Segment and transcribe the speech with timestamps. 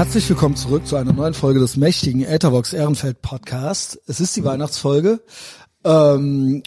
[0.00, 4.00] Herzlich willkommen zurück zu einer neuen Folge des mächtigen Etherbox Ehrenfeld Podcast.
[4.06, 5.20] Es ist die Weihnachtsfolge
[5.84, 6.62] ähm,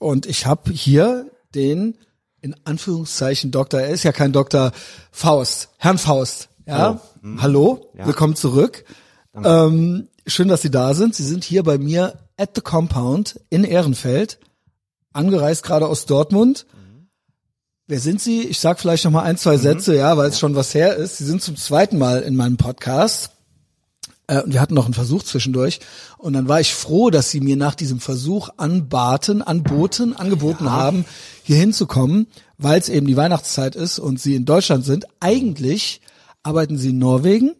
[0.00, 1.96] und ich habe hier den
[2.40, 4.72] in Anführungszeichen Doktor, er ist ja kein Doktor,
[5.12, 6.48] Faust, Herrn Faust.
[6.66, 7.42] Ja, hallo, mhm.
[7.42, 8.04] hallo ja.
[8.04, 8.84] willkommen zurück.
[9.32, 11.14] Ähm, schön, dass Sie da sind.
[11.14, 14.40] Sie sind hier bei mir at the Compound in Ehrenfeld,
[15.12, 16.66] angereist gerade aus Dortmund.
[17.92, 18.44] Wer sind Sie?
[18.44, 19.60] Ich sag vielleicht noch mal ein, zwei mhm.
[19.60, 21.18] Sätze, ja, weil es schon was her ist.
[21.18, 23.32] Sie sind zum zweiten Mal in meinem Podcast.
[24.28, 25.78] Äh, und wir hatten noch einen Versuch zwischendurch.
[26.16, 30.70] Und dann war ich froh, dass Sie mir nach diesem Versuch anbaten, anboten, angeboten ja.
[30.70, 31.04] haben,
[31.42, 35.04] hier hinzukommen, weil es eben die Weihnachtszeit ist und Sie in Deutschland sind.
[35.20, 36.00] Eigentlich
[36.42, 37.56] arbeiten Sie in Norwegen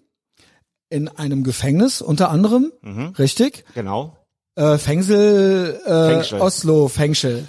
[0.89, 3.09] in einem Gefängnis unter anderem, mhm.
[3.19, 3.67] richtig?
[3.75, 4.17] Genau.
[4.55, 7.49] Äh, Fengsel, äh, Oslo, Fengschel.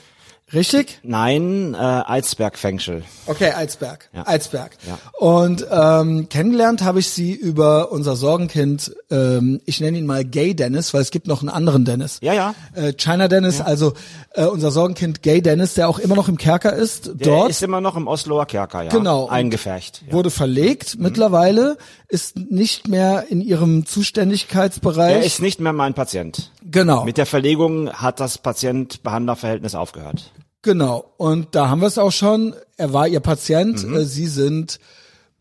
[0.54, 1.00] Richtig?
[1.04, 3.04] Nein, äh, Alsberg-Fengschel.
[3.26, 4.10] Okay, Alsberg.
[4.14, 4.24] Ja.
[4.24, 4.78] Alsberg.
[4.88, 5.00] Ja.
[5.18, 10.54] Und ähm, kennengelernt habe ich sie über unser Sorgenkind, ähm, ich nenne ihn mal Gay
[10.54, 12.20] Dennis, weil es gibt noch einen anderen Dennis.
[12.22, 12.56] Ja, ja.
[12.76, 13.66] Äh, China Dennis, ja.
[13.66, 13.94] also
[14.36, 17.08] äh, unser Sorgenkind Gay Dennis, der auch immer noch im Kerker ist.
[17.08, 17.50] Der dort.
[17.50, 18.90] ist immer noch im Osloer Kerker, ja.
[18.90, 19.28] Genau.
[19.28, 20.04] Eingefärcht.
[20.08, 20.14] Ja.
[20.14, 21.04] Wurde verlegt mhm.
[21.04, 21.78] mittlerweile,
[22.10, 25.16] ist nicht mehr in ihrem Zuständigkeitsbereich.
[25.16, 26.52] Er ist nicht mehr mein Patient.
[26.70, 27.06] Genau.
[27.06, 30.32] Mit der Verlegung hat das Patient-Behandler-Verhältnis aufgehört.
[30.64, 31.14] Genau.
[31.18, 32.56] Und da haben wir es auch schon.
[32.78, 33.86] Er war Ihr Patient.
[33.86, 33.96] Mhm.
[33.96, 34.80] Äh, Sie sind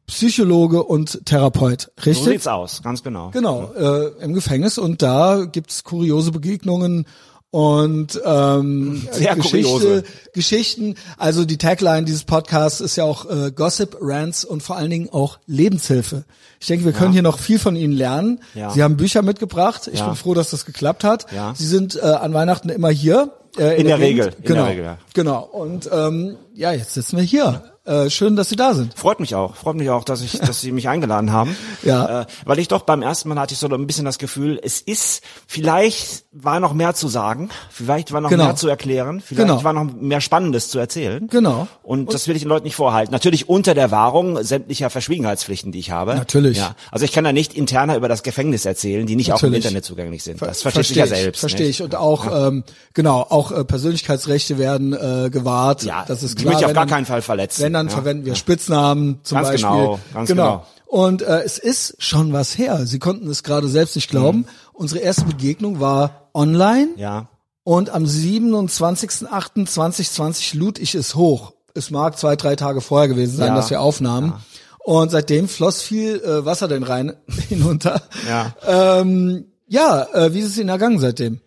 [0.06, 2.24] Psychologe und Therapeut, richtig?
[2.24, 3.30] So sieht's aus, ganz genau.
[3.30, 7.06] Genau, äh, im Gefängnis und da gibt's kuriose Begegnungen
[7.50, 10.04] und ähm, Sehr Geschichte, kuriose.
[10.32, 10.96] Geschichten.
[11.18, 15.08] Also die Tagline dieses Podcasts ist ja auch äh, Gossip, Rants und vor allen Dingen
[15.10, 16.24] auch Lebenshilfe.
[16.62, 17.14] Ich denke, wir können ja.
[17.14, 18.38] hier noch viel von Ihnen lernen.
[18.54, 18.70] Ja.
[18.70, 19.90] Sie haben Bücher mitgebracht.
[19.92, 20.06] Ich ja.
[20.06, 21.26] bin froh, dass das geklappt hat.
[21.54, 23.32] Sie sind äh, an Weihnachten immer hier.
[23.58, 24.26] Äh, in, in, der, der Regel.
[24.38, 24.62] In genau.
[24.62, 24.98] Der Regel, ja.
[25.12, 25.42] Genau.
[25.42, 27.64] Und ähm, ja, jetzt sitzen wir hier.
[27.84, 28.94] Äh, schön, dass Sie da sind.
[28.96, 29.56] Freut mich auch.
[29.56, 31.56] Freut mich auch, dass ich, dass Sie mich eingeladen haben.
[31.82, 32.20] Ja.
[32.22, 34.80] Äh, weil ich doch beim ersten Mal hatte ich so ein bisschen das Gefühl, es
[34.80, 38.44] ist, vielleicht war noch mehr zu sagen, vielleicht war noch genau.
[38.44, 39.64] mehr zu erklären, vielleicht genau.
[39.64, 41.26] war noch mehr Spannendes zu erzählen.
[41.26, 41.66] Genau.
[41.82, 43.10] Und, Und das will ich den Leuten nicht vorhalten.
[43.10, 46.14] Natürlich unter der Wahrung sämtlicher Verschwiegenheitspflichten, die ich habe.
[46.14, 46.51] Natürlich.
[46.58, 46.74] Ja.
[46.90, 49.42] Also ich kann da nicht interner über das Gefängnis erzählen, die nicht Natürlich.
[49.42, 50.40] auch im Internet zugänglich sind.
[50.42, 51.40] Das versteht sich ja selbst.
[51.40, 51.82] Verstehe ich.
[51.82, 52.48] Und auch, ja.
[52.48, 52.64] ähm,
[52.94, 55.84] genau, auch äh, Persönlichkeitsrechte werden äh, gewahrt.
[55.84, 56.42] Ja, das ist klar.
[56.42, 57.62] Die möchte ich auf gar keinen Fall verletzen.
[57.62, 57.92] Wenn dann ja.
[57.92, 59.70] verwenden wir Spitznamen zum ganz Beispiel.
[59.70, 60.44] Genau, ganz genau.
[60.44, 60.66] genau.
[60.86, 62.86] Und äh, es ist schon was her.
[62.86, 64.40] Sie konnten es gerade selbst nicht glauben.
[64.40, 64.46] Mhm.
[64.74, 66.88] Unsere erste Begegnung war online.
[66.96, 67.28] Ja.
[67.64, 71.52] Und am 27.08.2020 lud ich es hoch.
[71.74, 73.54] Es mag zwei, drei Tage vorher gewesen sein, ja.
[73.54, 74.32] dass wir aufnahmen.
[74.32, 74.40] Ja.
[74.84, 77.14] Und seitdem floss viel äh, Wasser den Rhein
[77.48, 78.02] hinunter.
[78.28, 78.54] Ja.
[78.66, 81.40] Ähm, ja, äh, wie ist es Ihnen ergangen seitdem?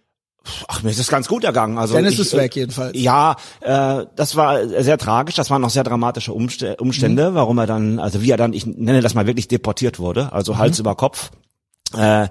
[0.67, 1.77] Ach, mir ist es ganz gut ergangen.
[1.77, 2.97] Also Dennis ich, ist weg jedenfalls.
[2.97, 5.35] Ja, äh, das war sehr tragisch.
[5.35, 7.35] Das waren noch sehr dramatische Umstände, mhm.
[7.35, 10.53] warum er dann, also wie er dann, ich nenne das mal wirklich deportiert wurde, also
[10.53, 10.57] mhm.
[10.59, 11.31] Hals über Kopf.
[11.95, 12.27] Äh,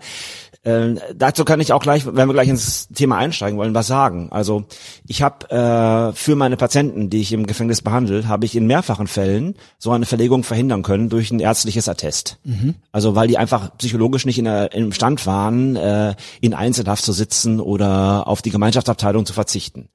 [0.65, 4.29] äh, dazu kann ich auch gleich, wenn wir gleich ins Thema einsteigen wollen, was sagen.
[4.31, 4.65] Also
[5.07, 9.07] ich habe äh, für meine Patienten, die ich im Gefängnis behandle, habe ich in mehrfachen
[9.07, 12.39] Fällen so eine Verlegung verhindern können durch ein ärztliches Attest.
[12.45, 12.75] Mhm.
[12.93, 17.13] Also weil die einfach psychologisch nicht in der, im Stand waren, äh, in Einzelhaft zu
[17.13, 19.89] sitzen oder auf die Gemeinschaftsabteilung zu verzichten.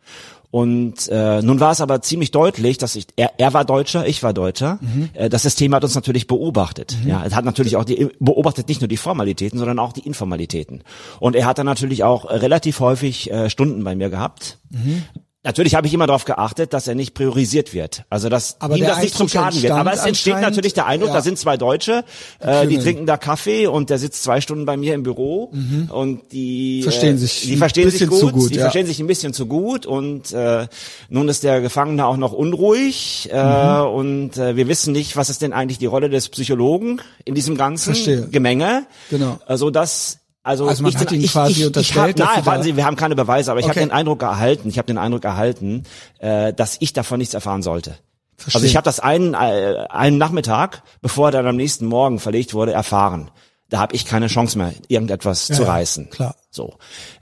[0.51, 4.23] Und äh, nun war es aber ziemlich deutlich, dass ich, er, er war Deutscher, ich
[4.23, 4.79] war Deutscher.
[4.81, 5.09] Mhm.
[5.13, 6.97] Äh, das System hat uns natürlich beobachtet.
[7.03, 7.09] Mhm.
[7.09, 10.83] Ja, es hat natürlich auch die beobachtet nicht nur die Formalitäten, sondern auch die Informalitäten.
[11.19, 14.57] Und er hat dann natürlich auch relativ häufig äh, Stunden bei mir gehabt.
[14.71, 15.03] Mhm.
[15.41, 18.03] Natürlich habe ich immer darauf geachtet, dass er nicht priorisiert wird.
[18.09, 19.71] Also dass aber ihm das nicht zum Schaden wird.
[19.71, 21.15] Aber es entsteht natürlich der Eindruck, ja.
[21.15, 22.03] da sind zwei Deutsche,
[22.39, 25.89] äh, die trinken da Kaffee und der sitzt zwei Stunden bei mir im Büro mhm.
[25.91, 28.63] und die verstehen sich, äh, die verstehen sich gut, gut die ja.
[28.63, 30.67] verstehen sich ein bisschen zu gut und äh,
[31.07, 33.87] nun ist der Gefangene auch noch unruhig äh, mhm.
[33.91, 37.55] und äh, wir wissen nicht, was ist denn eigentlich die Rolle des Psychologen in diesem
[37.55, 38.27] ganzen Verstehe.
[38.27, 38.87] Gemenge.
[39.09, 39.39] Genau.
[39.45, 42.19] Also dass also, also man ich, hat ihn ich, quasi ich, unterstellt.
[42.19, 43.81] Ich hab, nein, warten Sie, wir haben keine Beweise, aber ich okay.
[43.81, 45.83] habe den Eindruck erhalten, ich habe den Eindruck erhalten,
[46.17, 47.95] äh, dass ich davon nichts erfahren sollte.
[48.35, 48.57] Verstehe.
[48.59, 52.55] Also ich habe das einen, äh, einen Nachmittag, bevor er dann am nächsten Morgen verlegt
[52.55, 53.29] wurde, erfahren.
[53.69, 56.05] Da habe ich keine Chance mehr, irgendetwas ja, zu reißen.
[56.05, 56.35] Ja, klar.
[56.49, 56.77] So,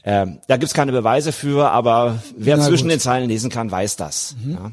[0.06, 2.94] ähm, da gibt's keine Beweise für, aber wer Na, zwischen gut.
[2.94, 4.36] den Zeilen lesen kann, weiß das.
[4.42, 4.54] Mhm.
[4.54, 4.72] Ja.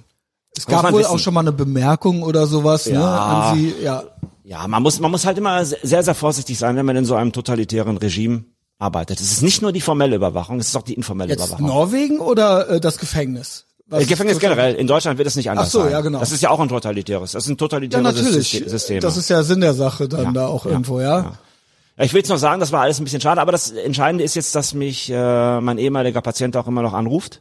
[0.57, 1.11] Es gab wohl wissen.
[1.11, 3.75] auch schon mal eine Bemerkung oder sowas ne, an Sie.
[3.83, 4.05] Ja.
[4.45, 7.15] Ja, man muss, man muss halt immer sehr, sehr vorsichtig sein, wenn man in so
[7.15, 8.45] einem totalitären Regime
[8.79, 9.19] arbeitet.
[9.21, 11.67] Es ist nicht nur die formelle Überwachung, es ist auch die informelle Jetzt Überwachung.
[11.67, 13.65] Norwegen oder äh, das Gefängnis?
[13.87, 14.75] Was äh, Gefängnis generell.
[14.75, 15.93] In Deutschland wird es nicht anders Ach so, sein.
[15.93, 16.19] ja, genau.
[16.21, 17.33] Das ist ja auch ein totalitäres.
[17.33, 18.63] Das sind Ja, totalitäre natürlich.
[18.67, 19.01] Systeme.
[19.01, 21.21] Das ist ja Sinn der Sache dann Ja, da auch ja, irgendwo, ja.
[21.97, 22.05] ja.
[22.05, 24.35] Ich will jetzt noch sagen, das war alles ein bisschen schade, aber das Entscheidende ist
[24.35, 27.41] jetzt, dass mich äh, mein ehemaliger Patient auch immer noch anruft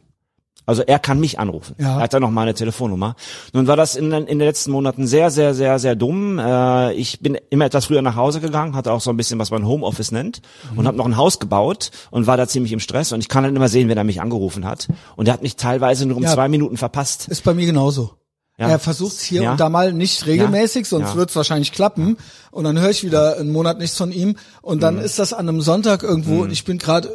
[0.66, 1.74] Also er kann mich anrufen.
[1.78, 1.96] Ja.
[1.98, 3.16] Er hat dann noch meine Telefonnummer.
[3.52, 6.38] Nun war das in, in den letzten Monaten sehr, sehr, sehr, sehr dumm.
[6.38, 9.50] Äh, ich bin immer etwas früher nach Hause gegangen, hatte auch so ein bisschen, was
[9.50, 10.40] man Homeoffice nennt,
[10.72, 10.78] Mhm.
[10.78, 13.12] und habe noch ein Haus gebaut und war da ziemlich im Stress.
[13.12, 14.88] Und ich kann dann immer sehen, wenn er mich angerufen hat.
[15.16, 16.32] Und er hat mich teilweise nur um Ja.
[16.32, 17.28] zwei Minuten verpasst.
[17.28, 18.12] Ist bei mir genauso.
[18.56, 18.68] Ja.
[18.68, 19.50] Er versucht hier Ja.
[19.52, 21.16] und da mal nicht regelmäßig, sonst Ja.
[21.16, 22.16] wird es wahrscheinlich klappen.
[22.52, 24.36] Und dann höre ich wieder einen Monat nichts von ihm.
[24.62, 25.00] Und dann Mhm.
[25.00, 27.08] ist das an einem Sonntag irgendwo und ich bin gerade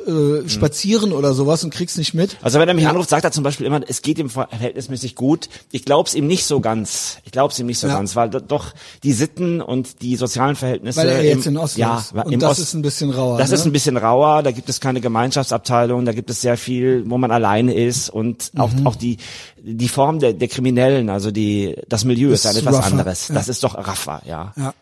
[0.45, 2.35] äh, spazieren oder sowas und krieg's nicht mit.
[2.41, 5.47] Also wenn er mich anruft, sagt er zum Beispiel immer, es geht ihm verhältnismäßig gut.
[5.71, 7.19] Ich glaub's ihm nicht so ganz.
[7.23, 7.95] Ich glaub's ihm nicht so Ja.
[7.95, 11.57] ganz, weil do- doch die Sitten und die sozialen Verhältnisse Weil er jetzt im, in
[11.57, 12.11] Oslo ja, ist.
[12.11, 13.37] Und das Ost- ist ein bisschen rauer.
[13.37, 13.55] Das ne?
[13.55, 17.17] ist ein bisschen rauer, da gibt es keine Gemeinschaftsabteilung, da gibt es sehr viel, wo
[17.17, 18.87] man alleine ist und auch, Mhm.
[18.87, 19.15] auch die,
[19.63, 23.27] die Form der, der Kriminellen, also die, das Milieu ist, Ist ein etwas rougher, anderes.
[23.29, 23.35] ja.
[23.35, 24.53] Das ist doch raffer, ja.
[24.57, 24.73] Ja.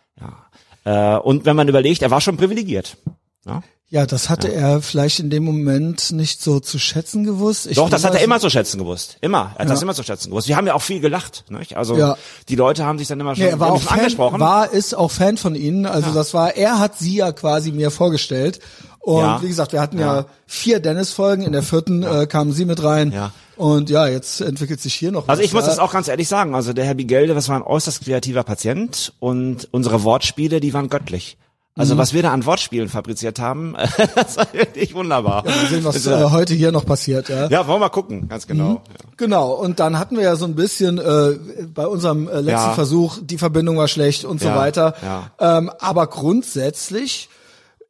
[0.86, 1.16] ja.
[1.16, 2.98] Äh, und wenn man überlegt, er war schon privilegiert.
[3.46, 3.62] Ja.
[3.90, 7.68] Ja, das hatte er vielleicht in dem Moment nicht so zu schätzen gewusst.
[7.68, 9.18] Ich Doch, das hat er immer zu schätzen gewusst.
[9.22, 9.54] Immer.
[9.56, 9.84] Er hat das Ja.
[9.84, 10.50] immer zu schätzen gewusst.
[10.50, 11.46] Wir haben ja auch viel gelacht.
[11.50, 11.78] Nicht?
[11.78, 12.18] Also Ja.
[12.50, 14.42] die Leute haben sich dann immer schon Nee, er war auch Fan, angesprochen.
[14.42, 15.86] war, ist auch Fan von ihnen.
[15.86, 18.60] Also das war, er hat sie ja quasi mir vorgestellt.
[19.08, 19.42] Und Ja.
[19.42, 20.26] wie gesagt, wir hatten ja, Ja.
[20.48, 21.44] vier Dennis-Folgen.
[21.44, 23.14] In der vierten äh, kamen sie mit rein.
[23.14, 23.32] Ja.
[23.56, 25.70] Und ja, jetzt entwickelt sich hier noch Also was, ich muss ja.
[25.70, 26.54] das auch ganz ehrlich sagen.
[26.54, 30.90] Also der Herr Bigelde, das war ein äußerst kreativer Patient und unsere Wortspiele, die waren
[30.90, 31.38] göttlich.
[31.78, 32.00] Also Mhm.
[32.00, 33.76] was wir da an Wortspielen fabriziert haben,
[34.16, 35.46] das war wirklich wunderbar.
[35.46, 37.30] Mal sehen, was Also, äh, heute hier noch passiert.
[37.30, 37.48] Ja.
[37.48, 38.70] ja, wollen wir mal gucken, ganz genau.
[38.74, 38.82] Ja.
[39.16, 41.38] Genau, und dann hatten wir ja so ein bisschen äh,
[41.74, 42.74] bei unserem äh, letzten Ja.
[42.74, 44.96] Versuch, die Verbindung war schlecht und so Ja, weiter.
[45.02, 45.32] ja.
[45.60, 47.30] Ähm, aber grundsätzlich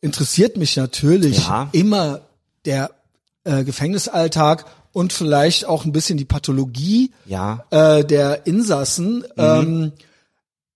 [0.01, 1.69] interessiert mich natürlich Ja.
[1.71, 2.21] immer
[2.65, 2.91] der
[3.43, 7.63] äh, Gefängnisalltag und vielleicht auch ein bisschen die Pathologie Ja.
[7.69, 9.17] äh, der Insassen.
[9.19, 9.23] Mhm.
[9.37, 9.91] Ähm,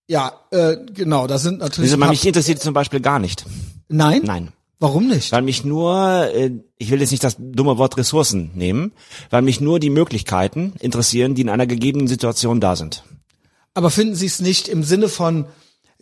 [0.08, 1.92] ja, äh, genau, da sind natürlich.
[1.92, 3.44] Also, mich interessiert zum Beispiel gar nicht.
[3.88, 4.22] Nein?
[4.24, 4.48] Nein.
[4.78, 5.30] Warum nicht?
[5.30, 8.92] Weil mich nur, äh, ich will jetzt nicht das dumme Wort Ressourcen nehmen,
[9.30, 13.04] weil mich nur die Möglichkeiten interessieren, die in einer gegebenen Situation da sind.
[13.74, 15.46] Aber finden Sie es nicht im Sinne von,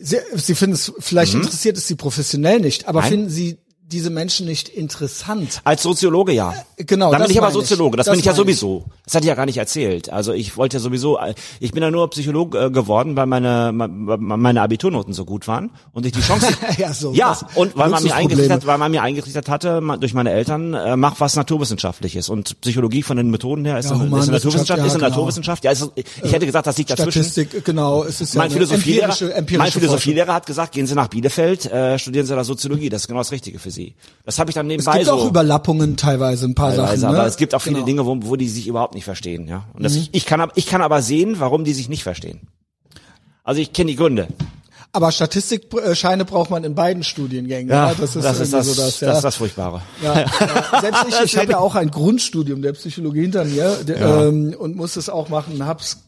[0.00, 3.04] Sie, Sie finden es, vielleicht interessiert es Sie professionell nicht, aber Mhm.
[3.04, 3.10] Nein.
[3.12, 3.58] finden Sie
[3.90, 5.60] diese Menschen nicht interessant?
[5.64, 6.54] Als Soziologe ja.
[6.76, 7.50] genau, Dann bin ich aber.
[7.50, 8.84] Soziologe, das, Das bin ich ja sowieso.
[9.04, 10.10] Das hatte ich ja gar nicht erzählt.
[10.10, 13.72] Also ich wollte ja sowieso, äh, ich bin ja nur Psychologe äh, geworden, weil meine
[13.72, 16.46] me- meine Abiturnoten so gut waren und ich die Chance
[16.78, 20.30] Ja, so, Ja, und weil man mir eingetrichtert, weil man mir eingetrichtert hatte durch meine
[20.30, 24.22] Eltern, äh, mach was naturwissenschaftliches und Psychologie von den Methoden her ist, Ja, eine, ist
[24.28, 25.08] eine Naturwissenschaft, ja, ist eine genau.
[25.10, 25.64] Naturwissenschaft.
[25.64, 27.24] Ja, ist, ich hätte gesagt, das liegt dazwischen.
[27.24, 29.14] Statistik, genau, es ist ja mein Philosophielehrer,
[29.58, 29.70] mein.
[29.72, 33.20] Philosophielehrer hat gesagt, gehen Sie nach Bielefeld, äh, studieren Sie da Soziologie, das ist genau
[33.20, 33.79] das Richtige für Sie.
[34.24, 35.12] Das habe ich dann Es nebenbei gibt so.
[35.14, 37.12] auch Überlappungen teilweise, ein paar teilweise, Sachen.
[37.14, 37.18] Ne?
[37.20, 37.86] aber es gibt auch viele Genau.
[37.86, 39.64] Dinge, wo, wo die sich überhaupt nicht verstehen, ja.
[39.72, 39.84] Und Mhm.
[39.84, 42.40] das, ich kann, ich kann aber sehen, warum die sich nicht verstehen.
[43.44, 44.28] Also ich kenne die Gründe.
[44.92, 47.68] Aber Statistikscheine braucht man in beiden Studiengängen.
[47.70, 49.08] Ja, das ist, das, ist das, so das, ja.
[49.08, 49.82] das ist das Furchtbare.
[50.02, 50.80] Ja, ja.
[50.80, 54.24] Selbst ich, ich habe ja auch ein Grundstudium der Psychologie hinter mir der, Ja.
[54.26, 55.98] ähm, und muss es auch machen, hab's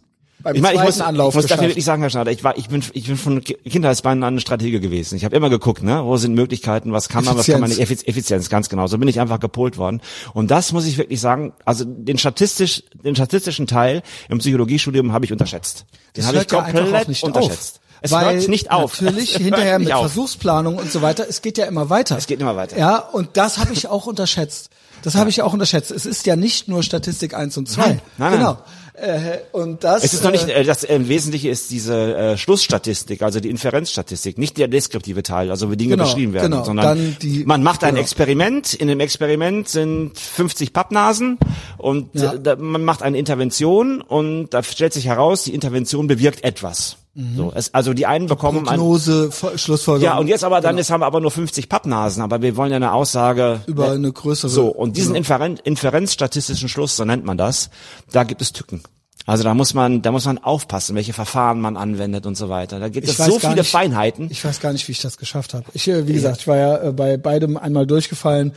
[0.42, 1.68] beim Ich meine, ich muss, Anlauf ich muss dafür geschafft.
[1.70, 4.40] wirklich sagen, Herr Schneider, ich war, ich bin, ich bin von Ki- Kindheitsbeinen an ein
[4.40, 5.16] Stratege gewesen.
[5.16, 7.80] Ich habe immer geguckt, ne, wo sind Möglichkeiten, was kann man, was kann man nicht,
[7.80, 8.02] Effizienz.
[8.02, 8.86] Effiz- Effizienz, ganz genau.
[8.86, 10.00] So bin ich einfach gepolt worden.
[10.34, 15.24] Und das muss ich wirklich sagen, also den statistisch, den statistischen Teil im Psychologiestudium habe
[15.24, 15.84] ich unterschätzt.
[16.16, 17.76] Den habe ich ja komplett auch nicht unterschätzt.
[17.76, 17.80] Auf.
[18.04, 19.00] Es Weil hört nicht auf.
[19.00, 20.00] Natürlich hinterher mit auf.
[20.00, 21.24] Versuchsplanung und so weiter.
[21.28, 22.18] Es geht ja immer weiter.
[22.18, 22.76] Es geht immer weiter.
[22.76, 24.70] Ja, und das habe ich auch unterschätzt.
[25.04, 25.92] Das habe ich auch unterschätzt.
[25.92, 27.80] Es ist ja nicht nur Statistik 1 und 2.
[27.86, 28.58] Nein, nein, genau.
[29.02, 32.36] Äh, und das Es ist noch nicht, äh, äh, das äh, Wesentliche ist diese äh,
[32.38, 36.62] Schlussstatistik, also die Inferenzstatistik, nicht der deskriptive Teil, also wie Dinge Genau, beschrieben werden, genau.
[36.64, 38.02] sondern die- man macht ein genau.
[38.02, 41.38] Experiment, in dem Experiment sind 50 Pappnasen
[41.78, 42.34] und Ja.
[42.34, 46.98] äh, da, man macht eine Intervention und da stellt sich heraus, die Intervention bewirkt etwas.
[47.36, 50.14] So, es, also die einen bekommen ein, Prognose, Ver- Schlussfolgerung.
[50.14, 52.70] ja, und jetzt aber dann ist, haben wir aber nur 50 Pappnasen, aber wir wollen
[52.70, 54.48] ja eine Aussage über ne, eine größere.
[54.50, 55.18] so, und diesen genau.
[55.18, 57.68] Inferen inferenzstatistischen Schluss, so nennt man das,
[58.12, 58.80] da gibt es Tücken.
[59.26, 62.80] Also da muss man, da muss man aufpassen, welche Verfahren man anwendet und so weiter.
[62.80, 64.28] Da gibt Ich es so viele nicht- Feinheiten.
[64.30, 65.64] Ich weiß gar nicht, wie ich das geschafft habe.
[65.74, 68.52] Ich, äh, wie gesagt, ich war ja äh, bei beidem einmal durchgefallen,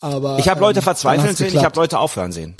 [0.00, 1.78] aber Ich habe Leute ähm, verzweifeln sehen, ich habe.
[1.78, 2.54] Leute aufhören sehen.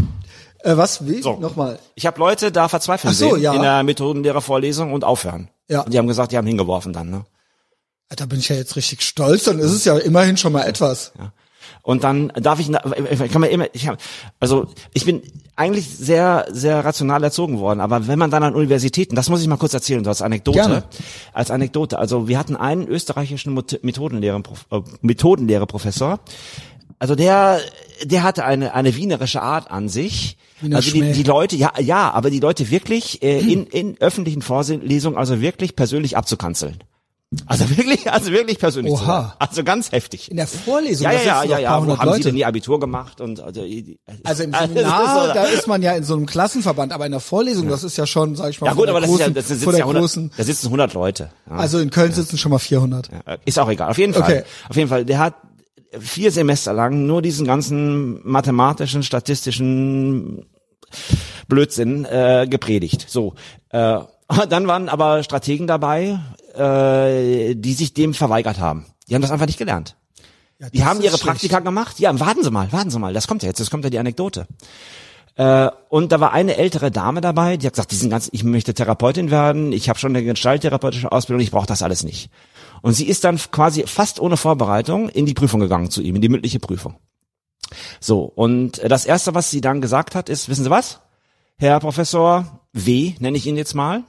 [0.61, 1.07] äh, was?
[1.07, 1.21] Wie?
[1.21, 1.37] So.
[1.39, 1.79] Nochmal.
[1.95, 3.53] Ich habe Leute da verzweifeln Ach so, sehen ja.
[3.55, 5.49] in der Methodenlehrervorlesung und aufhören.
[5.69, 5.83] Ja.
[5.83, 7.25] Und die haben gesagt, die haben hingeworfen dann, ne?
[8.17, 11.13] Da bin ich ja jetzt richtig stolz, dann ist es ja immerhin schon mal etwas.
[11.19, 11.33] Ja.
[11.83, 13.99] Und dann darf ich, ich kann mir immer, ich hab,
[14.41, 15.23] also ich bin
[15.61, 19.47] eigentlich sehr, sehr rational erzogen worden, aber wenn man dann an Universitäten, das muss ich
[19.47, 20.85] mal kurz erzählen, so als Anekdote, Gerne.
[21.35, 26.21] als Anekdote, also wir hatten einen österreichischen Methodenlehrer, äh, Methodenlehrer-Professor,
[26.99, 27.61] also der,
[28.05, 30.39] der hatte eine, eine wienerische Art an sich.
[30.61, 34.41] Wiener also die, die Leute, ja, ja, aber die Leute wirklich äh, in, in öffentlichen
[34.41, 36.79] Vorlesungen, also wirklich persönlich abzukanzeln.
[37.47, 38.93] Also wirklich, also wirklich persönlich.
[38.93, 39.37] Oha.
[39.39, 40.33] Also ganz heftig.
[40.33, 41.87] In der Vorlesung, ja, ja, ja, ja, ja.
[41.87, 42.23] Wo haben Sie Leute.
[42.25, 43.21] denn Ihr Abitur gemacht?
[43.21, 43.61] Und also,
[44.25, 47.07] Also im das ist Seminar, so- da ist man ja in so einem Klassenverband, aber
[47.07, 49.37] in der Vorlesung, das ist ja schon, sag ich mal, ja gut, aber das großen,
[49.37, 51.31] ist ja, das der ja 100, großen, da sitzen 100 Leute.
[51.49, 51.57] Ja.
[51.57, 53.11] also in Köln sitzen schon mal 400.
[53.13, 53.91] Ja, Ist auch egal.
[53.91, 54.23] Auf jeden Fall.
[54.23, 54.43] Okay.
[54.69, 55.05] Auf jeden Fall.
[55.05, 55.35] Der hat
[56.01, 60.47] vier Semester lang nur diesen ganzen mathematischen, statistischen
[61.47, 63.07] Blödsinn äh, gepredigt.
[63.09, 63.35] So.
[63.69, 64.01] Äh,
[64.49, 66.21] dann waren aber Strategen dabei,
[66.55, 68.87] äh, die sich dem verweigert haben.
[69.09, 69.97] Die haben das einfach nicht gelernt.
[70.59, 71.25] Ja, Die haben ihre schlecht.
[71.25, 71.99] Praktika gemacht.
[71.99, 73.15] Ja, warten Sie mal, warten Sie mal.
[73.15, 73.61] Das kommt ja jetzt.
[73.61, 74.47] Das kommt ja die Anekdote.
[75.37, 78.75] Äh, und da war eine ältere Dame dabei, die hat gesagt, diesen ganzen, ich möchte
[78.75, 82.31] Therapeutin werden, ich habe schon eine gestalttherapeutische Ausbildung, ich brauche das alles nicht.
[82.83, 86.23] Und sie ist dann quasi fast ohne Vorbereitung in die Prüfung gegangen zu ihm, in
[86.23, 86.97] die mündliche Prüfung.
[88.01, 91.01] So, und das Erste, was sie dann gesagt hat, ist, wissen Sie was?
[91.57, 94.03] Herr Professor W., nenne ich ihn jetzt mal,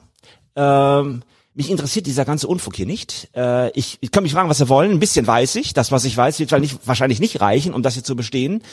[0.56, 3.30] ähm, mich interessiert dieser ganze Unfug hier nicht.
[3.36, 4.92] Äh, ich, ich kann mich fragen, was Sie wollen.
[4.92, 5.74] Ein bisschen weiß ich.
[5.74, 8.64] Das, was ich weiß, wird wahrscheinlich nicht, wahrscheinlich nicht reichen, um das hier zu bestehen.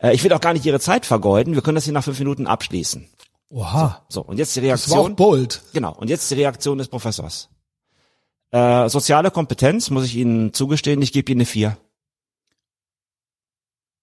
[0.00, 1.54] Äh, ich will auch gar nicht Ihre Zeit vergeuden.
[1.54, 3.08] Wir können das hier nach fünf Minuten abschließen.
[3.48, 4.04] Oha.
[4.08, 5.16] So, und jetzt die Das war auch Reaktion.
[5.16, 5.62] bold.
[5.72, 7.48] Genau, und jetzt die Reaktion des Professors.
[8.50, 11.76] Äh, soziale Kompetenz, muss ich Ihnen zugestehen, ich gebe Ihnen eine vier.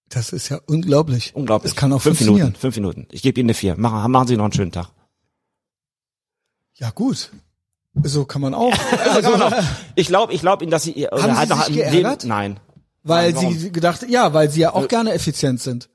[0.08, 1.34] Das ist ja unglaublich.
[1.34, 1.72] Unglaublich.
[1.72, 2.48] Das kann auch fünf funktionieren.
[2.48, 3.06] Minuten, fünf Minuten.
[3.10, 3.76] Ich gebe Ihnen eine vier.
[3.76, 4.90] Machen, machen Sie noch einen schönen Tag.
[6.74, 7.30] Ja, gut.
[8.02, 8.72] So kann man auch.
[9.14, 9.30] Also,
[9.94, 12.22] ich glaube, ich glaube Ihnen, dass Sie ihr Haben Sie halt noch sich geärgert?
[12.22, 12.60] Leben, nein.
[13.06, 15.90] Weil Nein, sie gedacht, ja, weil sie ja auch gerne effizient sind.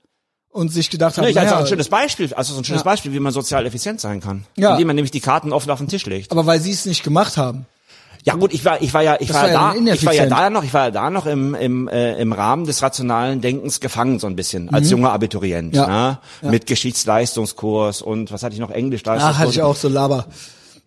[0.52, 2.86] Und sich gedacht haben, Nee, auch naja, ein schönes Beispiel, also so ein schönes Ja.
[2.86, 4.46] Beispiel, wie man sozial effizient sein kann.
[4.58, 4.72] Ja.
[4.74, 6.32] Indem man nämlich die Karten offen auf den Tisch legt.
[6.32, 7.66] aber weil sie es nicht gemacht haben.
[8.26, 10.14] Ja gut, ich war, ich war ja, ich Das war, ja ja da, ich war
[10.14, 13.42] ja da noch, ich war ja da noch im im äh, im Rahmen des rationalen
[13.42, 15.76] Denkens gefangen so ein bisschen als junger Abiturient, Mhm.
[15.80, 16.20] Ja.
[16.42, 16.52] ne?
[16.52, 20.26] mit Geschichtsleistungskurs und was hatte ich noch Englisch Ach, hatte ich auch so Laber.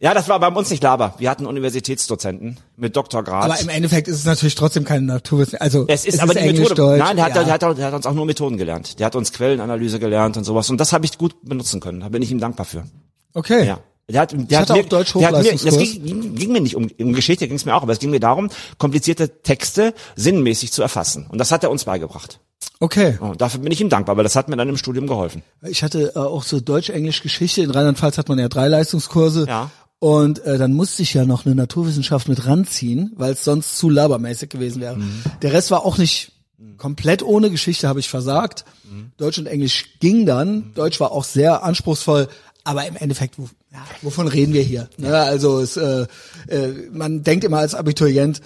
[0.02, 1.14] Ja, das war bei uns nicht Laber.
[1.18, 3.44] Wir hatten Universitätsdozenten mit Doktorgrad.
[3.44, 5.62] Aber im Endeffekt ist es natürlich trotzdem keine Naturwissenschaft.
[5.62, 6.75] Also es ist aber die Englisch, Methode.
[6.75, 6.99] Deutsch.
[6.99, 7.44] Nein, der hat, ja.
[7.44, 8.99] der, hat, der hat uns auch nur Methoden gelernt.
[8.99, 10.68] Der hat uns Quellenanalyse gelernt und sowas.
[10.71, 12.00] Und das habe ich gut benutzen können.
[12.00, 12.82] Da bin ich ihm dankbar für.
[13.32, 13.64] Okay.
[13.64, 13.78] Ja.
[14.11, 16.75] Der hat, der hat mir, auch Deutsch der hat mir, das ging, ging, mir nicht
[16.75, 20.73] um, um Geschichte ging es mir auch, aber es ging mir darum, komplizierte Texte sinnmäßig
[20.73, 21.26] zu erfassen.
[21.28, 22.40] Und das hat er uns beigebracht.
[22.80, 23.16] Okay.
[23.21, 25.44] Und dafür bin ich ihm dankbar, weil das hat mir dann im Studium geholfen.
[25.62, 27.62] Ich hatte äh, auch so Deutsch, Englisch, Geschichte.
[27.62, 29.47] In Rheinland-Pfalz hat man ja drei Leistungskurse.
[29.47, 29.71] Ja.
[30.02, 33.88] Und äh, dann musste ich ja noch eine Naturwissenschaft mit ranziehen, weil es sonst zu
[33.88, 34.97] labermäßig gewesen wäre.
[34.97, 35.23] Mhm.
[35.42, 36.32] Der Rest war auch nicht
[36.76, 38.64] komplett ohne Geschichte, habe ich versagt.
[38.82, 39.12] Mhm.
[39.16, 40.73] Deutsch und Englisch ging dann.
[40.75, 42.26] Deutsch war auch sehr anspruchsvoll,
[42.64, 44.88] aber im Endeffekt, ja, wovon reden wir hier?
[44.97, 45.16] Ne?
[45.16, 46.06] Also es, äh,
[46.49, 48.40] äh, man denkt immer als Abiturient,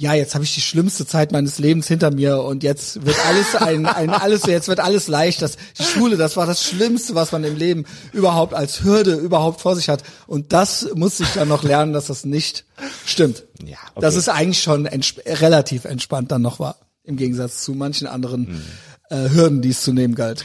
[0.00, 3.56] ja, jetzt habe ich die schlimmste Zeit meines Lebens hinter mir und jetzt wird alles
[3.56, 5.42] ein, ein alles, jetzt wird alles leicht.
[5.42, 9.60] Das, die Schule, das war das Schlimmste, was man im Leben überhaupt als Hürde überhaupt
[9.60, 10.04] vor sich hat.
[10.28, 12.64] Und das muss ich dann noch lernen, dass das nicht
[13.04, 13.42] stimmt.
[13.64, 14.00] Ja, okay.
[14.02, 16.76] Dass es eigentlich schon entsp relativ entspannt dann noch war.
[17.02, 18.62] Im Gegensatz zu manchen anderen Hm.
[19.10, 20.44] äh, Hürden, die es zu nehmen galt.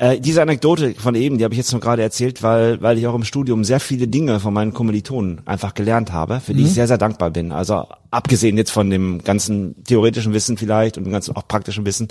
[0.00, 3.06] Äh, diese Anekdote von eben, die habe ich jetzt nur gerade erzählt, weil, weil ich
[3.06, 6.72] auch im Studium sehr viele Dinge von meinen Kommilitonen einfach gelernt habe, für die ich
[6.72, 7.52] sehr, sehr dankbar bin.
[7.52, 12.08] Also abgesehen jetzt von dem ganzen theoretischen Wissen vielleicht und dem ganzen auch praktischen Wissen.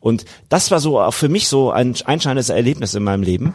[0.00, 3.52] Und das war so auch für mich so ein einschneidendes Erlebnis in meinem Leben,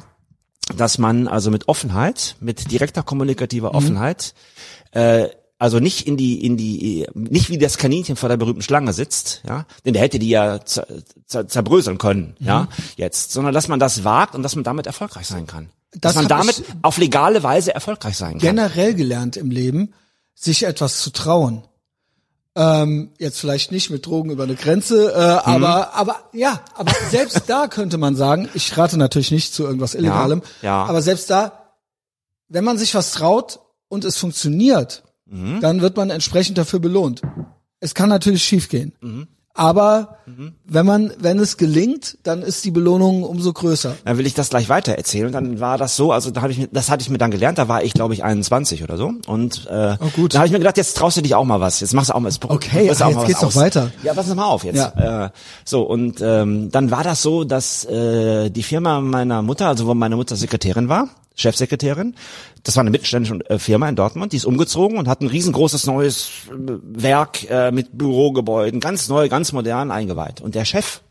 [0.78, 4.36] dass man also mit Offenheit, mit direkter kommunikativer Offenheit,
[4.92, 5.30] äh,
[5.62, 9.44] also nicht in die, in die, nicht wie das Kaninchen vor der berühmten Schlange sitzt,
[9.48, 10.88] ja, denn der hätte die ja zer,
[11.28, 15.28] zer, zerbröseln können, ja, jetzt, sondern dass man das wagt und dass man damit erfolgreich
[15.28, 15.70] sein kann.
[15.92, 18.40] Das dass man damit auf legale Weise erfolgreich sein kann.
[18.40, 19.94] Generell gelernt im Leben,
[20.34, 21.64] sich etwas zu trauen.
[22.56, 25.64] Ähm, jetzt vielleicht nicht mit Drogen über eine Grenze, äh, Mhm.
[25.64, 29.94] aber aber ja, aber selbst da könnte man sagen, ich rate natürlich nicht zu irgendwas
[29.94, 30.86] Illegalem, ja.
[30.86, 31.70] aber selbst da,
[32.50, 35.60] wenn man sich was traut und es funktioniert, Mhm.
[35.62, 37.22] dann wird man entsprechend dafür belohnt.
[37.80, 39.28] Es kann natürlich schiefgehen, Mhm.
[39.54, 40.18] aber
[40.66, 43.96] wenn man, wenn es gelingt, dann ist die Belohnung umso größer.
[44.06, 45.26] Dann will ich das gleich weiter erzählen.
[45.28, 47.32] Und dann war das so, also da habe ich mir, das hatte ich mir dann
[47.32, 49.12] gelernt, da war ich glaube ich 21 oder so.
[49.28, 50.34] Und äh, Oh, gut.
[50.36, 51.80] da habe ich mir gedacht, jetzt traust du dich auch mal was.
[51.82, 52.30] Jetzt machst du auch mal.
[52.30, 53.92] Jetzt Okay, ah, auch jetzt mal geht's doch weiter.
[54.04, 54.78] Ja, pass mal auf jetzt.
[54.78, 55.26] Ja.
[55.26, 55.30] Äh,
[55.66, 59.94] so und ähm, dann war das so, dass äh, die Firma meiner Mutter, also wo
[59.94, 61.10] meine Mutter Sekretärin war,
[61.42, 62.16] Chefsekretärin,
[62.64, 65.86] das war eine mittelständische äh, Firma in Dortmund, die ist umgezogen und hat ein riesengroßes
[65.88, 70.42] neues Werk äh, mit Bürogebäuden, ganz neu, ganz modern eingeweiht.
[70.42, 71.02] Und der Chef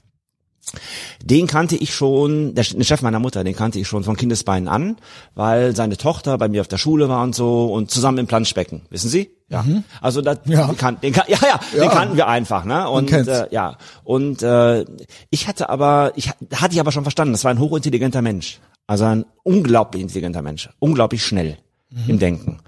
[1.25, 4.69] den kannte ich schon, der der Chef meiner Mutter, den kannte ich schon von Kindesbeinen
[4.69, 4.97] an,
[5.35, 8.83] weil seine Tochter bei mir auf der Schule war und so und zusammen im Planschbecken,
[8.91, 9.31] wissen Sie?
[9.49, 9.65] Ja.
[10.01, 10.67] Also das, Ja.
[10.67, 11.81] Den, kan den, kan ja, ja, Ja.
[11.83, 12.89] den kannten wir einfach, ne?
[12.89, 14.85] Und äh, ja, und äh,
[15.31, 19.05] ich hatte aber, ich hatte ich aber schon verstanden, das war ein hochintelligenter Mensch, also
[19.05, 21.59] ein unglaublich intelligenter Mensch, unglaublich schnell
[22.07, 22.59] im Denken.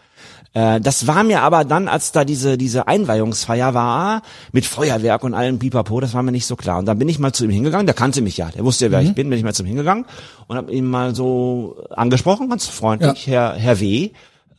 [0.55, 5.35] Äh, das war mir aber dann, als da diese, diese Einweihungsfeier war, mit Feuerwerk und
[5.35, 6.79] allem Pipapo, das war mir nicht so klar.
[6.79, 8.91] Und dann bin ich mal zu ihm hingegangen, der kannte mich ja, der wusste ja,
[8.91, 10.05] wer ich bin, bin ich mal zu ihm hingegangen
[10.47, 14.11] und habe ihn mal so angesprochen, ganz freundlich, Herr, Herr W.,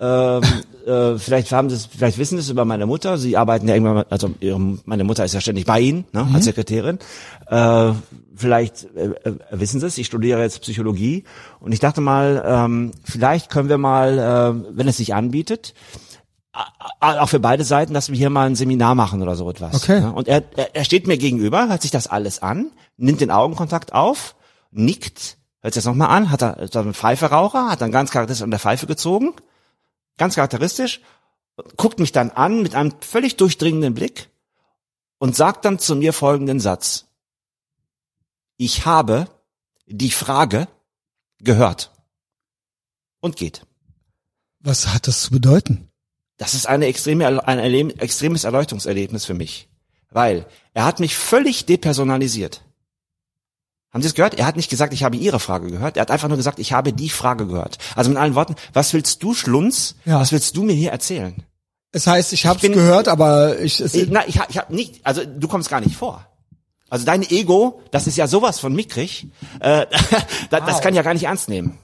[0.04, 0.44] ähm,
[0.86, 3.18] äh, vielleicht haben Sie es, vielleicht wissen Sie es über meine Mutter.
[3.18, 6.46] Sie arbeiten ja irgendwann, also ihre, meine Mutter ist ja ständig bei Ihnen ne, als
[6.46, 7.00] Sekretärin.
[7.48, 7.94] Äh,
[8.36, 9.98] vielleicht äh, äh, wissen Sie es.
[9.98, 11.24] Ich studiere jetzt Psychologie
[11.60, 15.74] und ich dachte mal, ähm, vielleicht können wir mal, äh, wenn es sich anbietet,
[17.00, 19.74] auch für beide Seiten, dass wir hier mal ein Seminar machen oder so etwas.
[19.74, 20.02] Okay.
[20.02, 20.14] Ne?
[20.14, 20.44] Und er,
[20.74, 24.36] er, steht mir gegenüber, hört sich das alles an, nimmt den Augenkontakt auf,
[24.70, 28.12] nickt, hört sich das nochmal an, hat er ist er ein Pfeiferaucher, hat dann ganz
[28.12, 29.34] charakteristisch an der Pfeife gezogen
[30.18, 31.02] ganz charakteristisch,
[31.78, 34.30] guckt mich dann an mit einem völlig durchdringenden Blick
[35.18, 37.06] und sagt dann zu mir folgenden Satz.
[38.58, 39.28] Ich habe
[39.86, 40.68] die Frage
[41.40, 41.92] gehört.
[43.20, 43.66] Und geht.
[44.60, 45.90] Was hat das zu bedeuten?
[46.38, 49.70] Das ist eine extreme, ein extremes Erleuchtungserlebnis für mich.
[50.10, 52.64] Weil er hat mich völlig depersonalisiert.
[53.94, 54.34] Haben Sie es gehört?
[54.34, 55.98] Er hat nicht gesagt, ich habe Ihre Frage gehört.
[55.98, 57.78] Er hat einfach nur gesagt, ich habe die Frage gehört.
[57.96, 59.96] Also mit allen Worten, was willst du, Schlunz?
[60.06, 60.20] Ja.
[60.20, 61.44] Was willst du mir hier erzählen?
[61.92, 65.06] Es heißt, ich habe es gehört, aber ich, es, Ich, na, ich, ich habe nicht,
[65.06, 66.26] also du kommst gar nicht vor.
[66.90, 69.28] Also dein Ego, das ist ja sowas von mickrig,
[69.60, 69.86] äh,
[70.50, 71.78] das, das kann ich ja gar nicht ernst nehmen.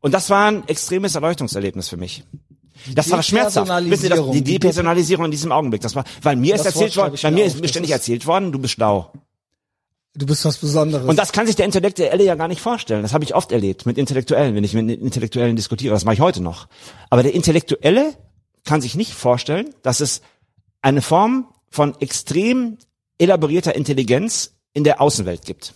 [0.00, 2.24] Und das war ein extremes Erleuchtungserlebnis für mich.
[2.94, 3.70] Das war schmerzhaft.
[3.90, 5.26] Wissen Sie, das, die Depersonalisierung.
[5.26, 7.56] In diesem Augenblick, das war, weil mir ist Das erzählt Wort worden, bei mir ist
[7.68, 9.12] ständig ist- erzählt worden, du bist schlau.
[10.18, 11.08] Du bist was Besonderes.
[11.08, 13.02] Und das kann sich der Intellektuelle ja gar nicht vorstellen.
[13.02, 15.94] Das habe ich oft erlebt mit Intellektuellen, wenn ich mit Intellektuellen diskutiere.
[15.94, 16.68] Das mache ich heute noch.
[17.10, 18.14] Aber der Intellektuelle
[18.64, 20.20] kann sich nicht vorstellen, dass es
[20.82, 22.78] eine Form von extrem
[23.18, 25.72] elaborierter Intelligenz in der Außenwelt gibt.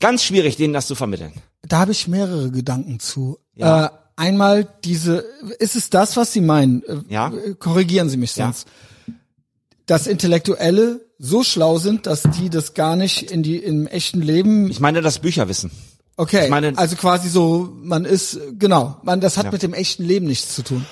[0.00, 1.32] Ganz schwierig, denen das zu vermitteln.
[1.62, 3.38] da habe ich mehrere Gedanken zu.
[3.54, 3.86] Ja.
[3.86, 5.24] Äh, einmal diese,
[5.58, 6.82] ist es das, was Sie meinen?
[6.84, 7.32] Äh, Ja.
[7.58, 8.52] Korrigieren Sie mich Ja.
[9.90, 14.70] Dass Intellektuelle so schlau sind, dass die das gar nicht in die im echten Leben.
[14.70, 15.72] Ich meine das Bücherwissen.
[16.16, 19.50] Okay, ich meine- also quasi so, man ist genau, man das hat Ja.
[19.50, 20.86] mit dem echten Leben nichts zu tun.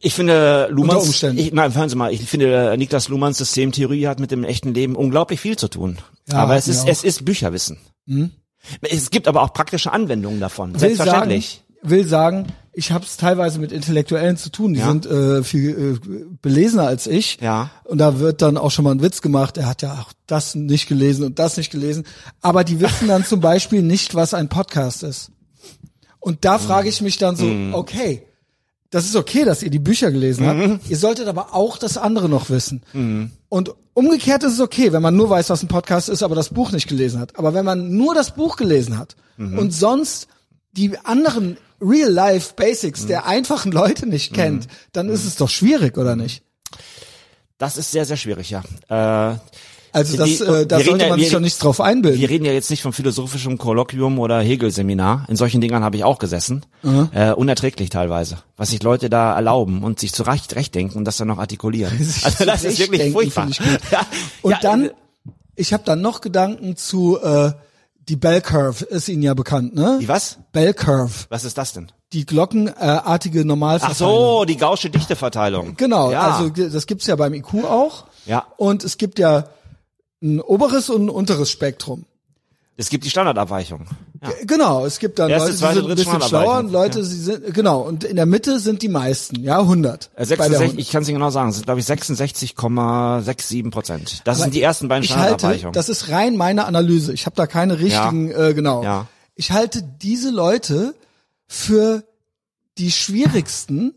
[0.00, 4.32] Ich finde Luhmanns, ich, nein, hören Sie mal, ich finde Niklas Luhmanns Systemtheorie hat mit
[4.32, 5.96] dem echten Leben unglaublich viel zu tun.
[6.28, 6.84] Ja, aber es ist, auch.
[6.84, 6.90] Mhm.
[6.90, 7.78] es ist Bücherwissen.
[8.82, 10.74] Es gibt aber auch praktische Anwendungen davon.
[10.74, 11.62] Will sagen, Selbstverständlich.
[11.82, 14.72] will sagen, ich habe es teilweise mit Intellektuellen zu tun.
[14.74, 14.88] Die Ja.
[14.88, 17.38] sind äh, viel äh, belesener als ich.
[17.40, 17.70] Ja.
[17.84, 19.58] Und da wird dann auch schon mal ein Witz gemacht.
[19.58, 22.04] Er hat ja auch das nicht gelesen und das nicht gelesen.
[22.40, 25.30] Aber die wissen dann zum Beispiel nicht, was ein Podcast ist.
[26.18, 27.74] Und da frage ich mich dann so, Mhm.
[27.74, 28.22] okay,
[28.90, 30.72] das ist okay, dass ihr die Bücher gelesen Mhm.
[30.74, 30.88] habt.
[30.90, 32.82] Ihr solltet aber auch das andere noch wissen.
[33.48, 36.50] Und umgekehrt ist es okay, wenn man nur weiß, was ein Podcast ist, aber das
[36.50, 37.38] Buch nicht gelesen hat.
[37.38, 39.58] Aber wenn man nur das Buch gelesen hat Mhm.
[39.58, 40.28] und sonst
[40.72, 46.42] die anderen Real-Life-Basics der einfachen Leute nicht kennt, dann ist es doch schwierig, oder nicht?
[47.58, 48.62] Das ist sehr, sehr schwierig, ja.
[48.88, 49.36] Äh,
[49.94, 52.18] Also das, Die- äh, da sollte ja- man wir- sich doch nichts drauf einbilden.
[52.18, 55.26] wir reden ja jetzt nicht vom philosophischen Kolloquium oder Hegel-Seminar.
[55.28, 56.64] In solchen Dingern habe ich auch gesessen.
[57.12, 58.38] Äh, unerträglich teilweise.
[58.56, 61.92] Was sich Leute da erlauben und sich zurecht recht denken und das dann noch artikulieren.
[62.24, 63.78] Also das ist wirklich zurechtdenken, furchtbar.
[63.92, 64.06] Ja,
[64.40, 64.90] Und ja, dann, äh,
[65.56, 67.52] ich habe dann noch Gedanken zu äh,
[68.08, 69.98] die Bell Curve, ist Ihnen ja bekannt, ne?
[70.00, 70.38] Die was?
[70.52, 71.90] Bell Curve, Was ist das denn?
[72.12, 73.96] die glockenartige Ach Normalverteilung.
[73.96, 75.76] so, die gausche Dichteverteilung.
[75.76, 76.20] Genau, ja.
[76.20, 78.04] also das gibt's ja beim IQ auch.
[78.26, 78.46] Ja.
[78.58, 79.44] Und es gibt ja
[80.22, 82.04] ein oberes und ein unteres Spektrum.
[82.76, 83.86] Es gibt die Standardabweichung.
[84.22, 84.30] Ja.
[84.46, 87.04] Genau, es gibt dann Erste, Leute, die zweite, sind ein bisschen schlauer und Leute, Ja.
[87.04, 90.06] sie sind, genau, und in der Mitte sind die meisten, ja, 100.
[90.06, 90.78] Äh, bei der 66, 100.
[90.80, 94.22] ich kann es Ihnen genau sagen, es sind glaube ich 66,67 Prozent.
[94.24, 95.72] Das sind die ersten beiden ich halte, Standardabweichungen.
[95.74, 97.12] das ist rein meine Analyse.
[97.12, 98.82] Ich habe da keine richtigen, äh, genau.
[98.82, 99.06] Ja.
[99.34, 100.94] Ich halte diese Leute
[101.46, 102.04] für
[102.78, 103.94] die schwierigsten,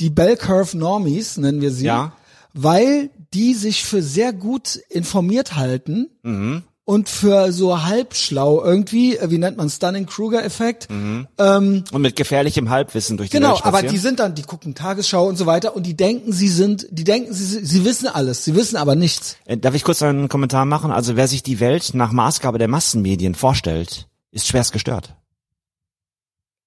[0.00, 2.12] die Bell Curve Normies nennen wir sie, Ja.
[2.52, 6.62] weil die sich für sehr gut informiert halten Mhm.
[6.86, 10.88] Und für so halbschlau irgendwie, äh, wie nennt man Stunning-Kruger-Effekt.
[10.90, 15.26] und mit gefährlichem Halbwissen durch die Genau, Welt aber die sind dann, die gucken Tagesschau
[15.26, 18.54] und so weiter und die denken, sie sind, die denken, sie, sie wissen alles, sie
[18.54, 19.36] wissen aber nichts.
[19.46, 20.90] Äh, Darf ich kurz einen Kommentar machen?
[20.90, 25.14] Also wer sich die Welt nach Maßgabe der Massenmedien vorstellt, ist schwerst gestört.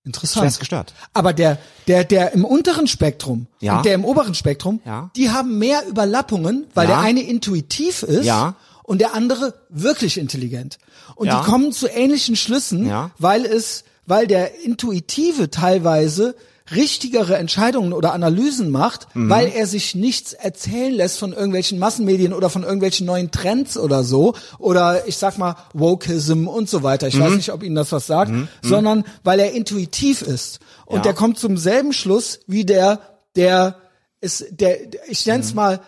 [0.03, 0.43] Interessant.
[0.43, 0.93] Schwerst gestört.
[1.13, 3.77] Aber der, der, der im unteren Spektrum Ja.
[3.77, 5.12] und der im oberen Spektrum, Ja.
[5.17, 6.95] die haben mehr Überlappungen, weil Ja.
[6.95, 8.56] der eine intuitiv ist Ja.
[8.88, 10.80] Und der andere wirklich intelligent.
[11.15, 11.39] Und Ja.
[11.41, 13.12] die kommen zu ähnlichen Schlüssen, Ja.
[13.19, 16.36] weil es, weil der Intuitive teilweise
[16.73, 19.30] richtigere Entscheidungen oder Analysen macht, Mhm.
[19.30, 24.04] weil er sich nichts erzählen lässt von irgendwelchen Massenmedien oder von irgendwelchen neuen Trends oder
[24.04, 27.08] so oder ich sag mal Wokeism und so weiter.
[27.08, 27.21] Ich Mhm.
[27.21, 31.02] weiß nicht, ob Ihnen das was sagt, sondern weil er intuitiv ist und Ja.
[31.04, 33.00] der kommt zum selben Schluss wie der
[33.36, 33.76] der
[34.19, 34.78] ist der
[35.10, 35.43] ich nenne Mhm.
[35.45, 35.80] es mal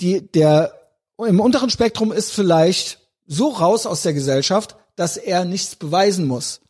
[0.00, 0.72] die der
[1.26, 6.60] im unteren Spektrum ist vielleicht so raus aus der Gesellschaft, dass er nichts beweisen muss.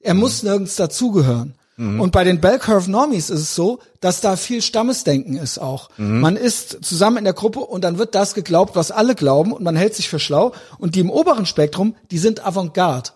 [0.00, 1.54] Er muss nirgends dazugehören.
[1.76, 5.90] Und bei den Bell Curve Normies ist es so, dass da viel Stammesdenken ist auch.
[6.20, 9.64] Man ist zusammen in der Gruppe und dann wird das geglaubt, was alle glauben und
[9.64, 10.52] man hält sich für schlau.
[10.78, 13.10] Und die im oberen Spektrum, die sind Avantgarde.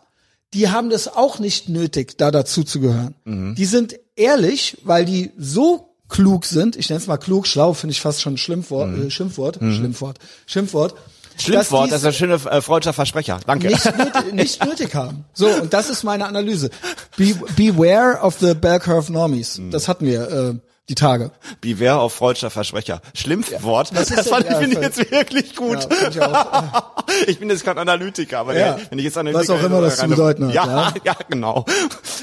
[0.55, 3.15] Die haben das auch nicht nötig, da dazuzugehören.
[3.55, 6.77] Die sind ehrlich, weil die so klug sind.
[6.77, 10.19] Ich nenne es mal klug, schlau finde ich fast schon ein Schlimmwort, äh, Schimpfwort, Schlimmwort,
[10.47, 10.95] Schimpfwort.
[11.41, 13.39] Schlimmwort, das ist ein schöner äh, freudscher Versprecher.
[13.47, 13.69] Danke.
[13.69, 15.25] nicht, nötig, nicht nötig haben.
[15.35, 16.71] So, und das ist meine Analyse.
[17.17, 19.61] Be, beware of the Bell Curve Normies.
[19.71, 20.55] Das hatten wir äh,
[20.89, 21.31] die Tage.
[21.61, 23.01] Beware auf freudscher Versprecher.
[23.15, 23.95] Schlimmwort.
[23.95, 25.87] was das ist fand ich, finde ja, ich jetzt wirklich gut.
[25.91, 28.77] Ja, ich auch, ich bin jetzt kein Analytiker, aber Ja.
[28.89, 30.95] wenn ich jetzt Analytiker Was auch immer das zu bedeuten hat, Ja, ja.
[31.05, 31.67] ja, genau.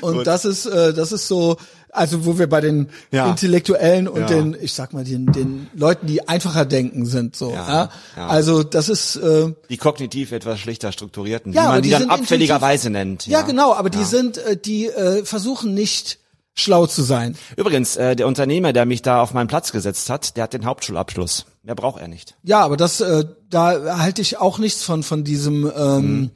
[0.02, 0.28] Und Gut.
[0.28, 1.58] das ist, äh, das ist so,
[1.96, 3.30] also wo wir bei den Ja.
[3.30, 4.28] Intellektuellen und Ja.
[4.28, 7.52] den, ich sag mal, den, den Leuten, die einfacher denken sind, so.
[7.52, 8.28] Ja, Ja, ja.
[8.28, 12.10] Also das ist äh, die kognitiv etwas schlichter strukturierten, Ja, die man die, die dann
[12.10, 13.26] abfälligerweise nennt.
[13.28, 16.20] ja, genau, aber die sind, äh, die äh, versuchen nicht
[16.58, 17.36] schlau zu sein.
[17.58, 20.64] Übrigens, äh, der Unternehmer, der mich da auf meinen Platz gesetzt hat, der hat den
[20.66, 21.46] Hauptschulabschluss.
[21.64, 22.36] Mehr braucht er nicht.
[22.44, 25.70] Ja, aber das, äh, da halte ich auch nichts von von diesem.
[25.76, 26.32] Ähm,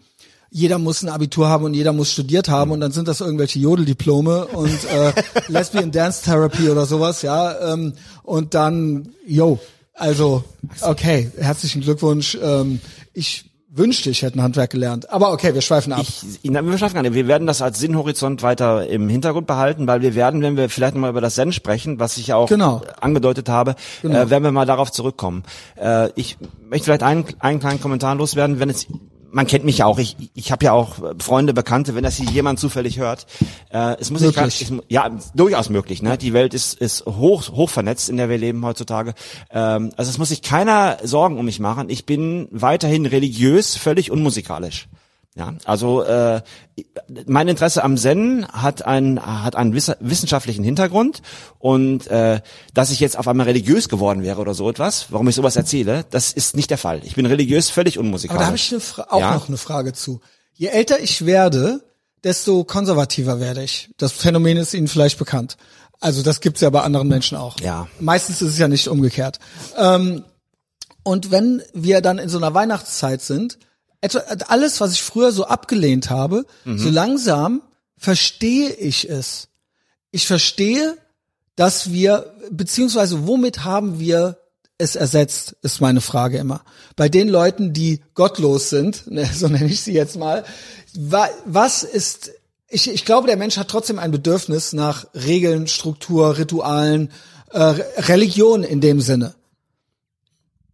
[0.52, 3.60] Jeder muss ein Abitur haben und jeder muss studiert haben und dann sind das irgendwelche
[3.60, 5.14] Jodeldiplome und äh,
[5.48, 7.74] Lesbian Dance Therapy oder sowas, ja.
[7.74, 9.60] Ähm, und dann, yo,
[9.94, 10.44] also
[10.82, 12.38] okay, herzlichen Glückwunsch.
[12.42, 12.80] Ähm,
[13.14, 16.02] ich wünschte, ich hätte ein Handwerk gelernt, aber okay, wir schweifen ab.
[16.02, 17.14] Ich, wir gar nicht.
[17.14, 20.96] Wir werden das als Sinnhorizont weiter im Hintergrund behalten, weil wir werden, wenn wir vielleicht
[20.96, 22.82] mal über das Zen sprechen, was ich ja auch Genau.
[23.00, 25.44] angedeutet habe, äh, werden wir mal darauf zurückkommen.
[25.76, 28.88] Äh, ich möchte vielleicht einen, einen kleinen Kommentar loswerden, wenn es
[29.32, 32.30] man kennt mich ja auch, ich, ich habe ja auch Freunde, Bekannte, wenn das hier
[32.30, 33.26] jemand zufällig hört.
[33.72, 34.70] Äh, es muss Möglich.
[34.72, 36.02] mu- ja durchaus möglich.
[36.02, 36.18] Ne?
[36.18, 39.14] Die Welt ist, ist hoch, hoch vernetzt, in der wir leben heutzutage.
[39.52, 41.90] Ähm, also es muss sich keiner Sorgen um mich machen.
[41.90, 44.88] Ich bin weiterhin religiös, völlig unmusikalisch.
[45.36, 46.42] Ja, also äh,
[47.26, 51.22] mein Interesse am Zen hat einen hat einen wiss- wissenschaftlichen Hintergrund
[51.60, 52.42] und äh,
[52.74, 56.04] dass ich jetzt auf einmal religiös geworden wäre oder so etwas, warum ich sowas erzähle,
[56.10, 57.02] das ist nicht der Fall.
[57.06, 58.38] Ich bin religiös völlig unmusikalisch.
[58.38, 59.34] Aber da habe ich auch Ja?
[59.36, 60.20] noch eine Frage zu.
[60.56, 61.82] Je älter ich werde,
[62.24, 63.92] desto konservativer werde ich.
[63.98, 65.58] Das Phänomen ist Ihnen vielleicht bekannt.
[66.02, 67.60] Also das gibt's ja bei anderen Menschen auch.
[67.62, 67.88] Ja.
[68.00, 69.40] Meistens ist es ja nicht umgekehrt.
[69.78, 70.24] Ähm,
[71.04, 73.60] und wenn wir dann in so einer Weihnachtszeit sind,
[74.48, 76.78] alles, was ich früher so abgelehnt habe, Mhm.
[76.80, 77.62] so langsam
[77.98, 79.50] verstehe ich es.
[80.12, 80.98] Ich verstehe,
[81.56, 84.38] dass wir, beziehungsweise womit haben wir
[84.78, 86.64] es ersetzt, ist meine Frage immer.
[86.96, 90.46] Bei den Leuten, die gottlos sind, ne, so nenne ich sie jetzt mal,
[90.94, 92.32] wa- was ist,
[92.70, 97.12] ich, ich glaube, der Mensch hat trotzdem ein Bedürfnis nach Regeln, Struktur, Ritualen,
[97.52, 99.36] äh, Religion in dem Sinne.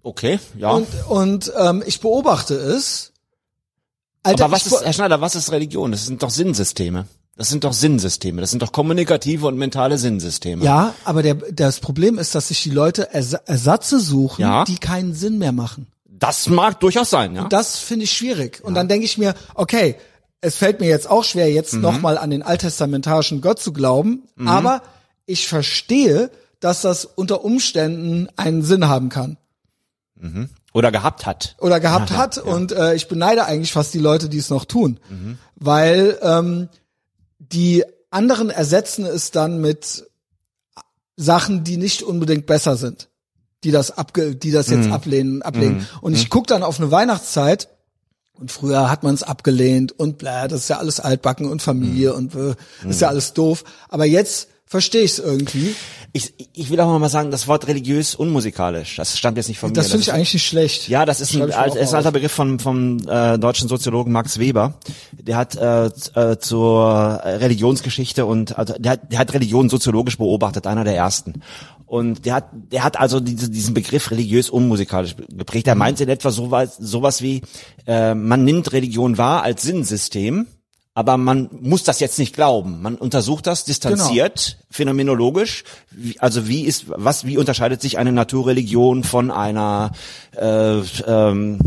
[0.03, 0.69] okay, ja.
[0.69, 3.11] Und, und ähm, ich beobachte es.
[4.25, 5.91] Alter, Aber was ist, Herr Schneider, was ist Religion?
[5.91, 7.05] Das sind doch Sinnsysteme.
[7.37, 8.41] Das sind doch Sinnsysteme.
[8.41, 10.63] Das sind doch kommunikative und mentale Sinnsysteme.
[10.63, 14.63] ja, aber der, das Problem ist, dass sich die Leute Ersa Ersatze suchen, Ja.
[14.63, 15.87] die keinen Sinn mehr machen.
[16.09, 17.47] Das mag durchaus sein, ja.
[17.49, 18.61] Das finde ich schwierig.
[18.63, 19.95] Und dann denke ich mir, okay,
[20.39, 21.81] es fällt mir jetzt auch schwer, jetzt Mhm.
[21.81, 24.81] nochmal an den alttestamentarischen Gott zu glauben, aber
[25.25, 29.37] ich verstehe, dass das unter Umständen einen Sinn haben kann.
[30.75, 31.55] Oder gehabt hat.
[31.59, 34.99] oder gehabt hat und äh, ich beneide eigentlich fast die Leute, die es noch tun,
[35.09, 35.37] Mhm.
[35.55, 36.69] weil ähm,
[37.39, 40.05] die anderen ersetzen es dann mit
[41.17, 43.07] Sachen, die nicht unbedingt besser sind,
[43.63, 44.73] die das abge die das Mhm.
[44.83, 45.87] jetzt ablehnen, ablehnen.
[46.01, 47.69] Und ich guck dann auf eine Weihnachtszeit
[48.33, 52.11] und früher hat man es abgelehnt und bla, das ist ja alles altbacken und Familie
[52.11, 52.15] Mhm.
[52.17, 52.55] und äh,
[52.89, 53.63] ist ja alles doof.
[53.87, 55.73] Aber jetzt verstehe ich es irgendwie.
[56.11, 59.73] Ich, ich will auch mal sagen, das Wort religiös unmusikalisch, das stammt jetzt nicht von
[59.73, 59.91] Das mir.
[59.91, 60.89] finde ich eigentlich nicht schlecht.
[60.89, 62.11] Ja, das ist ein, alt, ist ein alter.
[62.11, 64.73] Begriff vom, vom äh, deutschen Soziologen Max Weber.
[65.13, 70.67] Der hat äh, äh, zur Religionsgeschichte und also der hat, der hat Religion soziologisch beobachtet,
[70.67, 71.41] einer der ersten.
[71.85, 75.67] Und der hat, der hat also diese, diesen Begriff religiös unmusikalisch geprägt.
[75.67, 77.41] Er meinte in etwa sowas, sowas wie,
[77.87, 80.47] äh, man nimmt Religion wahr als Sinnsystem,
[80.95, 82.81] aber man muss das jetzt nicht glauben.
[82.81, 85.65] Man untersucht das distanziert, phänomenologisch.
[85.91, 89.91] Wie, also wie ist, was, wie unterscheidet sich eine Naturreligion von einer,
[90.35, 91.59] äh, ähm,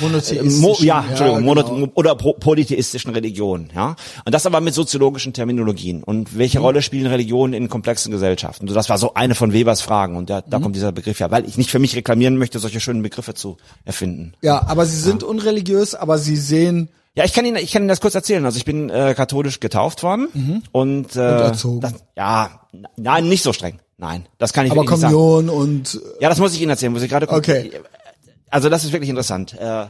[0.00, 1.68] Monotheistischen, Mo, ja, Entschuldigung, genau.
[1.72, 3.96] mono, oder polytheistischen Religionen, ja.
[4.24, 6.04] Und das aber mit soziologischen Terminologien.
[6.04, 6.64] Und welche Mhm.
[6.66, 8.68] Rolle spielen Religionen in komplexen Gesellschaften?
[8.68, 10.16] So, das war so eine von Webers Fragen.
[10.16, 10.62] Und da, da Mhm.
[10.62, 13.56] kommt dieser Begriff ja, weil ich nicht für mich reklamieren möchte, solche schönen Begriffe zu
[13.84, 14.34] erfinden.
[14.40, 17.88] Ja, aber sie sind unreligiös, aber sie sehen Ja, ich kann Ihnen, ich kann Ihnen
[17.88, 18.44] das kurz erzählen.
[18.44, 21.80] Also ich bin äh, katholisch getauft worden und, äh, erzogen.
[21.80, 22.60] Das, ja,
[22.96, 23.80] nein, nicht so streng.
[23.96, 25.14] Nein, das kann ich aber wirklich nicht sagen.
[25.14, 27.72] Kommunion und Ja, das muss ich Ihnen erzählen, muss ich gerade Okay.
[28.48, 29.54] Also das ist wirklich interessant.
[29.58, 29.86] Äh,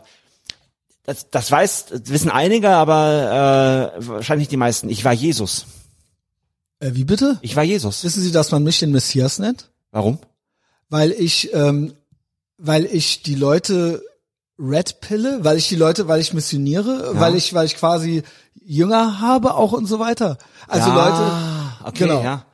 [1.05, 4.89] das, das weiß, das wissen einige, aber äh, wahrscheinlich die meisten.
[4.91, 5.67] Ich war Jesus.
[6.81, 7.39] äh, wie bitte?
[7.43, 8.05] Ich war Jesus.
[8.05, 9.71] Wissen Sie, dass man mich den Messias nennt?
[9.93, 10.19] Warum?
[10.89, 11.95] Weil ich, ähm,
[12.59, 14.03] weil ich die Leute
[14.61, 18.23] Red Pille, weil ich die Leute, weil ich missioniere, weil ich, weil ich quasi
[18.63, 20.37] Jünger habe auch und so weiter.
[20.69, 22.23] Also ja, Leute, okay, genau.
[22.23, 22.45] ja.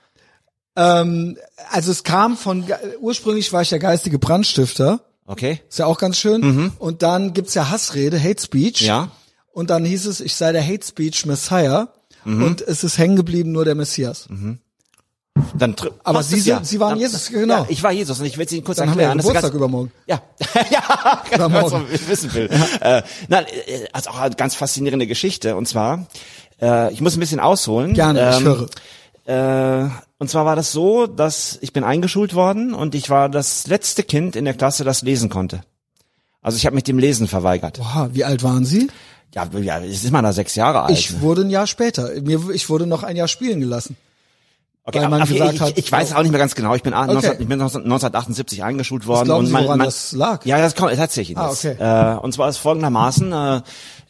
[0.77, 1.37] ähm,
[1.71, 2.65] also es kam von,
[3.01, 5.61] ursprünglich war ich der geistige Brandstifter, Okay.
[5.69, 6.73] ist ja auch ganz schön.
[6.79, 8.83] Und dann gibt's ja Hassrede, Hate Speech.
[8.83, 8.87] Mhm.
[8.87, 9.11] Ja.
[9.53, 11.89] Und dann hieß es, ich sei der Hate Speech Messiah.
[12.25, 12.43] Mhm.
[12.43, 14.29] Und es ist hängen geblieben nur der Messias.
[15.59, 16.65] Dann Aber Sie es sind- ja.
[16.65, 17.59] Sie waren Dann- Jesus, genau.
[17.63, 19.19] Ja, ich war Jesus und ich will es Ihnen kurz Dann haben wir ja erklären.
[19.27, 19.93] Geburtstag ganz- übermorgen.
[20.07, 20.23] Ja,
[20.71, 21.65] ja, Übermorgen.
[21.67, 22.51] was man wissen will.
[22.81, 25.57] Äh, nein, äh, also auch eine ganz faszinierende Geschichte.
[25.57, 26.07] Und zwar,
[26.61, 27.95] äh, ich muss ein bisschen ausholen.
[27.95, 28.67] Gerne, ich höre.
[29.27, 33.67] Äh, und zwar war das so, dass ich bin eingeschult worden und ich war das
[33.67, 35.61] letzte Kind in der Klasse, das lesen konnte.
[36.43, 37.79] Also ich habe mich dem Lesen verweigert.
[37.79, 38.89] Boah, wie alt waren Sie?
[39.35, 40.97] Ja, ja, jetzt ist man da sechs Jahre alt.
[40.97, 42.09] Ich wurde ein Jahr später.
[42.23, 43.97] Mir, ich wurde noch ein Jahr spielen gelassen.
[44.87, 46.75] Okay, weil man aber gesagt ich, hat, ich weiß auch nicht mehr ganz genau.
[46.75, 47.07] Ich bin, okay.
[47.13, 47.43] 19, Okay.
[47.43, 49.25] ich bin 1978 eingeschult worden.
[49.27, 50.47] glauben und Sie, mein, woran mein, das lag?
[50.47, 51.37] Ja, das kommt tatsächlich.
[51.37, 51.65] Ah, jetzt.
[51.65, 51.77] okay.
[52.15, 53.61] Äh, und zwar ist folgendermaßen, äh,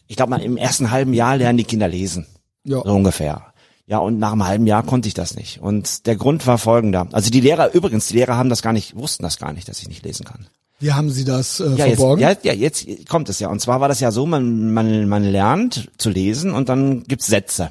[0.06, 2.26] ich glaube mal im ersten halben Jahr lernen die Kinder lesen.
[2.64, 2.82] Ja.
[2.84, 3.42] So ungefähr.
[3.86, 5.62] Ja, und nach einem halben Jahr konnte ich das nicht.
[5.62, 7.06] Und der Grund war folgender.
[7.12, 9.80] Also die Lehrer, übrigens, die Lehrer haben das gar nicht, wussten das gar nicht, dass
[9.80, 10.46] ich nicht lesen kann.
[10.78, 12.20] Wie haben Sie das äh, Ja, jetzt, verborgen?
[12.20, 13.48] ja, ja, jetzt kommt es ja.
[13.48, 17.26] Und zwar war das ja so, man, man, man lernt zu lesen und dann gibt's
[17.28, 17.70] Sätze.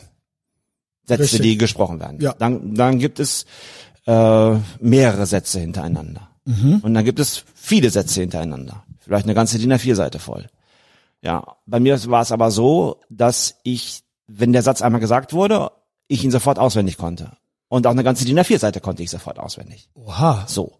[1.05, 1.41] Sätze, Richtig.
[1.41, 2.19] die gesprochen werden.
[2.21, 2.33] Ja.
[2.37, 3.45] Dann, dann gibt es
[4.05, 6.29] äh, mehrere Sätze hintereinander.
[6.45, 6.79] Mhm.
[6.83, 8.83] Und dann gibt es viele Sätze hintereinander.
[8.99, 10.47] Vielleicht eine ganze DIN A4-Seite voll.
[11.21, 15.71] Ja, bei mir war es aber so, dass ich, wenn der Satz einmal gesagt wurde,
[16.07, 17.31] ich ihn sofort auswendig konnte.
[17.67, 19.89] Und auch eine ganze DIN A4-Seite konnte ich sofort auswendig.
[19.95, 20.45] Oha.
[20.47, 20.73] So.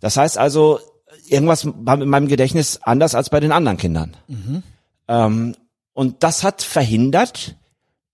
[0.00, 0.80] Das heißt also,
[1.28, 4.16] irgendwas war in meinem Gedächtnis anders als bei den anderen Kindern.
[5.08, 5.56] Ähm,
[5.92, 7.56] und das hat verhindert,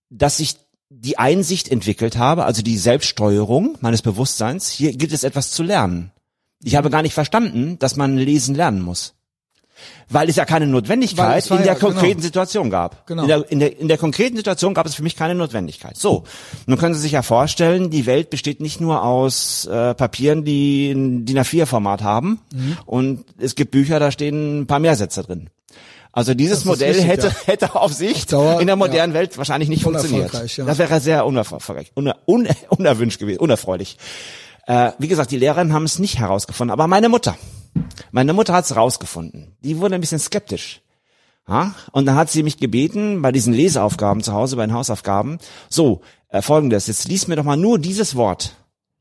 [0.09, 0.55] dass ich
[0.89, 4.69] die Einsicht entwickelt habe, also die Selbststeuerung meines Bewusstseins.
[4.69, 6.11] Hier gilt es etwas zu lernen.
[6.63, 9.13] Ich habe gar nicht verstanden, dass man lesen lernen muss.
[10.09, 11.87] Weil es ja keine Notwendigkeit in der ja- genau.
[11.91, 13.05] konkreten Situation gab.
[13.05, 13.21] Genau.
[13.23, 15.95] In, der, in, der, in der konkreten Situation gab es für mich keine Notwendigkeit.
[15.97, 16.23] So,
[16.65, 20.89] nun können Sie sich ja vorstellen, die Welt besteht nicht nur aus äh, Papieren, die
[20.91, 22.77] ein DIN A4-Format haben Mhm.
[22.87, 25.49] und es gibt Bücher, da stehen ein paar mehr Sätze drin.
[26.17, 27.33] Also dieses Modell richtig, hätte, ja.
[27.45, 30.33] hätte auf Sicht Dauer, in der modernen Welt wahrscheinlich nicht funktioniert.
[30.57, 30.65] Ja.
[30.65, 33.99] Das wäre sehr unerfolgreich, uner, un, unerwünscht gewesen, unerfreulich.
[34.65, 37.37] Äh, wie gesagt, die Lehrerinnen haben es nicht herausgefunden, aber meine Mutter,
[38.09, 39.55] meine Mutter hat es rausgefunden.
[39.63, 40.81] Die wurde ein bisschen skeptisch.
[41.47, 41.75] Ja?
[41.91, 45.37] Und dann hat sie mich gebeten, bei diesen Leseaufgaben zu Hause, bei den Hausaufgaben,
[45.69, 48.55] so, äh, folgendes, jetzt lies mir doch mal nur dieses Wort.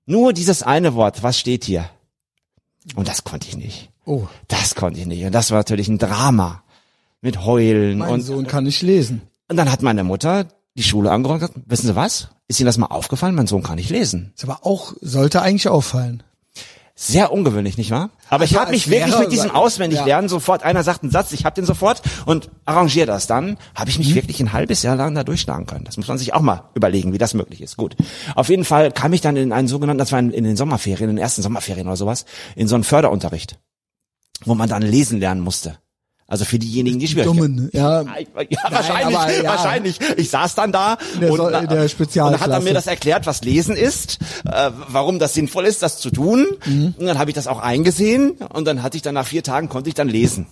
[0.04, 1.88] Nur dieses eine Wort, was steht hier?
[2.94, 3.88] Und das konnte ich nicht.
[4.04, 5.24] Oh, Das konnte ich nicht.
[5.24, 6.62] Und das war natürlich ein Drama.
[7.20, 9.22] Mit Heulen mein und, Sohn kann nicht lesen.
[9.48, 12.28] und dann hat meine Mutter die Schule angeräumt und gesagt, wissen Sie was?
[12.48, 13.34] Ist Ihnen das mal aufgefallen?
[13.34, 14.32] Mein Sohn kann nicht lesen.
[14.36, 16.22] Ist aber auch, sollte eigentlich auffallen.
[16.98, 18.08] Sehr ungewöhnlich, nicht wahr?
[18.30, 21.44] Aber ich Also habe mich wirklich mit diesem Auswendiglernen sofort, einer sagt einen Satz, ich
[21.44, 24.14] habe den sofort und arrangiere das dann, habe ich mich Mhm.
[24.14, 25.84] wirklich ein halbes Jahr lang da durchschlagen können.
[25.84, 27.76] Das muss man sich auch mal überlegen, wie das möglich ist.
[27.76, 27.96] Gut.
[28.34, 31.10] Auf jeden Fall kam ich dann in einen sogenannten, das war in, in den Sommerferien,
[31.10, 32.24] in den ersten Sommerferien oder sowas,
[32.54, 33.58] in so einen Förderunterricht,
[34.46, 35.76] wo man dann lesen lernen musste.
[36.28, 38.02] Also für diejenigen, die schwierig Dummen, ja.
[38.02, 38.08] ja,
[38.68, 39.44] wahrscheinlich, aber ja.
[39.44, 40.00] wahrscheinlich.
[40.16, 42.64] Ich saß dann da der und, der und dann hat er Spezialklasse.
[42.64, 46.46] mir das erklärt, was Lesen ist, äh, warum das sinnvoll ist, das zu tun.
[46.64, 46.94] Mhm.
[46.98, 49.68] Und dann habe ich das auch eingesehen und dann hatte ich dann nach vier Tagen
[49.68, 50.48] konnte ich dann lesen.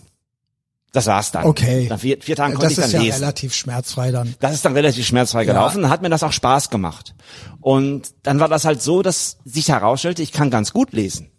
[0.92, 1.44] Das war's dann.
[1.44, 1.88] Okay.
[1.90, 3.20] Nach vier, vier Tagen konnte Das ich dann ist ja lesen.
[3.24, 4.37] relativ schmerzfrei dann.
[4.38, 7.16] Das ist dann relativ schmerzfrei gelaufen, dann hat mir das auch Spaß gemacht.
[7.60, 11.32] Und dann war das halt so, dass sich herausstellte, ich kann ganz gut lesen.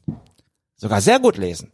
[0.76, 1.72] Sogar sehr gut lesen.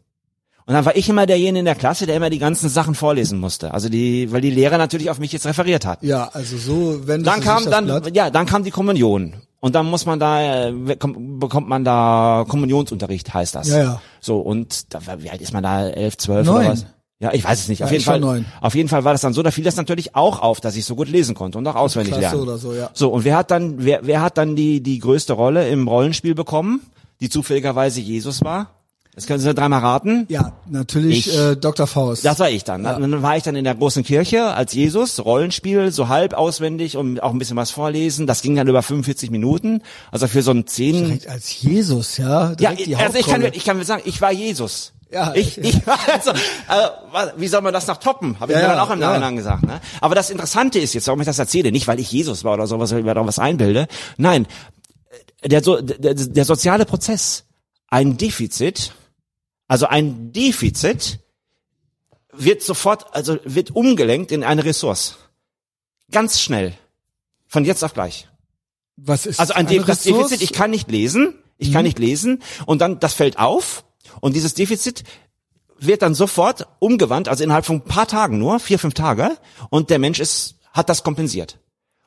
[0.71, 3.39] Und dann war ich immer derjenige in der Klasse, der immer die ganzen Sachen vorlesen
[3.41, 3.73] musste.
[3.73, 6.01] Also die, weil die Lehrer natürlich auf mich jetzt referiert hat.
[6.01, 9.33] Ja, also so, wenn Dann kam dann, ja, dann kam die Kommunion.
[9.59, 13.67] Und dann muss man da, äh, kom- bekommt man da Kommunionsunterricht, heißt das.
[13.67, 14.01] Ja, ja.
[14.21, 15.89] So, und da, war- wie alt ist man da?
[15.89, 16.55] Elf, zwölf Neun.
[16.61, 16.85] oder was?
[17.19, 17.83] Ja, ich weiß es nicht.
[17.83, 18.45] Auf Ja, jeden Fall, neun.
[18.61, 20.85] auf jeden Fall war das dann so, da fiel das natürlich auch auf, dass ich
[20.85, 22.41] so gut lesen konnte und auch auswendig Klasse lernen.
[22.47, 22.89] oder so, ja.
[22.93, 26.33] So, und wer hat dann, wer, wer hat dann die, die größte Rolle im Rollenspiel
[26.33, 26.79] bekommen,
[27.19, 28.71] die zufälligerweise Jesus war?
[29.13, 30.25] Das können Sie dreimal raten.
[30.29, 31.37] Ja, natürlich Ich.
[31.37, 31.85] äh, Dr.
[31.85, 32.23] Faust.
[32.23, 32.83] Das war ich dann.
[32.83, 37.21] Dann war ich dann in der großen Kirche als Jesus, Rollenspiel, so halb auswendig und
[37.21, 38.25] auch ein bisschen was vorlesen.
[38.25, 39.81] Das ging dann über 45 Minuten.
[40.11, 41.05] Also für so ein zehn.
[41.05, 42.49] Direkt als Jesus, ja.
[42.51, 44.93] Ja, Direkt die also ich kann, ich kann sagen, ich war Jesus.
[45.11, 45.63] Ja, ich, ja.
[45.65, 46.31] ich war also,
[46.69, 48.39] also, wie soll man das noch toppen?
[48.39, 49.07] Habe ich Ja, mir dann ja, auch im ja.
[49.09, 49.63] Nachhinein gesagt.
[49.63, 49.81] Ne?
[49.99, 52.65] Aber das Interessante ist jetzt, warum ich das erzähle, nicht weil ich Jesus war oder
[52.65, 53.87] sowas, weil ich mir da was einbilde.
[54.15, 54.47] Nein,
[55.43, 57.43] der, so, der, der soziale Prozess,
[57.89, 58.93] ein Defizit,
[59.71, 61.19] also ein Defizit
[62.33, 65.15] wird sofort, also wird umgelenkt in eine Ressource.
[66.11, 66.73] Ganz schnell.
[67.47, 68.27] Von jetzt auf gleich.
[68.97, 70.27] Was ist Also ein eine De das Ressource?
[70.29, 71.73] Defizit, ich kann nicht lesen, ich Mhm.
[71.73, 73.85] kann nicht lesen und dann das fällt auf
[74.19, 75.05] und dieses Defizit
[75.79, 79.37] wird dann sofort umgewandt, also innerhalb von ein paar Tagen nur, vier, fünf Tage
[79.69, 81.59] und der Mensch ist, hat das kompensiert.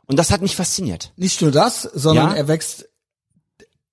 [0.04, 1.12] Und das hat mich fasziniert.
[1.16, 2.34] Nicht nur das, sondern Ja.
[2.36, 2.88] er wächst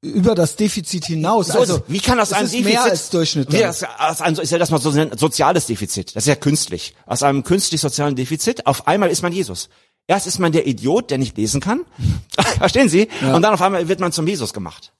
[0.01, 1.47] über das Defizit hinaus.
[1.47, 2.65] So, also wie kann das ein Defizit?
[2.65, 3.51] mehr als Durchschnitt?
[3.51, 6.15] Wie das, aus einem, ist ja das mal so ein soziales Defizit.
[6.15, 6.95] Das ist ja künstlich.
[7.05, 9.69] Aus einem künstlich-sozialen Defizit, auf einmal ist man Jesus.
[10.07, 11.85] Erst ist man der Idiot, der nicht lesen kann.
[12.57, 13.07] Verstehen Sie?
[13.21, 14.91] Und dann auf einmal wird man zum Jesus gemacht.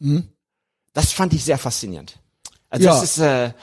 [0.94, 2.20] Das fand ich sehr faszinierend.
[2.70, 2.92] Also Ja.
[2.94, 3.54] das ist, äh,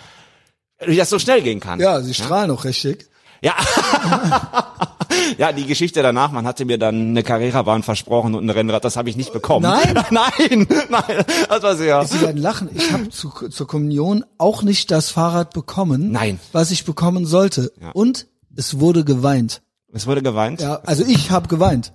[0.84, 1.78] wie das so schnell gehen kann.
[1.80, 3.08] Ja, sie strahlen auch richtig.
[3.40, 3.54] Ja.
[5.38, 8.96] ja, die Geschichte danach, man hatte mir dann eine Carrera-Bahn versprochen und ein Rennrad, das
[8.96, 9.62] habe ich nicht bekommen.
[9.62, 9.94] Nein?
[10.10, 12.04] nein, nein, das war sehr.
[12.04, 12.68] Sie werden lachen.
[12.74, 16.40] Ich habe zu, zur Kommunion auch nicht das Fahrrad bekommen, Nein.
[16.52, 17.72] was ich bekommen sollte.
[17.92, 19.62] Und es wurde geweint.
[19.92, 20.60] Es wurde geweint.
[20.60, 21.92] Ja, also ich habe geweint.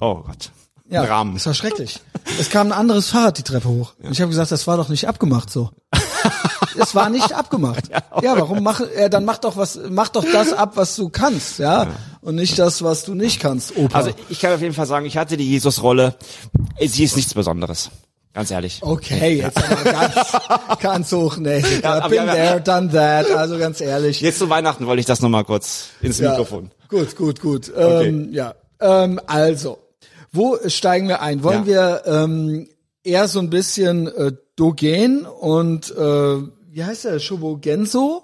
[0.00, 0.50] Oh Gott.
[0.88, 1.34] Ja, Rahmen.
[1.34, 2.00] das war schrecklich.
[2.38, 3.94] Es kam ein anderes Fahrrad die Treppe hoch.
[4.00, 5.70] Und ich habe gesagt, das war doch nicht abgemacht so.
[6.78, 7.84] Es war nicht abgemacht.
[8.22, 11.58] Ja, warum mach ja, dann mach doch was mach doch das ab, was du kannst,
[11.58, 11.88] ja,
[12.22, 13.98] und nicht das, was du nicht kannst, Opa.
[13.98, 16.14] Also ich kann auf jeden Fall sagen, ich hatte die Jesus-Rolle.
[16.80, 17.90] Sie ist nichts Besonderes.
[18.32, 18.80] Ganz ehrlich.
[18.82, 20.14] okay, jetzt aber ganz
[20.80, 21.62] ganz hoch, nee.
[21.82, 24.20] Ja, been ja, there, done that, also ganz ehrlich.
[24.20, 26.70] Jetzt zu Weihnachten wollte ich das nochmal kurz ins Ja, Mikrofon.
[26.88, 27.72] Gut, gut, gut.
[27.74, 29.78] Ähm, ja, ähm, also,
[30.32, 31.42] wo steigen wir ein?
[31.42, 32.68] Wollen wir ähm,
[33.04, 36.36] eher so ein bisschen äh, Dogen und äh,
[36.70, 38.22] wie heißt der Shobogenso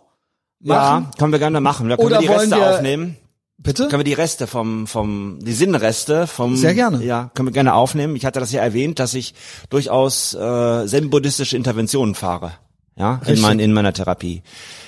[0.60, 1.04] machen?
[1.04, 1.88] Ja, können wir gerne machen.
[1.88, 3.16] Da können Oder wir die wollen Reste wir- aufnehmen.
[3.58, 3.86] Bitte?
[3.86, 6.56] Können wir die Reste vom, vom, die Sinnreste vom.
[6.56, 7.04] Sehr gerne.
[7.04, 8.16] Ja, können wir gerne aufnehmen.
[8.16, 9.34] Ich hatte das ja erwähnt, dass ich
[9.70, 12.54] durchaus äh, zen-buddhistische Interventionen fahre.
[12.96, 14.42] Ja, in, mein, in meiner Therapie.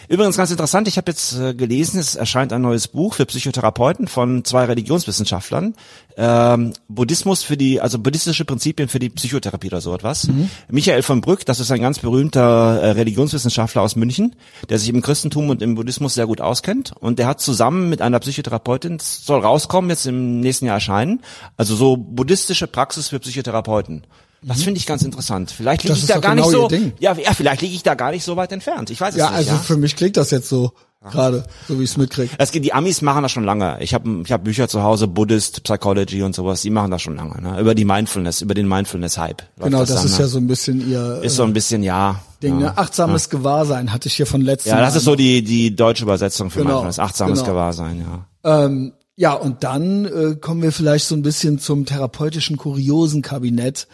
[0.09, 4.07] Übrigens ganz interessant, ich habe jetzt äh, gelesen, es erscheint ein neues Buch für Psychotherapeuten
[4.07, 5.75] von zwei Religionswissenschaftlern.
[6.17, 10.29] Ähm, Buddhismus für die, also buddhistische Prinzipien für die Psychotherapie oder so etwas.
[10.69, 14.37] Michael von Brück, das ist ein ganz berühmter äh, Religionswissenschaftler aus München,
[14.69, 16.93] der sich im Christentum und im Buddhismus sehr gut auskennt.
[17.01, 21.23] Und der hat zusammen mit einer Psychotherapeutin, soll rauskommen, jetzt im nächsten Jahr erscheinen,
[21.57, 24.07] also so buddhistische Praxis für Psychotherapeuten.
[24.47, 25.51] Das finde ich ganz interessant.
[25.51, 26.93] Vielleicht liege Das ich da gar genau nicht so.
[27.01, 28.91] Ja, ja, vielleicht liege ich da gar nicht so weit entfernt.
[28.91, 29.39] Ich weiß es Ja, nicht.
[29.39, 29.57] also ja?
[29.59, 30.73] für mich klingt das jetzt so
[31.11, 32.31] gerade, so wie ich es mitkriege.
[32.39, 33.77] Es geht, die Amis machen das schon lange.
[33.81, 37.17] Ich habe ich hab Bücher zu Hause, Buddhist, Psychology und sowas, die machen das schon
[37.17, 37.43] lange.
[37.43, 37.61] Ne?
[37.61, 39.43] Über die Mindfulness, über den Mindfulness-Hype.
[39.61, 40.19] Genau, das, dann, ist ne?
[40.21, 42.21] ja so ein bisschen ihr Ist so ein bisschen, ja.
[42.43, 42.71] Ding, ja.
[42.71, 42.79] ne?
[42.79, 44.99] Achtsames Gewahrsein hatte ich hier von letztem Ja, das Mal.
[44.99, 46.99] ist so die, die deutsche Übersetzung für Genau, Mindfulness.
[46.99, 47.53] Achtsames genau.
[47.53, 48.01] Gewahrsein,
[48.43, 48.65] ja.
[48.65, 53.87] Ähm, ja, und dann äh, kommen wir vielleicht so ein bisschen zum therapeutischen Kuriosenkabinett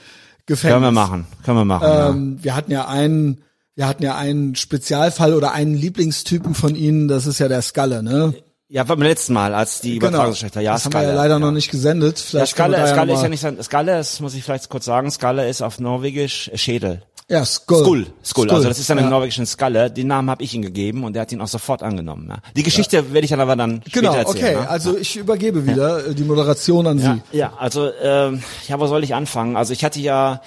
[0.51, 0.75] Gefängnis.
[0.75, 1.85] Können wir machen, können wir machen.
[1.89, 2.09] ja.
[2.11, 3.43] Ähm, wir hatten ja einen,
[3.77, 8.03] wir hatten ja einen Spezialfall oder einen Lieblingstypen von Ihnen, das ist ja der Skalle,
[8.03, 8.35] ne?
[8.73, 10.63] Ja, beim letzten Mal, als die Übertragung schlecht war.
[10.63, 11.07] Ja, das haben Skalle.
[11.09, 11.39] wir ja leider ja.
[11.41, 12.19] noch nicht gesendet.
[12.19, 14.69] Ja, Vielleicht können Skalle, Skalle ja ist ja nicht, sein- Skalle, das muss ich vielleicht
[14.69, 17.03] kurz sagen, Skalle ist auf Norwegisch Schädel.
[17.31, 17.85] Ja, Skull.
[17.85, 18.51] Skull, Skull.
[18.51, 19.11] Also das ist dann im ja.
[19.11, 19.89] norwegischen Skalle.
[19.91, 22.27] Den Namen habe ich ihm gegeben und er hat ihn auch sofort angenommen.
[22.29, 22.39] Ja.
[22.57, 24.57] Die Geschichte werde ich dann aber dann Genau, später erzählen.
[24.57, 24.61] okay.
[24.65, 24.69] ne?
[24.69, 27.39] Also ich übergebe wieder äh, die Moderation an Ja, Sie.
[27.39, 29.57] ja also ähm, ja, wo soll ich anfangen?
[29.57, 30.43] Also ich hatte ja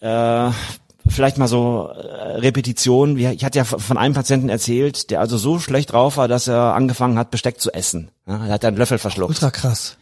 [0.00, 0.50] äh,
[1.06, 3.16] vielleicht mal so äh, Repetition.
[3.16, 6.74] Ich hatte ja von einem Patienten erzählt, der also so schlecht drauf war, dass er
[6.74, 8.10] angefangen hat, Besteck zu essen.
[8.26, 9.30] Ja, er hat einen Löffel verschluckt.
[9.30, 9.96] Ultra krass.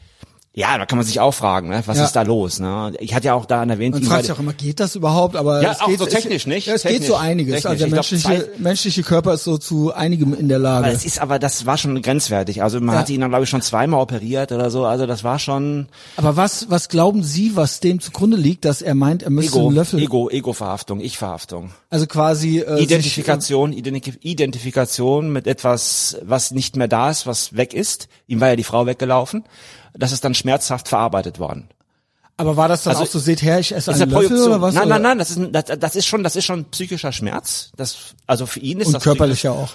[0.54, 1.82] Ja, da kann man sich auch fragen, ne?
[1.86, 2.04] was Ja.
[2.04, 2.60] ist da los?
[2.60, 2.92] Ne?
[3.00, 5.34] Ich hatte ja auch da erwähnt, Man fragt sich auch immer, geht das überhaupt?
[5.34, 6.66] Aber Ja, es auch geht, so technisch, nicht?
[6.66, 7.62] Ja, es geht Technisch, so einiges.
[7.62, 7.70] technisch.
[7.70, 10.84] Also der Ich glaub, menschliche, menschliche Körper ist so zu einigem in der Lage.
[10.84, 12.62] Aber es ist aber, das war schon grenzwertig.
[12.62, 13.00] Also man Ja.
[13.00, 14.84] hat ihn dann, glaube ich, schon zweimal operiert oder so.
[14.84, 15.88] Also das war schon
[16.18, 19.68] Aber was, was glauben Sie, was dem zugrunde liegt, dass er meint, er müsste Ego,
[19.68, 21.70] einen Löffel, Ego, Ego-Verhaftung, Ich-Verhaftung.
[21.88, 27.72] also quasi äh, Identifikation, Identif Identifikation mit etwas, was nicht mehr da ist, was weg
[27.72, 28.08] ist.
[28.26, 29.44] Ihm war ja die Frau weggelaufen.
[29.94, 31.68] Das ist dann schmerzhaft verarbeitet worden.
[32.38, 34.22] Aber war das dann Also, auch so, seht her, ich esse Das ist einen eine
[34.22, 34.52] Löffel Projektion.
[34.54, 34.74] oder was?
[34.74, 37.70] nein, nein, nein, das ist, das, das ist schon, das ist schon psychischer Schmerz.
[37.76, 39.70] Das, also für ihn ist Und das körperlich ja auch.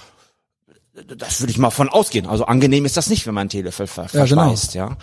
[1.15, 2.25] das würde ich mal von ausgehen.
[2.25, 4.41] Also angenehm ist das nicht, wenn man einen Teelöffel ver Ja, genau.
[4.49, 4.97] verschmeißt, ja.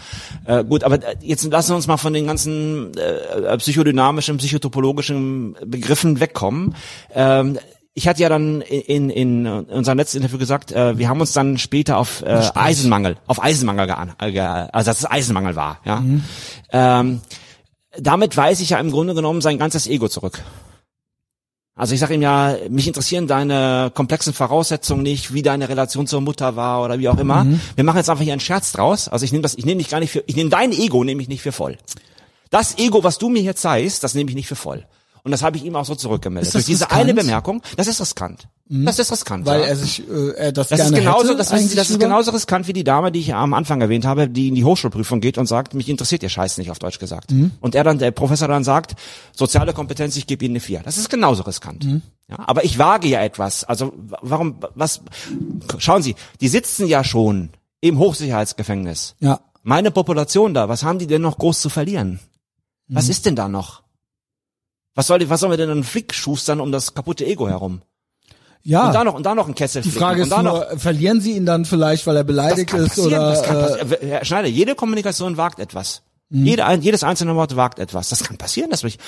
[0.46, 5.56] Äh, gut, aber äh, jetzt lassen wir uns mal von den ganzen äh, psychodynamischen, psychotopologischen
[5.64, 6.74] Begriffen wegkommen.
[7.14, 7.58] Ähm,
[7.95, 11.32] ich hatte ja dann in, in, in unserem letzten Interview gesagt, äh, wir haben uns
[11.32, 15.78] dann später auf äh, Eisenmangel, auf Eisenmangel gean, äh, also dass es Eisenmangel war.
[15.84, 16.24] Ja, mhm.
[16.72, 17.20] ähm,
[17.97, 20.42] damit weise ich ja im Grunde genommen sein ganzes Ego zurück.
[21.76, 26.20] Also ich sage ihm ja, mich interessieren deine komplexen Voraussetzungen nicht, wie deine Relation zur
[26.20, 27.45] Mutter war oder wie auch immer.
[27.45, 27.61] Mhm.
[27.74, 29.09] Wir machen jetzt einfach hier einen Scherz draus.
[29.09, 31.20] Also ich nehme das, ich nehme dich gar nicht für, ich nehme dein Ego nehme
[31.22, 31.76] ich nicht für voll.
[32.51, 34.84] Das Ego, was du mir hier zeigst, das nehme ich nicht für voll.
[35.24, 36.52] Und das habe ich ihm auch so zurückgemeldet.
[36.52, 37.00] Durch diese riskant?
[37.00, 38.46] eine Bemerkung, das ist riskant.
[38.68, 38.84] Mhm.
[38.84, 39.46] Das ist riskant.
[39.46, 39.66] Weil ja.
[39.68, 42.68] er sich äh, das, das gerne ist genauso, hätte, das, ist, das ist genauso riskant
[42.68, 45.46] wie die Dame, die ich am Anfang erwähnt habe, die in die Hochschulprüfung geht und
[45.46, 47.32] sagt, mich interessiert ihr Scheiß nicht, auf Deutsch gesagt.
[47.32, 47.52] Mhm.
[47.60, 48.96] Und er dann, der Professor dann sagt,
[49.34, 50.80] soziale Kompetenz, ich gebe Ihnen eine vier.
[50.84, 51.86] Das ist genauso riskant.
[51.86, 52.02] Mhm.
[52.28, 53.64] Ja, aber ich wage ja etwas.
[53.64, 55.00] Also warum, was,
[55.78, 57.48] schauen Sie, die sitzen ja schon
[57.80, 59.14] im Hochsicherheitsgefängnis.
[59.20, 59.40] Ja.
[59.62, 62.20] Meine Population da, was haben die denn noch groß zu verlieren?
[62.88, 63.10] Was mhm.
[63.10, 63.84] ist denn da noch?
[64.95, 67.82] Was soll, was sollen wir denn einen Flick schustern um das kaputte Ego herum?
[68.62, 68.86] Ja.
[68.86, 71.32] Und da noch, und da noch ein Kessel Die Frage ist nur, noch, verlieren Sie
[71.32, 73.30] ihn dann vielleicht, weil er beleidigt ist oder?
[73.30, 76.03] Das kann äh, Herr Schneider, jede Kommunikation wagt etwas.
[76.30, 76.47] Mhm.
[76.47, 78.09] Jede, jedes einzelne Wort wagt etwas.
[78.09, 78.99] Das kann passieren, dass mich,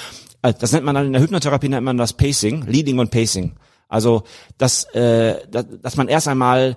[0.43, 3.55] äh, das nennt man dann in der Hypnotherapie nennt man das Pacing, Leading und Pacing.
[3.89, 4.24] Also,
[4.59, 6.76] dass, äh, dass, dass man erst einmal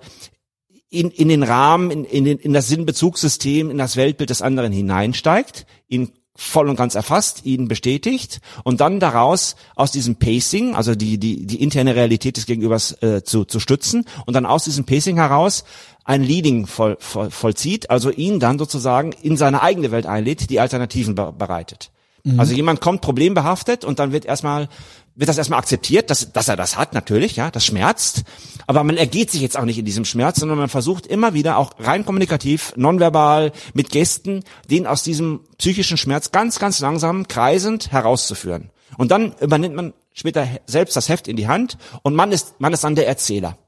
[0.88, 4.72] in, in den Rahmen, in, in, den, in das Sinnbezugssystem, in das Weltbild des anderen
[4.72, 10.94] hineinsteigt, ihn voll und ganz erfasst, ihn bestätigt und dann daraus aus diesem Pacing, also
[10.94, 14.84] die, die, die interne Realität des Gegenübers äh, zu, zu stützen und dann aus diesem
[14.84, 15.64] Pacing heraus
[16.04, 20.60] ein Leading voll, voll, vollzieht, also ihn dann sozusagen in seine eigene Welt einlädt, die
[20.60, 21.90] Alternativen be bereitet.
[22.24, 22.40] Mhm.
[22.40, 24.68] Also jemand kommt problembehaftet und dann wird erstmal
[25.14, 28.22] wird das erstmal akzeptiert, dass, dass er das hat, natürlich, ja, das schmerzt.
[28.66, 31.58] Aber man ergeht sich jetzt auch nicht in diesem Schmerz, sondern man versucht immer wieder
[31.58, 37.92] auch rein kommunikativ, nonverbal, mit Gesten, den aus diesem psychischen Schmerz ganz, ganz langsam kreisend
[37.92, 38.70] herauszuführen.
[38.96, 42.72] Und dann übernimmt man später selbst das Heft in die Hand und man ist, man
[42.72, 43.58] ist dann der Erzähler.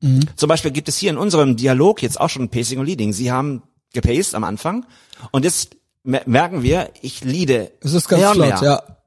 [0.00, 0.20] Mhm.
[0.36, 3.12] Zum Beispiel gibt es hier in unserem Dialog jetzt auch schon Pacing und Leading.
[3.12, 3.62] Sie haben
[3.92, 4.86] gepaced am Anfang
[5.32, 7.72] und jetzt merken wir, ich leade.
[7.80, 8.60] Es ist ganz flott, mehr.
[8.62, 8.97] ja.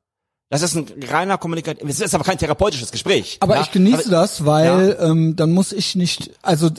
[0.52, 1.90] Das ist ein reiner Kommunikation.
[1.90, 3.38] Es ist aber kein therapeutisches Gespräch.
[3.40, 3.62] Aber ja?
[3.62, 5.10] ich genieße aber, das, weil ja.
[5.10, 6.70] ähm, dann muss ich nicht, also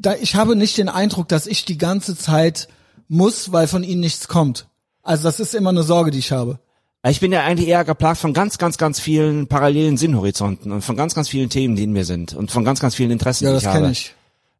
[0.00, 2.68] da ich habe nicht den Eindruck, dass ich die ganze Zeit
[3.06, 4.66] muss, weil von ihnen nichts kommt.
[5.02, 6.58] Also das ist immer eine Sorge, die ich habe.
[7.06, 10.96] Ich bin ja eigentlich eher geplagt von ganz, ganz, ganz vielen parallelen Sinnhorizonten und von
[10.96, 13.52] ganz, ganz vielen Themen, die in mir sind und von ganz, ganz vielen Interessen, ja,
[13.52, 13.78] die ich habe.
[13.78, 14.04] Ja, das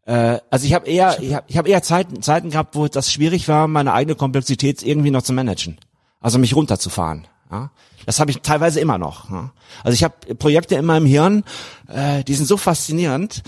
[0.05, 0.37] kenne ich.
[0.37, 3.11] Äh, also ich habe eher, ich habe ich hab eher Zeiten, Zeiten gehabt, wo das
[3.11, 5.79] schwierig war, meine eigene Komplexität irgendwie noch zu managen.
[6.21, 7.27] Also mich runterzufahren.
[7.51, 7.71] Ja?
[8.05, 9.31] Das habe ich teilweise immer noch.
[9.31, 9.53] Ja?
[9.83, 11.45] Also ich habe Projekte in meinem Hirn,
[11.89, 13.43] äh, die sind so faszinierend,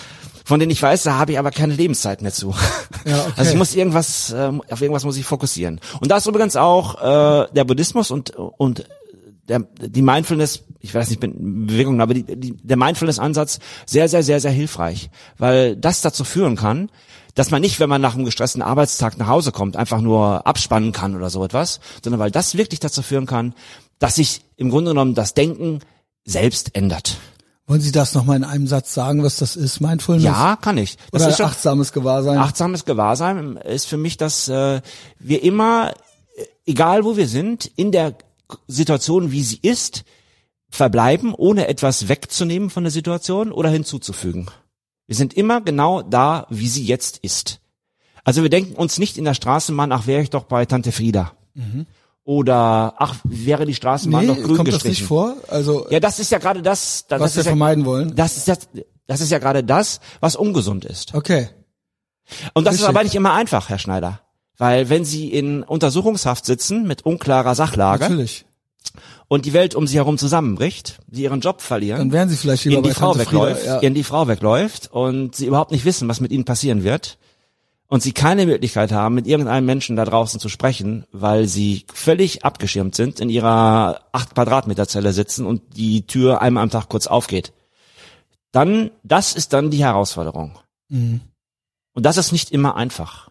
[0.45, 2.55] von denen ich weiß, da habe ich aber keine Lebenszeit mehr zu.
[3.05, 3.33] Ja, okay.
[3.37, 5.81] Also ich muss irgendwas, äh, auf irgendwas muss ich fokussieren.
[6.01, 8.87] Und da ist übrigens auch äh, der Buddhismus und und
[9.49, 14.41] der, die Mindfulness, ich weiß nicht, Bewegung, aber die, die, der Mindfulness-Ansatz sehr, sehr, sehr,
[14.41, 16.91] sehr hilfreich, weil das dazu führen kann,
[17.35, 20.93] dass man nicht, wenn man nach einem gestressten Arbeitstag nach Hause kommt, einfach nur abspannen
[20.93, 23.55] kann oder so etwas, sondern weil das wirklich dazu führen kann,
[23.99, 25.81] dass sich im Grunde genommen das Denken
[26.25, 27.19] selbst ändert.
[27.67, 30.25] Wollen Sie das nochmal in einem Satz sagen, was das ist, Mindfulness?
[30.25, 30.97] Ja, kann ich.
[31.13, 32.39] Das Oder ist achtsames Gewahrsein.
[32.39, 34.81] Achtsames Gewahrsein ist für mich, dass äh,
[35.19, 35.93] wir immer,
[36.65, 38.17] egal wo wir sind, in der
[38.67, 40.05] Situation, wie sie ist,
[40.71, 44.47] verbleiben, ohne etwas wegzunehmen von der Situation oder hinzuzufügen.
[45.07, 47.61] Wir sind immer genau da, wie sie jetzt ist.
[48.25, 51.33] Also wir denken uns nicht in der Straßenbahn, ach wäre ich doch bei Tante Frieda.
[51.55, 51.87] Mhm.
[52.29, 54.91] Oder ach, wäre die Straßenbahn nee, doch grün kommt gestrichen.
[54.91, 55.37] das nicht vor?
[55.49, 58.15] Also Ja, das ist ja gerade das, das was wir ja, vermeiden wollen.
[58.17, 58.55] Das ist ja,
[59.07, 61.15] das ist ja gerade das, was ungesund ist.
[61.15, 61.49] Okay.
[62.53, 62.83] Und das Richtig.
[62.83, 64.21] ist aber nicht immer einfach, Herr Schneider.
[64.59, 68.45] Weil wenn Sie in Untersuchungshaft sitzen mit unklarer Sachlage, Natürlich
[69.29, 72.67] und die Welt um sie herum zusammenbricht, sie ihren Job verlieren, dann werden sie vielleicht
[72.67, 73.83] ihnen die Frau wegläuft, Frieda, ja.
[73.83, 77.17] ihnen die Frau wegläuft und sie überhaupt nicht wissen, was mit ihnen passieren wird
[77.89, 82.45] und sie keine Möglichkeit haben, mit irgendeinem Menschen da draußen zu sprechen, weil sie völlig
[82.45, 87.07] abgeschirmt sind, in ihrer acht Quadratmeter Zelle sitzen und die Tür einmal am Tag kurz
[87.07, 87.53] aufgeht.
[88.53, 90.59] Dann, das ist dann die Herausforderung.
[90.89, 91.23] Mhm.
[91.95, 93.29] Und das ist nicht immer einfach.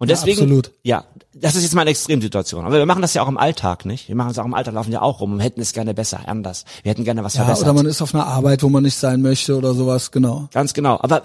[0.00, 0.72] Und deswegen, ja, absolut.
[0.84, 1.04] ja,
[1.34, 2.64] das ist jetzt mal eine Extremsituation.
[2.64, 4.06] Aber wir machen das ja auch im Alltag, nicht?
[4.06, 6.20] Wir machen es auch im Alltag, laufen ja auch rum und hätten es gerne besser,
[6.26, 6.64] anders.
[6.84, 7.64] Wir hätten gerne was ja, verbessert.
[7.64, 10.48] Oder man ist auf einer Arbeit, wo man nicht sein möchte oder sowas, genau.
[10.52, 11.00] Ganz genau.
[11.00, 11.22] Aber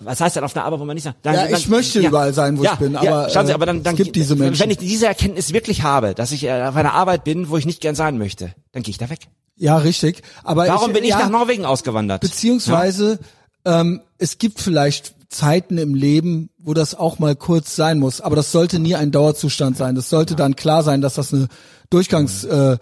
[0.00, 1.14] was heißt denn auf einer Arbeit, wo man nicht sein?
[1.22, 2.96] Dann, ja, ich möchte ja, überall sein, wo ja, ich bin.
[2.96, 4.62] Aber, schauen Sie, äh, aber dann, dann es gibt diese Menschen.
[4.62, 7.66] wenn ich diese Erkenntnis wirklich habe, dass ich äh, auf einer Arbeit bin, wo ich
[7.66, 9.20] nicht gern sein möchte, dann gehe ich da weg.
[9.56, 10.22] Ja, richtig.
[10.42, 12.22] Aber warum ich, bin ich nach Norwegen ausgewandert?
[12.22, 13.18] Beziehungsweise
[13.64, 18.20] ähm, es gibt vielleicht Zeiten im Leben, wo das auch mal kurz sein muss.
[18.20, 19.94] Aber das sollte nie ein Dauerzustand sein.
[19.94, 21.48] Das sollte dann klar sein, dass das eine
[21.90, 22.78] Durchgangsstation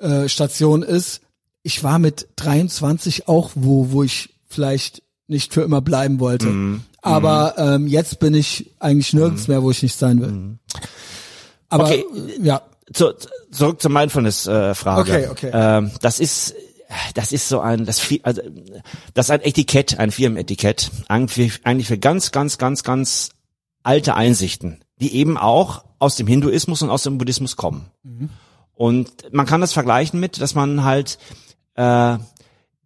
[0.00, 1.20] äh, äh, Station ist.
[1.62, 6.46] ich war mit 23 auch wo, wo ich vielleicht nicht für immer bleiben wollte.
[6.46, 6.82] Mhm.
[7.02, 10.58] Aber ähm, jetzt bin ich eigentlich nirgends mehr, wo ich nicht sein will.
[11.68, 12.04] Aber Okay.
[12.38, 12.62] äh, ja,
[12.92, 13.12] zu,
[13.50, 15.00] zurück zur Mindfulness-Frage.
[15.00, 15.50] Okay, okay.
[15.52, 16.54] Ähm, das ist,
[17.14, 18.42] das ist so ein, das, also,
[19.14, 23.30] das ist ein Etikett, ein Firmenetikett, eigentlich, eigentlich für ganz, ganz, ganz, ganz
[23.82, 27.86] alte Einsichten, die eben auch aus dem Hinduismus und aus dem Buddhismus kommen.
[28.74, 31.18] Und man kann das vergleichen mit, dass man halt
[31.74, 32.18] äh,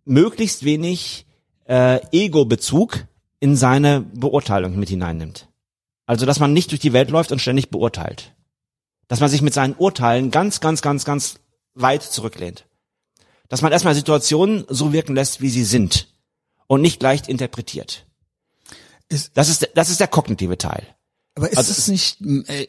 [0.05, 1.26] möglichst wenig
[1.71, 3.07] äh, Ego-Bezug
[3.39, 5.49] in seine Beurteilung mit hineinnimmt.
[6.07, 8.35] Also, dass man nicht durch die Welt läuft und ständig beurteilt
[9.09, 11.41] dass man sich mit seinen Urteilen ganz, ganz, ganz, ganz
[11.75, 12.66] weit zurücklehnt.
[13.49, 16.07] Dass man erstmal Situationen so wirken lässt, wie sie sind
[16.68, 18.07] und nicht leicht interpretiert.
[19.09, 20.87] Ist- das ist, das ist der kognitive Teil.
[21.35, 22.66] aber ist Also es nicht, äh,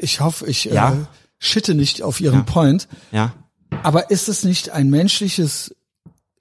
[0.00, 1.08] ich hoffe, ich äh, Ja.
[1.38, 2.44] schitte nicht auf Ihren Ja.
[2.44, 3.34] Point, Ja,
[3.82, 5.74] aber ist es nicht ein menschliches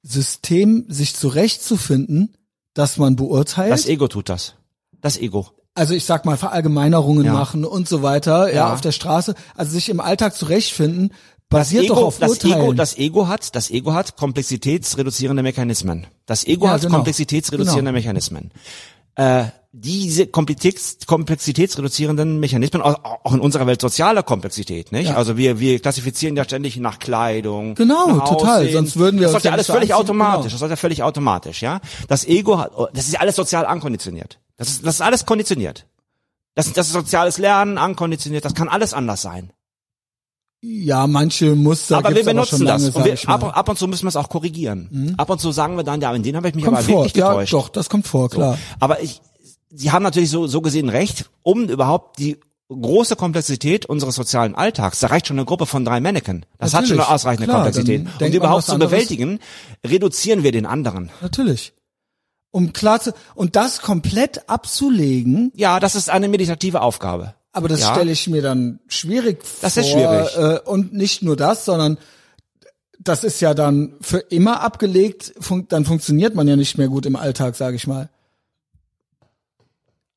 [0.04, 2.36] System, sich zurechtzufinden,
[2.74, 3.72] dass man beurteilt?
[3.72, 4.56] das Ego tut das.
[5.02, 5.48] Das Ego.
[5.76, 7.34] also ich sag mal Verallgemeinerungen Ja.
[7.34, 8.56] machen und so weiter, ja.
[8.68, 8.74] Ja.
[8.74, 11.14] auf der Straße, also sich im Alltag zurechtfinden,
[11.50, 12.62] basiert Ego, doch auf das Urteilen.
[12.62, 16.08] Ego, das Ego hat, das Ego hat komplexitätsreduzierende Mechanismen.
[16.26, 16.96] Das Ego Ja, hat genau.
[16.96, 18.52] komplexitätsreduzierende Mechanismen.
[19.16, 25.10] Äh, diese Komplexitäts, komplexitätsreduzierenden Mechanismen, auch, in unserer Welt soziale Komplexität, nicht?
[25.10, 25.16] Ja.
[25.16, 27.76] Also wir, wir klassifizieren ja ständig nach Kleidung.
[27.76, 28.62] Genau, nach total.
[28.62, 28.74] Aussehen.
[28.74, 30.04] Sonst würden wir das läuft ja ja alles so völlig anziehen.
[30.04, 30.44] automatisch.
[30.44, 30.52] Genau.
[30.52, 31.80] Das läuft ja völlig automatisch, ja?
[32.10, 34.40] Das Ego hat, oh, das ist ja alles sozial ankonditioniert.
[34.58, 35.88] Das ist, das ist alles konditioniert.
[36.54, 38.44] Das, das ist soziales Lernen, ankonditioniert.
[38.44, 39.54] Das kann alles anders sein.
[40.62, 42.96] ja, manche Muster aber wir benutzen schon lange, das.
[42.96, 43.14] Und wir.
[43.14, 43.30] Mhm.
[43.30, 45.16] ab, ab und zu müssen wir es auch korrigieren.
[45.18, 47.04] Ab und zu sagen wir dann, ja, in den habe ich mich kommt aber vor.
[47.06, 47.54] wirklich Ja, getäuscht.
[47.54, 48.58] doch, das kommt vor, klar.
[48.80, 49.22] Aber ich,
[49.74, 52.38] Sie haben natürlich so, so gesehen recht, um überhaupt die
[52.70, 56.46] große Komplexität unseres sozialen Alltags, da reicht schon eine Gruppe von drei Mannequin.
[56.58, 58.08] Das hat schon Natürlich, eine ausreichende klar, Komplexität.
[58.22, 59.40] Um die überhaupt zu bewältigen,
[59.86, 61.10] reduzieren wir den anderen.
[61.22, 61.74] Natürlich.
[62.52, 67.34] Um klar zu, und das komplett abzulegen, Ja, das ist eine meditative Aufgabe.
[67.54, 67.94] aber das Ja.
[67.94, 69.84] stelle ich mir dann schwierig Das vor.
[69.84, 70.38] ist schwierig.
[70.38, 71.98] Äh, und nicht nur das, sondern
[73.00, 75.34] das ist ja dann für immer abgelegt,
[75.70, 78.10] dann funktioniert man ja nicht mehr gut im Alltag, sage ich mal.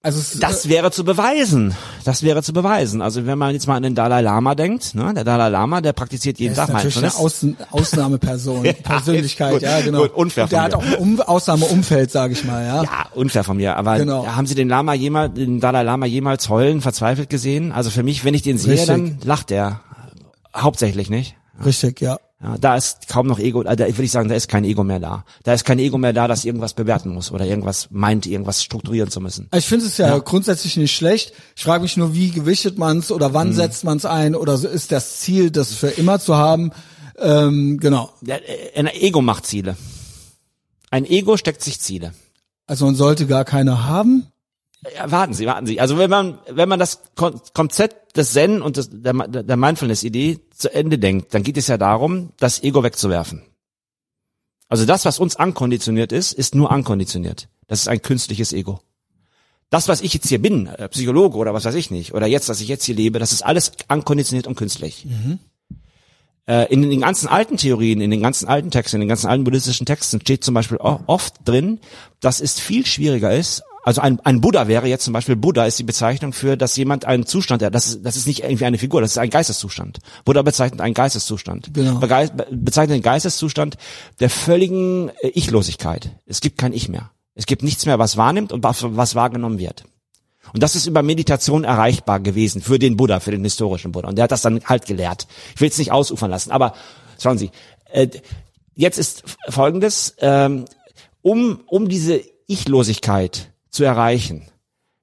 [0.05, 1.74] Also es, Das wäre zu beweisen.
[2.05, 3.00] Das wäre zu beweisen.
[3.00, 5.94] Also wenn man jetzt mal an den Dalai Lama denkt, ne, der Dalai Lama, der
[5.94, 7.14] praktiziert jeden Er ist Tag natürlich eine.
[7.14, 10.02] Außen Ausnahmeperson, Persönlichkeit, gut, ja genau.
[10.02, 12.82] gut, unfair Und der hat auch ein um Ausnahmeumfeld, sage ich mal, ja.
[12.82, 13.76] Ja, unfair von mir.
[13.76, 14.26] Aber Genau.
[14.26, 17.72] haben Sie den Lama jemals, den Dalai Lama jemals heulen, verzweifelt gesehen?
[17.72, 18.88] Also für mich, wenn ich den sehe, Richtig.
[18.88, 19.80] dann lacht er.
[20.55, 21.34] Hauptsächlich nicht.
[21.64, 22.18] Richtig, ja.
[22.45, 24.84] Ja, da ist kaum noch Ego, äh, da würde ich sagen, da ist kein Ego
[24.84, 25.24] mehr da.
[25.45, 29.11] Da ist kein Ego mehr da, das irgendwas bewerten muss oder irgendwas meint, irgendwas strukturieren
[29.11, 29.49] zu müssen.
[29.57, 31.32] Ich finde es ja, grundsätzlich nicht schlecht.
[31.57, 33.34] Ich frage mich nur, wie gewichtet man es oder Mhm.
[33.34, 36.70] wann setzt man es ein oder so ist das Ziel, das für immer zu haben.
[37.18, 38.11] Ähm, genau.
[38.20, 38.36] Ja,
[38.76, 39.76] Ein Ego macht Ziele.
[40.90, 42.12] Ein Ego steckt sich Ziele.
[42.66, 44.26] Also man sollte gar keine haben.
[44.95, 45.80] Ja, warten Sie, warten Sie.
[45.80, 50.41] Also wenn man, wenn man das Kon Konzept des Zen und des, der, der Mindfulness-Idee
[50.55, 53.43] zu Ende denkt, dann geht es ja darum, das Ego wegzuwerfen.
[54.68, 57.49] Also das, was uns ankonditioniert ist, ist nur ankonditioniert.
[57.66, 58.80] Das ist ein künstliches Ego.
[59.70, 62.49] Das, was ich jetzt hier bin, äh, Psychologe oder was weiß ich nicht, oder jetzt,
[62.49, 65.07] dass ich jetzt hier lebe, das ist alles ankonditioniert und künstlich.
[66.47, 69.45] Äh, in den ganzen alten Theorien, in den ganzen alten Texten, in den ganzen alten
[69.45, 71.80] buddhistischen Texten steht zum Beispiel oft drin,
[72.20, 73.62] dass es viel schwieriger ist.
[73.85, 77.05] Also ein, ein Buddha wäre jetzt zum Beispiel, Buddha ist die Bezeichnung für, dass jemand
[77.05, 77.74] einen Zustand, hat.
[77.74, 79.99] das ist, das ist nicht irgendwie eine Figur, das ist ein Geisteszustand.
[80.24, 81.74] Buddha bezeichnet einen Geisteszustand.
[81.74, 81.99] Genau.
[81.99, 83.76] Bezeichnet den Geisteszustand
[84.20, 86.11] der völligen äh, Ichlosigkeit.
[86.26, 87.11] Es gibt kein Ich mehr.
[87.35, 89.85] Es gibt nichts mehr, was wahrnimmt und was, was wahrgenommen wird.
[90.55, 94.09] Und das ist über Meditation erreichbar gewesen für den Buddha, für den historischen Buddha.
[94.09, 95.26] Und der hat das dann halt gelehrt.
[95.55, 96.74] Ich will es nicht ausufern lassen, aber
[97.20, 97.51] schauen Sie,
[97.91, 98.09] äh,
[98.74, 100.64] jetzt ist Folgendes, ähm,
[101.22, 104.49] um, um diese Ichlosigkeit zu erreichen,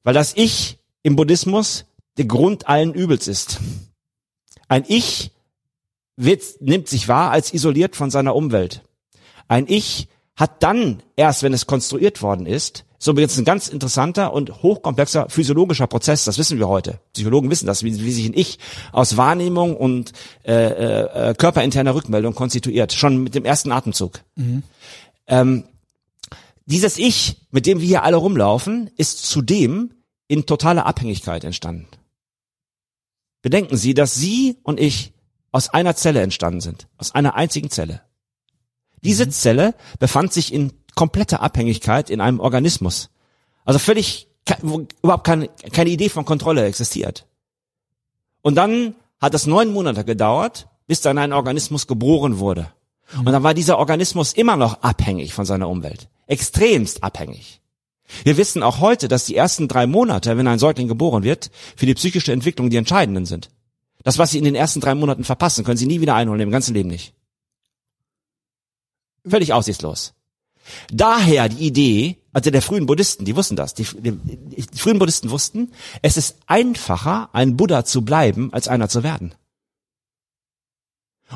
[0.03, 1.85] weil das Ich im Buddhismus
[2.17, 3.59] der Grund allen Übels ist.
[4.67, 5.31] Ein Ich
[6.15, 8.81] wird, nimmt sich wahr als isoliert von seiner Umwelt.
[9.47, 14.31] Ein Ich hat dann, erst wenn es konstruiert worden ist, so jetzt ein ganz interessanter
[14.31, 16.99] und hochkomplexer physiologischer Prozess, das wissen wir heute.
[17.13, 18.59] Psychologen wissen das, wie, wie sich ein Ich
[18.91, 20.13] aus Wahrnehmung und
[20.45, 24.19] äh, äh, äh, körperinterner Rückmeldung konstituiert, schon mit dem ersten Atemzug.
[25.27, 25.63] Ähm,
[26.65, 29.93] dieses Ich, mit dem wir hier alle rumlaufen, ist zudem
[30.27, 31.87] in totaler Abhängigkeit entstanden.
[33.41, 35.13] Bedenken Sie, dass Sie und ich
[35.51, 38.01] aus einer Zelle entstanden sind, aus einer einzigen Zelle.
[39.03, 43.09] Diese Zelle befand sich in kompletter Abhängigkeit in einem Organismus.
[43.65, 44.27] Also völlig,
[44.61, 47.25] wo überhaupt keine, keine Idee von Kontrolle existiert.
[48.41, 52.71] Und dann hat es neun Monate gedauert, bis dann ein Organismus geboren wurde.
[53.17, 56.09] Und dann war dieser Organismus immer noch abhängig von seiner Umwelt.
[56.31, 57.59] Extremst abhängig.
[58.23, 61.85] Wir wissen auch heute, dass die ersten drei Monate, wenn ein Säugling geboren wird, für
[61.85, 63.49] die psychische Entwicklung die entscheidenden sind.
[64.03, 66.51] Das, was Sie in den ersten drei Monaten verpassen, können Sie nie wieder einholen, im
[66.51, 67.13] ganzen Leben nicht.
[69.27, 70.13] Völlig aussichtslos.
[70.91, 75.31] Daher die Idee, also der frühen Buddhisten, die wussten das, die, die, die frühen Buddhisten
[75.31, 79.35] wussten, es ist einfacher, ein Buddha zu bleiben, als einer zu werden.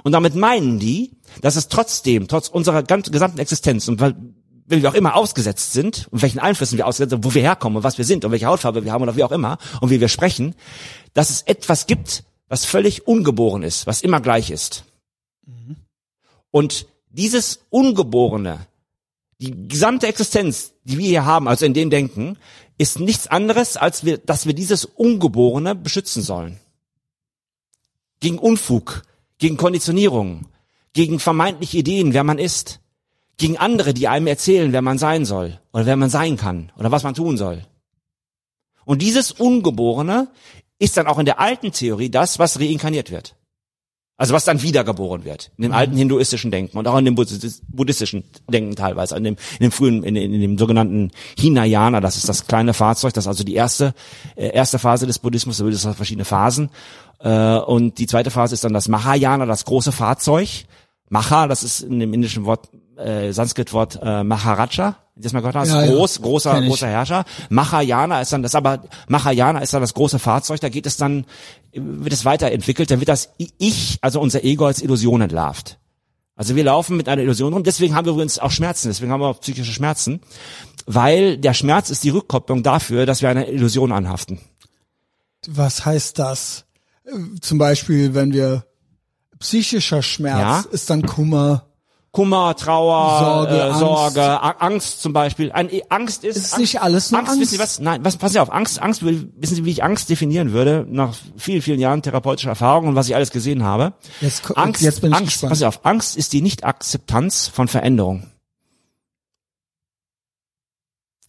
[0.03, 4.15] Und damit meinen die, dass es trotzdem, trotz unserer ganzen, gesamten Existenz und weil,
[4.65, 7.77] wenn wir auch immer ausgesetzt sind und welchen Einflüssen wir ausgesetzt sind, wo wir herkommen
[7.77, 10.01] und was wir sind und welche Hautfarbe wir haben oder wie auch immer und wie
[10.01, 10.55] wir sprechen,
[11.13, 14.83] dass es etwas gibt, was völlig ungeboren ist, was immer gleich ist.
[15.45, 15.77] Mhm.
[16.51, 18.67] Und dieses Ungeborene,
[19.39, 22.37] die gesamte Existenz, die wir hier haben, also in dem Denken,
[22.77, 26.59] ist nichts anderes, als wir, dass wir dieses Ungeborene beschützen sollen.
[28.19, 29.03] Gegen Unfug,
[29.37, 30.47] gegen Konditionierung,
[30.93, 32.79] gegen vermeintliche Ideen, wer man ist,
[33.37, 36.91] gegen andere, die einem erzählen, wer man sein soll oder wer man sein kann oder
[36.91, 37.63] was man tun soll.
[38.85, 40.27] Und dieses Ungeborene
[40.79, 43.35] ist dann auch in der alten Theorie das, was reinkarniert wird.
[44.17, 45.51] Also was dann wiedergeboren wird.
[45.57, 45.77] In dem mhm.
[45.77, 49.17] alten hinduistischen Denken und auch in dem buddhistischen Denken teilweise.
[49.17, 53.13] In dem, in dem frühen, in, in dem sogenannten Hinayana, das ist das kleine Fahrzeug,
[53.13, 53.93] das ist also die erste,
[54.37, 56.69] äh, erste Phase des Buddhismus, da gibt es verschiedene Phasen.
[57.19, 60.47] Äh, und die zweite Phase ist dann das Mahayana, das große Fahrzeug.
[61.09, 65.69] Maha, das ist in dem indischen Wort, äh, Sanskrit-Wort äh, Maharaja, das mal gehört hast,
[65.69, 66.21] ja, groß, ja.
[66.23, 67.25] großer, großer Herrscher.
[67.49, 71.25] Mahayana ist dann das, aber Mahayana ist dann das große Fahrzeug, da geht es dann,
[71.73, 75.77] wird es weiterentwickelt, dann wird das Ich, also unser Ego als Illusion entlarvt.
[76.35, 79.21] Also wir laufen mit einer Illusion rum, deswegen haben wir übrigens auch Schmerzen, deswegen haben
[79.21, 80.19] wir auch psychische Schmerzen,
[80.85, 84.39] weil der Schmerz ist die Rückkopplung dafür, dass wir einer Illusion anhaften.
[85.47, 86.65] Was heißt das?
[87.39, 88.65] Zum Beispiel, wenn wir
[89.39, 90.65] psychischer Schmerz ja?
[90.71, 91.65] ist dann Kummer.
[92.15, 93.79] Kummer, Trauer, Sorge, äh, Angst.
[93.79, 95.51] Sorge, Angst zum Beispiel.
[95.51, 97.31] Ein, Angst ist, ist Angst, nicht alles nur Angst.
[97.31, 97.41] Angst.
[97.41, 97.79] Wissen Sie was?
[97.79, 98.53] Nein, was, Sie auf.
[98.53, 100.85] Angst, Angst, wissen Sie, wie ich Angst definieren würde?
[100.89, 103.95] Nach vielen, vielen Jahren therapeutischer Erfahrung und was ich alles gesehen habe.
[104.21, 105.49] Jetzt, Angst, jetzt bin ich Angst, gespannt.
[105.49, 105.85] passen Sie auf.
[105.85, 108.31] Angst ist die Nicht-Akzeptanz von Veränderung.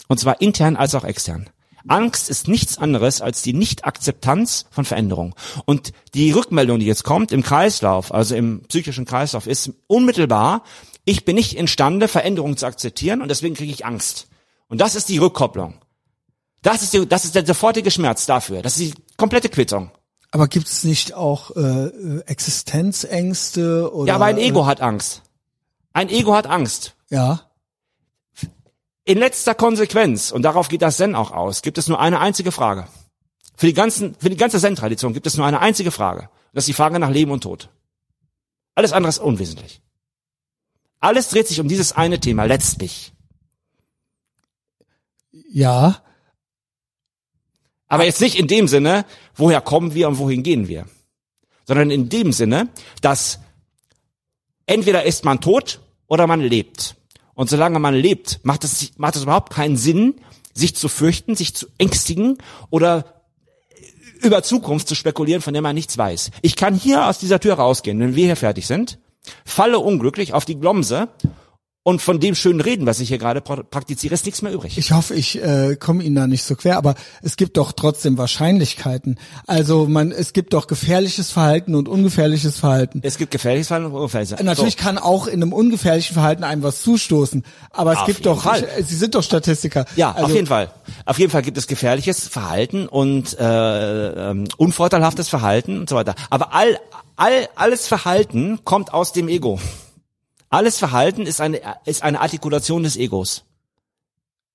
[0.07, 1.51] Und zwar intern als auch extern.
[1.89, 5.34] Angst ist nichts anderes als die Nicht-Akzeptanz von Veränderung.
[5.64, 10.62] Und die Rückmeldung, die jetzt kommt im Kreislauf, also im psychischen Kreislauf, ist unmittelbar,
[11.05, 14.26] ich bin nicht imstande, Veränderungen zu akzeptieren und deswegen kriege ich Angst.
[14.68, 15.74] Und das ist die Rückkopplung.
[16.62, 18.61] Das ist, die, das ist der sofortige Schmerz dafür.
[18.62, 19.93] Das ist die komplette Quittung.
[20.32, 24.09] Aber gibt es nicht auch äh, Existenzängste oder?
[24.09, 25.22] Ja, aber ein Ego hat Angst.
[25.93, 26.95] Ein Ego hat Angst.
[27.09, 27.45] Ja.
[29.07, 32.51] In letzter Konsequenz, und darauf geht das Zen auch aus, gibt es nur eine einzige
[32.51, 32.89] Frage.
[33.57, 36.29] Für die, ganzen, für die ganze Zen-Tradition gibt es nur eine einzige Frage.
[36.53, 37.71] Das ist die Frage nach Leben und Tod.
[38.75, 39.81] Alles andere ist unwesentlich.
[40.99, 43.13] Alles dreht sich um dieses eine Thema, letztlich.
[45.49, 46.03] Ja.
[47.87, 50.87] Aber jetzt nicht in dem Sinne, woher kommen wir und wohin gehen wir,
[51.65, 52.71] sondern in dem Sinne,
[53.03, 53.39] dass
[54.67, 56.95] entweder ist man tot oder man lebt.
[57.37, 60.14] Und solange man lebt, macht es, macht es überhaupt keinen Sinn,
[60.55, 62.39] sich zu fürchten, sich zu ängstigen
[62.70, 63.22] oder
[64.22, 66.30] über Zukunft zu spekulieren, von der man nichts weiß.
[66.41, 68.99] Ich kann hier aus dieser Tür rausgehen, wenn wir hier fertig sind,
[69.45, 71.09] falle unglücklich auf die Glomse
[71.87, 74.76] und von dem schönen Reden, was ich hier gerade praktiziere, ist nichts mehr übrig.
[74.76, 78.18] Ich hoffe, ich äh, komme Ihnen da nicht so quer, aber es gibt doch trotzdem
[78.18, 79.20] Wahrscheinlichkeiten.
[79.47, 83.03] Also man, es gibt doch gefährliches Verhalten und ungefährliches Verhalten.
[83.05, 84.47] Es gibt gefährliches Verhalten und ungefährliches Verhalten.
[84.47, 84.82] Natürlich so.
[84.82, 88.66] kann auch in einem ungefährlichen Verhalten einem was zustoßen, aber es auf gibt doch, Fall.
[88.84, 89.84] Sie sind doch Statistiker.
[89.95, 90.72] Ja, also, auf jeden Fall.
[91.05, 96.16] Auf jeden Fall gibt es gefährliches Verhalten und äh, ähm, unvorteilhaftes Verhalten und so weiter.
[96.30, 96.80] Aber all,
[97.14, 99.61] all alles Verhalten kommt aus dem Ego.
[100.49, 103.44] Alles Verhalten ist eine, ist eine Artikulation des Egos.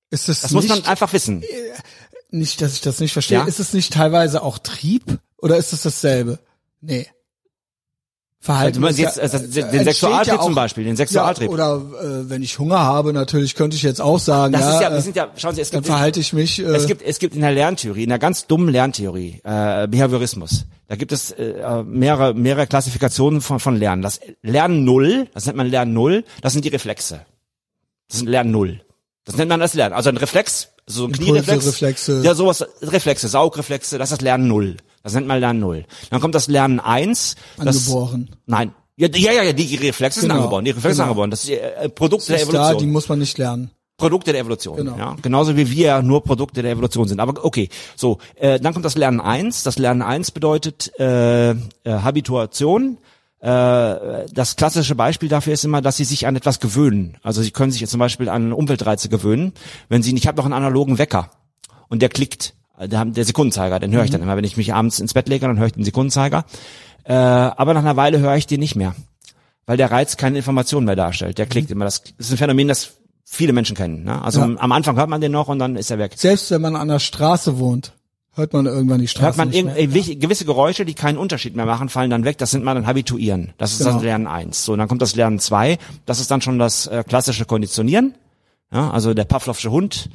[0.10, 1.42] Ist das, das muss man einfach wissen.
[1.42, 1.48] Äh,
[2.30, 3.40] nicht, dass ich das nicht verstehe.
[3.40, 3.46] Ja?
[3.46, 6.40] Ist es nicht teilweise auch Trieb oder ist es dasselbe?
[6.80, 7.08] Nee.
[8.44, 8.84] Verhalten.
[8.84, 11.48] Also jetzt, also den Sexualtrieb ja auch, zum Beispiel, den Sexualtrieb.
[11.50, 14.74] Ja, oder äh, wenn ich Hunger habe, natürlich könnte ich jetzt auch sagen, das ja,
[14.74, 16.58] ist ja, wir sind ja, schauen Sie, es gibt, verhalte ich mich.
[16.58, 20.66] Äh, es gibt, es gibt in der Lerntheorie, in der ganz dummen Lerntheorie, äh, Behaviorismus,
[20.88, 24.02] da gibt es äh, mehrere, mehrere Klassifikationen von, von Lernen.
[24.02, 27.22] Das Lernen Null, das nennt man Lernen Null, das sind die Reflexe.
[28.10, 28.82] Das sind Lernen Null.
[29.24, 29.94] Das nennt man das Lernen.
[29.94, 31.68] Also ein Reflex, so ein Kniereflex.
[31.68, 32.24] Reflexe.
[32.24, 34.78] Ja, sowas, Reflexe, Saugreflexe, das ist das Lernen Null.
[35.04, 35.86] Das nennt man Lernen Null.
[36.10, 37.36] Dann kommt das Lernen eins.
[37.58, 38.28] Angeboren.
[38.30, 38.74] Das, nein.
[38.98, 40.34] Ja, ja, ja, die Reflexe genau.
[40.34, 40.66] sind angeboren.
[40.66, 40.96] Die Reflexe genau.
[40.96, 41.32] sind angeboren.
[41.32, 42.74] Das ist äh, Produkt der Evolution.
[42.74, 43.72] Da, die muss man nicht lernen.
[43.98, 44.78] Produkte der Evolution.
[44.78, 44.98] Genau.
[44.98, 47.20] Ja, genauso wie wir nur Produkte der Evolution sind.
[47.20, 49.64] Aber okay, so, äh, dann kommt das Lernen eins.
[49.64, 52.98] Das Lernen eins bedeutet äh, äh, Habituation,
[53.42, 57.18] Äh, das klassische Beispiel dafür ist immer, dass sie sich an etwas gewöhnen.
[57.24, 59.54] Also sie können sich jetzt zum Beispiel an Umweltreize gewöhnen.
[59.90, 61.32] Wenn sie, ich habe noch einen analogen Wecker
[61.90, 62.54] und der klickt,
[62.88, 64.38] der, der Sekundenzeiger, den höre ich dann immer.
[64.38, 66.46] Wenn ich mich abends ins Bett lege, dann höre ich den Sekundenzeiger.
[67.04, 68.96] Äh, aber nach einer Weile höre ich den nicht mehr,
[69.66, 71.38] weil der Reiz keine Information mehr darstellt.
[71.38, 71.86] Der klickt immer.
[71.86, 72.94] Das ist ein Phänomen, das
[73.26, 74.04] viele Menschen kennen.
[74.04, 74.22] Ne?
[74.22, 74.46] Also Ja.
[74.58, 76.14] am Anfang hört man den noch und dann ist er weg.
[76.16, 77.94] Selbst wenn man an der Straße wohnt,
[78.34, 79.78] hört man irgendwann die Straße Hört man nicht mehr.
[79.80, 82.38] äh, gewisse Geräusche, die keinen Unterschied mehr machen, fallen dann weg.
[82.38, 83.54] Das nennt man dann Habituieren.
[83.58, 83.94] Das ist Genau.
[83.94, 84.64] das Lernen eins.
[84.66, 85.78] So, und dann kommt das Lernen zwei.
[86.06, 88.14] Das ist dann schon das äh, klassische Konditionieren.
[88.72, 90.10] Ja, also der Pavlovsche Hund,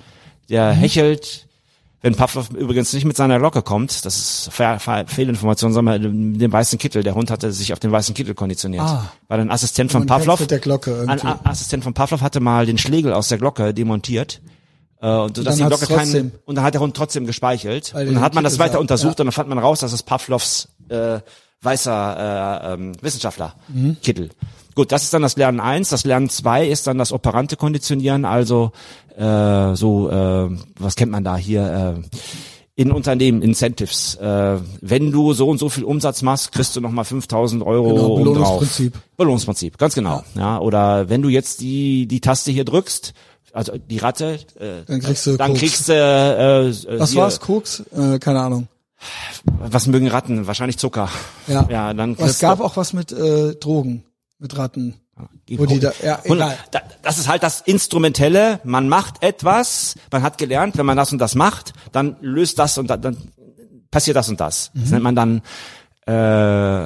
[0.48, 0.78] der Mhm.
[0.78, 1.45] hechelt.
[2.06, 6.40] Wenn Pavlov übrigens nicht mit seiner Glocke kommt, das ist Fe Fe Fehlinformation, sondern mit
[6.40, 7.02] dem weißen Kittel.
[7.02, 8.84] Der Hund hatte sich auf den weißen Kittel konditioniert.
[8.84, 9.10] Ah.
[9.26, 11.20] Weil ein Assistent von Pavlov, ein.
[11.20, 14.40] A Assistent von Pavlov hatte mal den Schlegel aus der Glocke demontiert.
[15.02, 17.92] Äh, und so, dass die dann Glocke keinen, und dann hat der Hund trotzdem gespeichelt.
[17.92, 19.22] Weil und dann hat man das weiter sagt, untersucht ja.
[19.24, 21.18] und dann fand man raus, dass es Pavlovs äh,
[21.62, 23.96] weißer äh, ähm, Wissenschaftler Mhm.
[24.02, 24.30] Kittel.
[24.74, 25.88] Gut, das ist dann das Lernen eins.
[25.88, 28.72] Das Lernen zwei ist dann das operante Konditionieren, also
[29.16, 31.96] äh, so, äh, was kennt man da hier?
[32.02, 32.18] Äh,
[32.78, 34.16] in Unternehmen, Incentives.
[34.16, 38.16] Äh, wenn du so und so viel Umsatz machst, kriegst du nochmal 5000 Euro Genau.
[38.16, 38.92] Belohnungsprinzip.
[39.16, 40.22] Belohnungsprinzip, ganz genau.
[40.34, 40.58] Ja.
[40.58, 43.14] oder wenn du jetzt die, die Taste hier drückst,
[43.54, 45.60] also die Ratte, äh, Dann kriegst du dann Koks.
[45.60, 47.82] kriegst du äh, äh, Was war's, Koks?
[47.96, 48.68] Äh, keine Ahnung.
[49.58, 50.46] Was mögen Ratten?
[50.46, 51.08] Wahrscheinlich Zucker.
[51.46, 51.66] Ja.
[51.70, 54.04] Ja, dann es gab auch was mit äh, Drogen,
[54.38, 54.94] mit Ratten.
[55.48, 56.58] Wo die da, ja, egal.
[56.72, 58.60] da- Das ist halt das Instrumentelle.
[58.64, 62.76] Man macht etwas, man hat gelernt, wenn man das und das macht, dann löst das
[62.76, 63.16] und da, dann
[63.90, 64.70] passiert das und das.
[64.74, 64.80] Mhm.
[64.82, 65.42] Das nennt man dann
[66.06, 66.84] äh,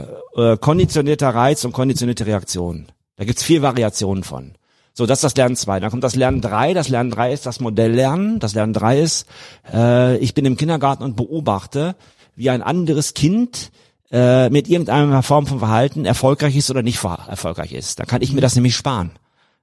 [0.53, 2.87] äh, konditionierter Reiz und konditionierte Reaktion.
[3.17, 4.53] Da gibt's vier Variationen von.
[4.93, 5.80] So, das ist das Lernen zwei.
[5.80, 6.74] Dann kommt das Lernen drei.
[6.74, 8.38] Das Lernen drei ist das Modelllernen.
[8.38, 9.26] Das Lernen drei ist,
[9.72, 11.95] äh, ich bin im Kindergarten und beobachte,
[12.36, 13.70] wie ein anderes Kind
[14.11, 17.99] äh, mit irgendeiner Form von Verhalten erfolgreich ist oder nicht erfolgreich ist.
[18.01, 19.12] Dann kann ich mir das nämlich sparen.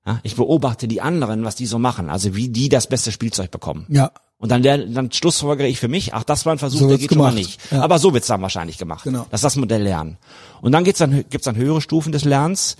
[0.05, 3.51] Ja, ich beobachte die anderen, was die so machen, also wie die das beste Spielzeug
[3.51, 3.85] bekommen.
[3.89, 6.87] Ja, Und dann, lerne, dann schlussfolgere ich für mich, ach, das war ein Versuch, So
[6.87, 7.35] der geht schon mal gemacht.
[7.35, 7.71] nicht.
[7.73, 7.81] Ja.
[7.81, 9.03] Aber so wird's dann wahrscheinlich gemacht.
[9.03, 9.25] Genau.
[9.31, 10.17] Das ist das Modell Lernen.
[10.61, 12.77] Und dann geht's dann, gibt's dann höhere Stufen des Lernens.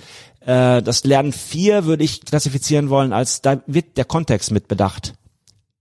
[0.47, 5.13] Äh, das Lernen 4 würde ich klassifizieren wollen als, da wird der Kontext mit bedacht.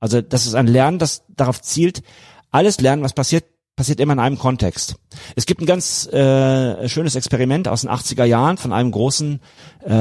[0.01, 2.03] Also das ist ein Lernen, das darauf zielt,
[2.51, 3.45] alles Lernen, was passiert,
[3.77, 4.97] passiert immer in einem Kontext.
[5.37, 9.41] Es gibt ein ganz äh, schönes Experiment aus den 80er Jahren von einem großen
[9.87, 9.93] äh,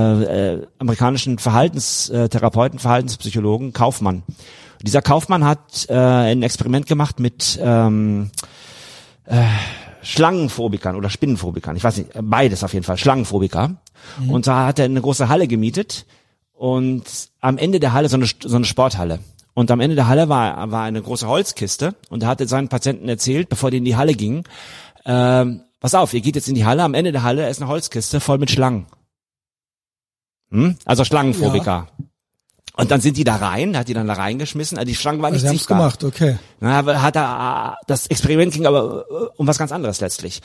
[0.53, 4.24] äh, amerikanischen Verhaltenstherapeuten, Verhaltenspsychologen, Kaufmann.
[4.82, 8.32] Dieser Kaufmann hat äh, ein Experiment gemacht mit ähm,
[9.26, 9.43] äh,
[10.06, 11.76] Schlangenphobikern oder Spinnenphobikern.
[11.76, 13.76] Ich weiß nicht, beides auf jeden Fall, Schlangenphobiker.
[14.30, 16.06] Und da hat er eine große Halle gemietet
[16.53, 17.03] und
[17.41, 19.20] am Ende der Halle so eine, so eine Sporthalle.
[19.56, 23.10] Und am Ende der Halle war, war eine große Holzkiste und er hatte seinen Patienten
[23.10, 24.43] erzählt, bevor die in die Halle gingen,
[25.06, 27.70] ähm, pass auf, ihr geht jetzt in die Halle, am Ende der Halle ist eine
[27.70, 28.86] Holzkiste voll mit Schlangen.
[30.51, 30.76] Hm?
[30.86, 31.88] Also Schlangenphobiker.
[32.78, 35.34] Und dann sind die da rein, hat die dann da reingeschmissen, also die Schlangen waren
[35.34, 35.78] also nicht haben's sichtbar.
[35.78, 36.38] gemacht, okay.
[36.60, 40.42] Na, hat er, das Experiment ging aber äh, um was ganz anderes letztlich.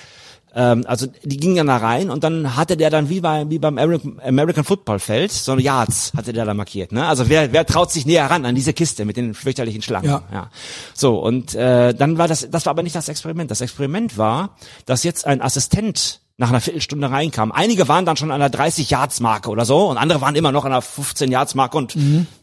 [0.54, 3.58] Ähm, also die gingen dann da rein und dann hatte der dann wie, bei, wie
[3.58, 6.92] beim American, Football Feld so eine Yards hatte der da markiert.
[6.92, 7.06] Ne?
[7.06, 10.08] Also wer, wer traut sich näher ran an diese Kiste mit den fürchterlichen Schlangen?
[10.08, 10.50] Ja.
[10.94, 13.50] So und äh, dann war das, das war aber nicht das Experiment.
[13.50, 14.56] Das Experiment war,
[14.86, 17.52] dass jetzt ein Assistent nach einer Viertelstunde reinkam.
[17.52, 20.70] Einige waren dann schon an der 30-Yards-Marke oder so und andere waren immer noch an
[20.70, 21.94] der 15-Yards-Marke und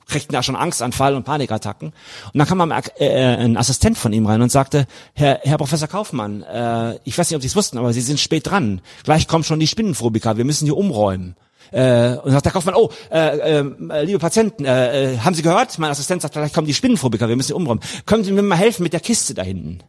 [0.08, 1.90] kriegten da schon Angstanfall und Panikattacken.
[2.32, 4.86] Und dann kam ein, äh, ein Assistent von ihm rein und sagte,
[5.16, 8.20] Herr, Herr Professor Kaufmann, äh, ich weiß nicht, ob Sie es wussten, aber Sie sind
[8.20, 8.82] spät dran.
[9.04, 11.36] Gleich kommen schon die Spinnenphobiker, wir müssen hier umräumen.
[11.72, 15.80] Äh, und sagt der Kaufmann, oh, äh, äh, liebe Patienten, äh, äh, haben Sie gehört?
[15.80, 17.82] Mein Assistent sagt, gleich kommen die Spinnenphobiker, wir müssen hier umräumen.
[18.06, 19.80] Können Sie mir mal helfen mit der Kiste da hinten?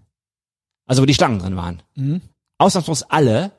[0.87, 1.83] Also wo die Schlangen drin waren.
[2.57, 3.53] Ausnahmslos alle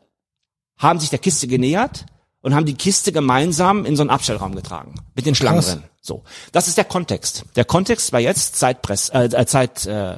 [0.80, 2.06] haben sich der Kiste genähert
[2.42, 5.84] und haben die Kiste gemeinsam in so einen Abstellraum getragen mit den Schlangen drin.
[6.02, 6.24] So,
[6.54, 7.44] das ist der Kontext.
[7.56, 10.16] Der Kontext war jetzt Zeitpress, äh, äh, Zeit äh,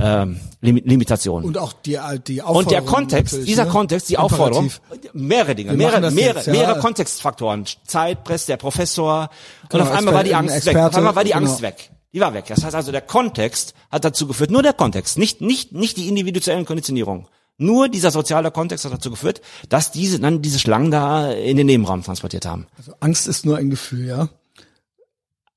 [0.00, 1.42] Lim Limitation.
[1.42, 2.56] Und auch die, die Aufforderung.
[2.56, 3.70] Und der Kontext, dieser ne?
[3.70, 4.38] Kontext, die Imperativ.
[4.38, 4.70] Aufforderung,
[5.12, 6.52] mehrere Dinge, Wir mehrere, mehrere, jetzt, ja.
[6.52, 7.64] mehrere Kontextfaktoren.
[7.84, 9.28] Zeitpress, der Professor.
[9.68, 10.76] Genau, und auf einmal war die Angst ein weg.
[10.76, 11.46] Auf Experte, einmal war die genau.
[11.48, 11.90] Angst weg.
[12.12, 12.44] Die war weg.
[12.46, 16.06] Das heißt also, der Kontext hat dazu geführt, nur der Kontext, nicht, nicht, nicht die
[16.06, 17.26] individuellen Konditionierungen.
[17.58, 21.66] Nur dieser soziale Kontext hat dazu geführt, dass diese dann diese Schlangen da in den
[21.66, 22.66] Nebenraum transportiert haben.
[22.78, 24.28] Also Angst ist nur ein Gefühl, ja.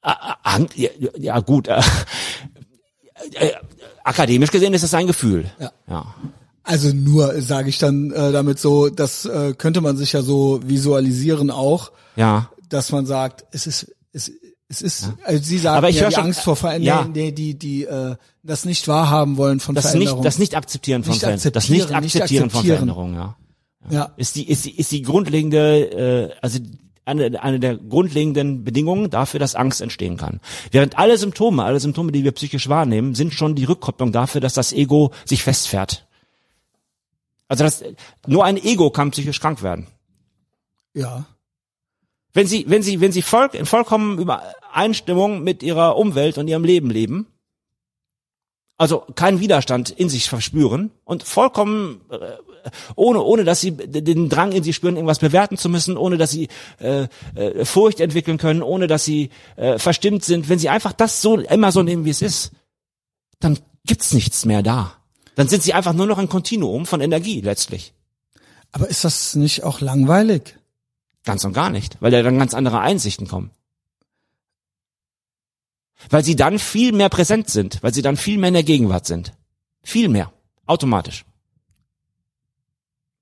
[0.02, 0.12] Ah,
[0.44, 1.68] ah, Ang- Ja, ja gut.
[3.36, 3.54] Äh, äh,
[4.04, 5.46] akademisch gesehen ist es ein Gefühl.
[5.60, 5.72] Ja.
[5.88, 6.16] ja.
[6.64, 10.60] Also nur, sage ich dann äh, damit so, das äh, könnte man sich ja so
[10.64, 12.50] visualisieren auch, Ja.
[12.68, 14.32] dass man sagt, es ist, es,
[14.72, 17.24] es ist, also Sie sagen Aber ich ja, die schon- Angst vor Veränderungen, ja.
[17.26, 20.24] die, die, die äh, das nicht wahrhaben wollen von Das nicht, Veränderungen.
[20.24, 21.54] das nicht akzeptieren von Nicht Veränderungen.
[21.54, 22.66] Das nicht akzeptieren, nicht akzeptieren von.
[22.66, 23.36] Veränderungen, ja.
[23.90, 24.12] Ja.
[24.16, 26.60] Ist die, ist die, ist die grundlegende, äh, also
[27.04, 30.40] eine, eine der grundlegenden Bedingungen dafür, dass Angst entstehen kann.
[30.72, 34.54] Während alle Symptome, alle Symptome, die wir psychisch wahrnehmen, sind schon die Rückkopplung dafür, dass
[34.54, 36.08] das Ego sich festfährt.
[37.48, 37.84] Also das,
[38.28, 39.88] nur ein Ego kann psychisch krank werden.
[40.94, 41.26] Ja.
[42.34, 44.18] Wenn Sie, wenn Sie, wenn Sie voll, vollkommen
[44.72, 47.28] Übereinstimmung mit Ihrer Umwelt und Ihrem Leben leben,
[48.78, 52.18] also keinen Widerstand in sich verspüren und vollkommen äh,
[52.96, 56.32] ohne ohne dass sie den Drang in sich spüren irgendwas bewerten zu müssen ohne dass
[56.32, 56.48] sie
[56.80, 60.50] äh, äh, Furcht entwickeln können ohne dass sie äh, verstimmt sind.
[60.50, 62.52] Wenn sie einfach das so immer so nehmen wie es ist
[63.40, 64.96] dann gibt's nichts mehr da.
[65.36, 67.94] Dann sind sie einfach nur noch ein Kontinuum von Energie letztlich.
[68.72, 70.56] Aber ist das nicht auch langweilig?
[71.24, 73.52] ganz und gar nicht weil da dann ganz andere Einsichten kommen
[76.10, 79.06] weil sie dann viel mehr präsent sind, weil sie dann viel mehr in der Gegenwart
[79.06, 79.34] sind.
[79.84, 80.32] Viel mehr.
[80.66, 81.26] Automatisch.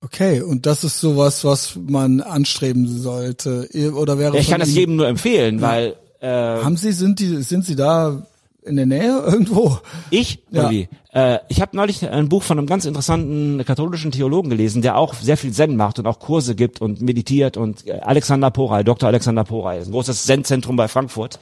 [0.01, 3.69] Okay, und das ist sowas, was man anstreben sollte.
[3.93, 7.41] Oder wäre Ja, ich kann das jedem nur empfehlen, weil äh, Haben Sie, sind die,
[7.43, 8.25] sind Sie da
[8.63, 9.77] in der Nähe irgendwo?
[10.09, 10.61] ich, Ja.
[10.61, 10.89] oder wie?
[11.13, 15.13] Äh, ich habe neulich ein Buch von einem ganz interessanten katholischen Theologen gelesen, der auch
[15.15, 19.07] sehr viel Zen macht und auch Kurse gibt und meditiert und äh, Alexander Poray, Dr.
[19.07, 21.39] Alexander Poray, ist ein großes Zen-Zentrum bei Frankfurt.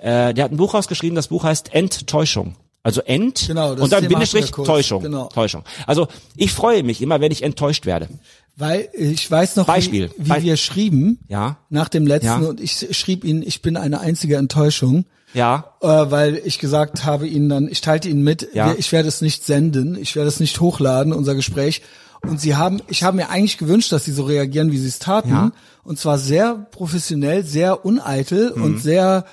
[0.00, 2.54] Äh, der hat ein Buch rausgeschrieben, das Buch heißt Enttäuschung.
[2.84, 5.02] Also Ent Genau, und dann Bindestrich Täuschung.
[5.02, 5.26] genau.
[5.26, 5.62] Täuschung.
[5.86, 6.06] Also
[6.36, 8.08] ich freue mich immer, wenn ich enttäuscht werde.
[8.60, 10.10] Weil ich weiß noch, Beispiel.
[10.18, 12.48] wie, wie Be- wir schrieben Ja, nach dem letzten Ja.
[12.48, 15.04] und ich schrieb Ihnen, ich bin eine einzige Enttäuschung.
[15.32, 18.74] ja, äh, weil ich gesagt habe ihnen dann, ich teilte ihnen mit, Ja.
[18.76, 21.82] ich werde es nicht senden, ich werde es nicht hochladen, unser Gespräch.
[22.26, 24.98] Und sie haben, ich habe mir eigentlich gewünscht, dass sie so reagieren, wie sie es
[24.98, 25.28] taten.
[25.30, 25.52] Ja.
[25.84, 28.62] Und zwar sehr professionell, sehr uneitel Mhm.
[28.62, 29.24] und sehr,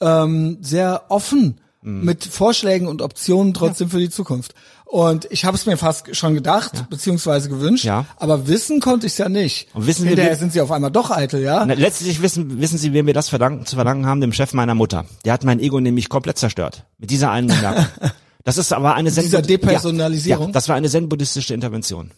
[0.00, 2.04] ähm, sehr offen Mhm.
[2.04, 4.54] mit Vorschlägen und Optionen trotzdem für die Zukunft.
[4.84, 8.06] Und ich habe es mir fast schon gedacht, beziehungsweise gewünscht, Ja.
[8.16, 9.68] aber wissen konnte ich es ja nicht.
[9.74, 11.64] Und wissen Hinterher wie- sind sie auf einmal doch eitel, ja?
[11.64, 14.20] Na, Letztlich wissen, wissen Sie, wem wir das verdanken, zu verdanken haben?
[14.20, 15.04] Dem Chef meiner Mutter.
[15.24, 16.84] Der hat mein Ego nämlich komplett zerstört.
[16.98, 17.86] Mit dieser einen Bemerkung.
[18.42, 20.44] Das ist aber eine Zen dieser Depersonalisierung?
[20.44, 22.10] Ja, ja, das war eine zen-buddhistische Intervention.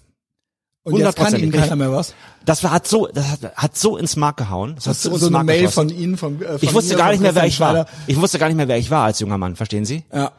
[0.85, 2.15] Und jetzt kann ihnen keiner mehr was.
[2.45, 4.75] Das war, hat so, das hat, hat so ins Mark gehauen.
[4.75, 5.91] Das hat Das so ist ins so eine Mail geschossen.
[5.91, 7.87] von Ihnen, von, äh, von Ich wusste gar nicht mehr, wer ich war.
[8.09, 9.55] Ich wusste gar nicht mehr, wer ich war als junger Mann.
[9.57, 10.03] Verstehen Sie?
[10.13, 10.33] Ja.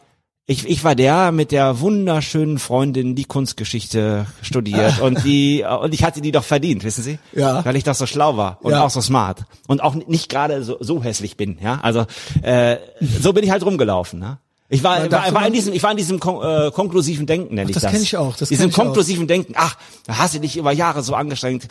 [0.46, 6.04] Ich, ich war der mit der wunderschönen Freundin, die Kunstgeschichte studiert und die und ich
[6.04, 7.18] hatte die doch verdient, wissen Sie?
[7.32, 7.64] Ja.
[7.64, 8.84] Weil ich doch so schlau war und Ja.
[8.84, 11.80] auch so smart und auch nicht gerade so, so hässlich bin, ja.
[11.82, 12.06] Also
[12.42, 14.40] äh, so bin ich halt rumgelaufen, ne?
[14.74, 17.70] Ich war, war, war in diesem, ich war in diesem kon äh, konklusiven Denken, nenne
[17.70, 17.92] ich das das.
[17.92, 18.84] kenn ich auch, das diesem ich auch.
[18.84, 19.54] konklusiven Denken.
[19.56, 19.76] Ach,
[20.08, 21.68] da hast du dich über Jahre so angestrengt.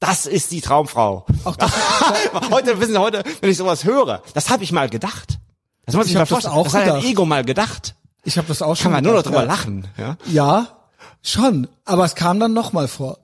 [0.00, 1.26] Das ist die Traumfrau.
[1.44, 1.70] Auch das-
[2.50, 5.38] heute wissen Sie heute, wenn ich sowas höre, das habe ich mal gedacht.
[5.84, 6.54] Das muss ich, Ich mir hab das vorstellen.
[6.54, 7.04] auch das hat ein gedacht.
[7.04, 7.94] Ego mal gedacht.
[8.24, 8.84] Ich habe das auch schon.
[8.84, 9.44] Kann man nur noch drüber ja.
[9.44, 10.16] lachen, ja?
[10.26, 10.66] Ja,
[11.22, 11.68] schon.
[11.84, 13.18] Aber es kam dann nochmal vor.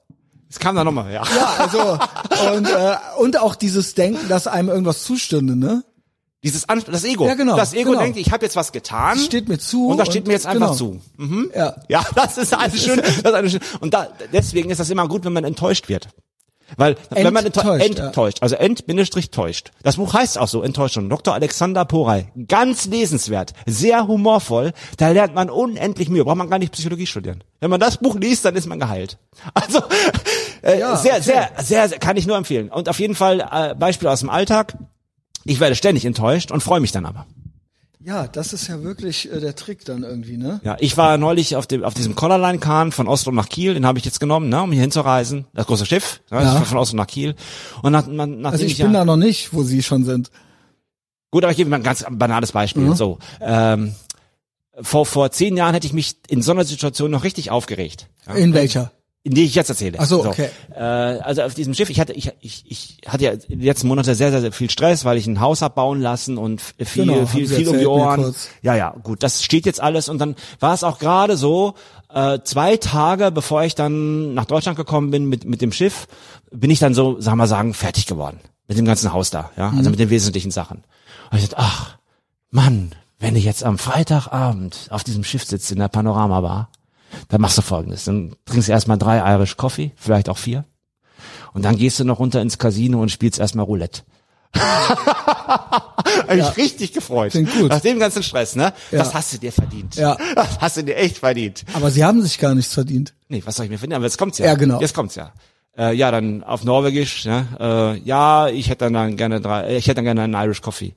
[0.50, 1.22] Es kam dann nochmal, ja.
[1.24, 1.98] Ja, also
[2.54, 5.82] und äh, und auch dieses Denken, dass einem irgendwas zustünde, ne?
[6.44, 7.26] Dieses An das Ego.
[7.26, 8.02] Ja, genau, Das Ego genau.
[8.02, 9.16] denkt, ich habe jetzt was getan.
[9.16, 10.74] Das steht mir zu Und das steht und- mir jetzt einfach genau.
[10.74, 11.00] zu.
[11.16, 11.50] Mhm.
[11.54, 11.76] Ja.
[11.88, 12.96] Ja, das ist alles schön.
[13.02, 13.60] Das ist alles schön.
[13.80, 16.08] Und da, deswegen ist das immer gut, wenn man enttäuscht wird.
[16.78, 18.06] Weil, wenn man enttäuscht, Enttäuscht, ja.
[18.06, 19.72] enttäuscht also ent-Bindestrich täuscht.
[19.82, 21.10] Das Buch heißt auch so, Enttäuschung.
[21.10, 21.34] Dr.
[21.34, 22.28] Alexander Poray.
[22.48, 23.52] Ganz lesenswert.
[23.66, 24.72] Sehr humorvoll.
[24.96, 26.24] Da lernt man unendlich Mühe.
[26.24, 27.44] Braucht man gar nicht Psychologie studieren.
[27.60, 29.18] Wenn man das Buch liest, dann ist man geheilt.
[29.54, 29.82] Also,
[30.62, 31.22] äh, Ja, sehr, okay.
[31.22, 32.70] sehr, sehr, sehr, kann ich nur empfehlen.
[32.70, 34.74] Und auf jeden Fall, äh, Beispiel aus dem Alltag.
[35.44, 37.26] Ich werde ständig enttäuscht und freue mich dann aber.
[38.04, 40.60] Ja, das ist ja wirklich äh, der Trick dann irgendwie, ne?
[40.64, 43.98] Ja, ich war neulich auf dem auf diesem Collarline-Kahn von Oslo nach Kiel, den habe
[43.98, 45.46] ich jetzt genommen, ne, um hier hinzureisen.
[45.54, 46.60] Das große Schiff, ne, Ja.
[46.62, 47.36] von Oslo nach Kiel.
[47.82, 50.30] Und nach, nach, nachdem Also ich ja, bin da noch nicht, wo Sie schon sind.
[51.30, 52.82] gut, aber ich gebe mal ein ganz banales Beispiel.
[52.82, 52.94] Mhm.
[52.96, 53.94] So, ähm,
[54.80, 58.08] vor vor zehn Jahren hätte ich mich in so einer Situation noch richtig aufgeregt.
[58.26, 58.90] Ja, In welcher?
[59.24, 59.98] In die ich jetzt erzähle.
[60.00, 60.48] Ach so, okay.
[60.74, 64.14] Äh, also auf diesem Schiff, ich hatte, ich, ich, ich hatte ja die letzten Monate
[64.16, 67.26] sehr, sehr, sehr viel Stress, weil ich ein Haus hab bauen lassen und viel, Genau,
[67.26, 68.34] viel, viel um die Ohren.
[68.62, 71.74] Ja, ja, gut, das steht jetzt alles und dann war es auch gerade so,
[72.12, 76.08] äh, zwei Tage bevor ich dann nach Deutschland gekommen bin mit, mit dem Schiff,
[76.50, 78.40] bin ich dann so, sagen wir sagen, fertig geworden.
[78.66, 79.78] Mit dem ganzen Haus da, ja, Mhm.
[79.78, 80.82] also mit den wesentlichen Sachen.
[81.30, 81.96] Und ich dachte, ach,
[82.50, 86.70] Mann, wenn ich jetzt am Freitagabend auf diesem Schiff sitze in der Panoramabar,
[87.28, 88.04] dann machst du folgendes.
[88.04, 90.64] Dann trinkst du erstmal drei Irish Coffee, vielleicht auch vier.
[91.52, 94.02] Und dann gehst du noch runter ins Casino und spielst erstmal Roulette.
[94.54, 97.32] Hab ich richtig gefreut.
[97.32, 97.70] Klingt gut.
[97.70, 98.72] Nach dem ganzen Stress, ne?
[98.90, 98.98] Ja.
[98.98, 99.96] Das hast du dir verdient.
[99.96, 100.16] Ja.
[100.34, 101.64] Das hast du dir echt verdient.
[101.72, 103.14] Aber Sie haben sich gar nichts verdient.
[103.28, 103.96] Nee, was soll ich mir verdienen?
[103.96, 104.46] Aber jetzt kommt's ja.
[104.46, 104.80] Ja, genau.
[104.80, 105.32] Jetzt kommt's ja.
[105.76, 107.46] Äh, ja, dann auf Norwegisch, ne?
[107.58, 110.60] Äh, ja, ich hätte dann, dann gerne drei, äh, ich hätte dann gerne einen Irish
[110.60, 110.94] Coffee.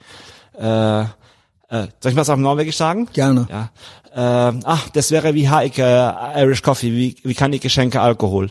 [0.59, 3.07] Äh, äh, soll ich was auf Norwegisch sagen?
[3.13, 3.47] Gerne.
[3.49, 3.69] Ja.
[4.15, 4.19] Äh,
[4.63, 8.49] ach, das wäre wie Heike Irish Coffee, wie, wie kann ich Geschenke Alkohol?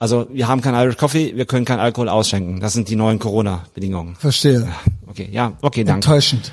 [0.00, 2.58] Also wir haben kein Irish Coffee, wir können kein Alkohol ausschenken.
[2.58, 4.16] Das sind die neuen Corona-Bedingungen.
[4.16, 4.68] Verstehe.
[5.06, 6.06] Okay, ja, okay, danke.
[6.06, 6.52] Enttäuschend.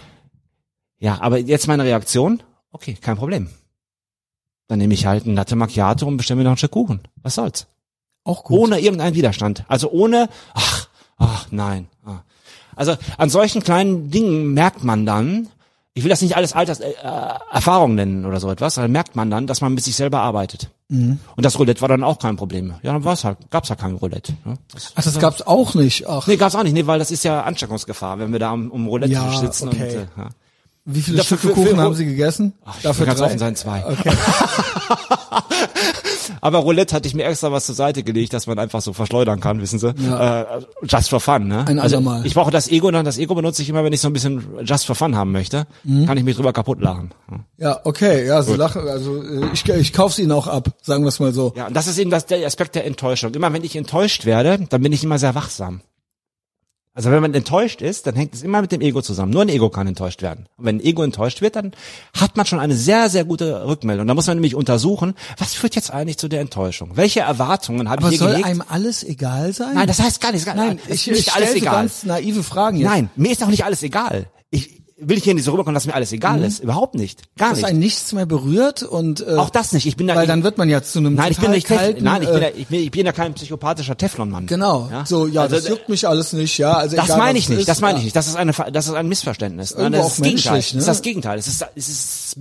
[0.99, 2.43] Ja, aber jetzt meine Reaktion?
[2.71, 3.49] Okay, kein Problem.
[4.67, 7.01] Dann nehme ich halt ein Latte Macchiato und bestelle mir noch ein Stück Kuchen.
[7.23, 7.65] Was soll's?
[8.23, 8.59] Auch gut.
[8.59, 9.65] Ohne irgendeinen Widerstand.
[9.67, 10.87] Also ohne, ach,
[11.17, 11.87] ach, nein.
[12.05, 12.21] ah.
[12.75, 15.49] Also an solchen kleinen Dingen merkt man dann,
[15.97, 16.91] ich will das nicht alles Alters, äh,
[17.51, 20.69] Erfahrung nennen oder so etwas, aber merkt man dann, dass man mit sich selber arbeitet.
[20.89, 21.19] Mhm.
[21.37, 22.75] Und das Roulette war dann auch kein Problem.
[22.83, 24.33] Ja, dann war's halt, gab's halt kein Roulette.
[24.43, 24.57] Ne?
[24.73, 26.05] Das, Ach, das gab's auch nicht.
[26.07, 28.69] Ach, nee, gab's auch nicht, nee, weil das ist ja Ansteckungsgefahr, wenn wir da um,
[28.71, 29.83] um Roulette Ja, sitzen okay.
[29.83, 30.29] und äh, ja.
[30.83, 32.53] wie viele Dafür- Stücke für- für- Kuchen haben Sie gegessen?
[32.65, 33.85] Ach, ich will ganz offen sein, zwei.
[33.85, 34.11] Okay.
[36.41, 39.39] Aber Roulette hatte ich mir extra was zur Seite gelegt, dass man einfach so verschleudern
[39.39, 39.93] kann, wissen Sie?
[39.97, 40.41] Ja.
[40.41, 40.45] Äh,
[40.83, 41.65] just for fun, ne?
[41.67, 42.25] Ein also andermal.
[42.25, 44.43] ich brauche das Ego, dann das Ego benutze ich immer, wenn ich so ein bisschen
[44.63, 46.05] just for fun haben möchte, Mhm.
[46.05, 47.11] kann ich mich drüber kaputt lachen.
[47.57, 48.25] Ja, okay.
[48.27, 48.87] Ja, Sie lachen.
[48.87, 50.69] Also äh, ich, ich kauf's Ihnen auch ab.
[50.81, 51.53] Sagen wir es mal so.
[51.55, 53.33] Ja, und das ist eben das, der Aspekt der Enttäuschung.
[53.33, 55.81] Immer wenn ich enttäuscht werde, dann bin ich immer sehr wachsam.
[56.95, 59.33] Also wenn man enttäuscht ist, dann hängt es immer mit dem Ego zusammen.
[59.33, 60.45] Nur ein Ego kann enttäuscht werden.
[60.55, 61.73] Und wenn ein Ego enttäuscht wird, dann
[62.17, 64.07] hat man schon eine sehr, sehr gute Rückmeldung.
[64.07, 66.91] Da muss man nämlich untersuchen, was führt jetzt eigentlich zu der Enttäuschung?
[66.95, 68.45] Welche Erwartungen habe ich hier soll gehegt?
[68.45, 69.73] einem alles egal sein?
[69.73, 70.47] Nein, das heißt gar nicht.
[70.47, 71.73] Nein, es ich, ist ich nicht alles egal.
[71.73, 72.87] ganz naive Fragen jetzt.
[72.89, 74.27] Nein, mir ist auch nicht alles egal.
[74.49, 76.63] Ich will ich hier nicht so rüberkommen, dass mir alles egal ist.
[76.63, 77.23] Überhaupt nicht.
[77.37, 77.65] Gar dass nicht.
[77.67, 79.85] einen nichts mehr berührt und äh, Auch das nicht.
[79.85, 82.03] Ich bin da weil dann wird man ja zu einem Nein, ich bin nicht kalten,
[82.05, 84.45] Nein, ich bin, da, ich, bin, ich bin ja kein psychopathischer Teflonmann.
[84.47, 84.87] genau.
[84.89, 85.05] Ja?
[85.05, 86.73] So, ja, Also, das juckt mich alles nicht, ja.
[86.73, 87.97] Also Das meine ich nicht, ist, das meine ja.
[87.99, 88.15] ich nicht.
[88.15, 89.75] Das ist eine, das ist ein Missverständnis.
[89.75, 90.55] Nein, Irgendwo das auch ist das Gegenteil.
[90.55, 90.61] ne?
[90.61, 91.39] Das ist das Gegenteil.
[91.39, 92.37] Es ist, es ist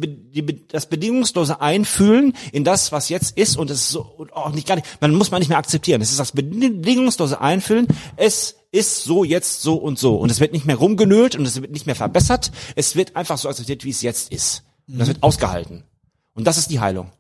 [0.71, 4.69] das bedingungslose Einfühlen in das, was jetzt ist und es ist so, und auch nicht
[4.69, 6.01] gar nicht, man muss man nicht mehr akzeptieren.
[6.03, 7.89] Es ist das bedingungslose Einfühlen.
[8.17, 11.61] Es ist so jetzt so und so und es wird nicht mehr rumgenölt und es
[11.61, 12.51] wird nicht mehr verbessert.
[12.77, 14.65] Es wird einfach so akzeptiert, wie es jetzt ist.
[14.89, 15.85] Und das wird ausgehalten.
[16.35, 17.11] Und das ist die Heilung.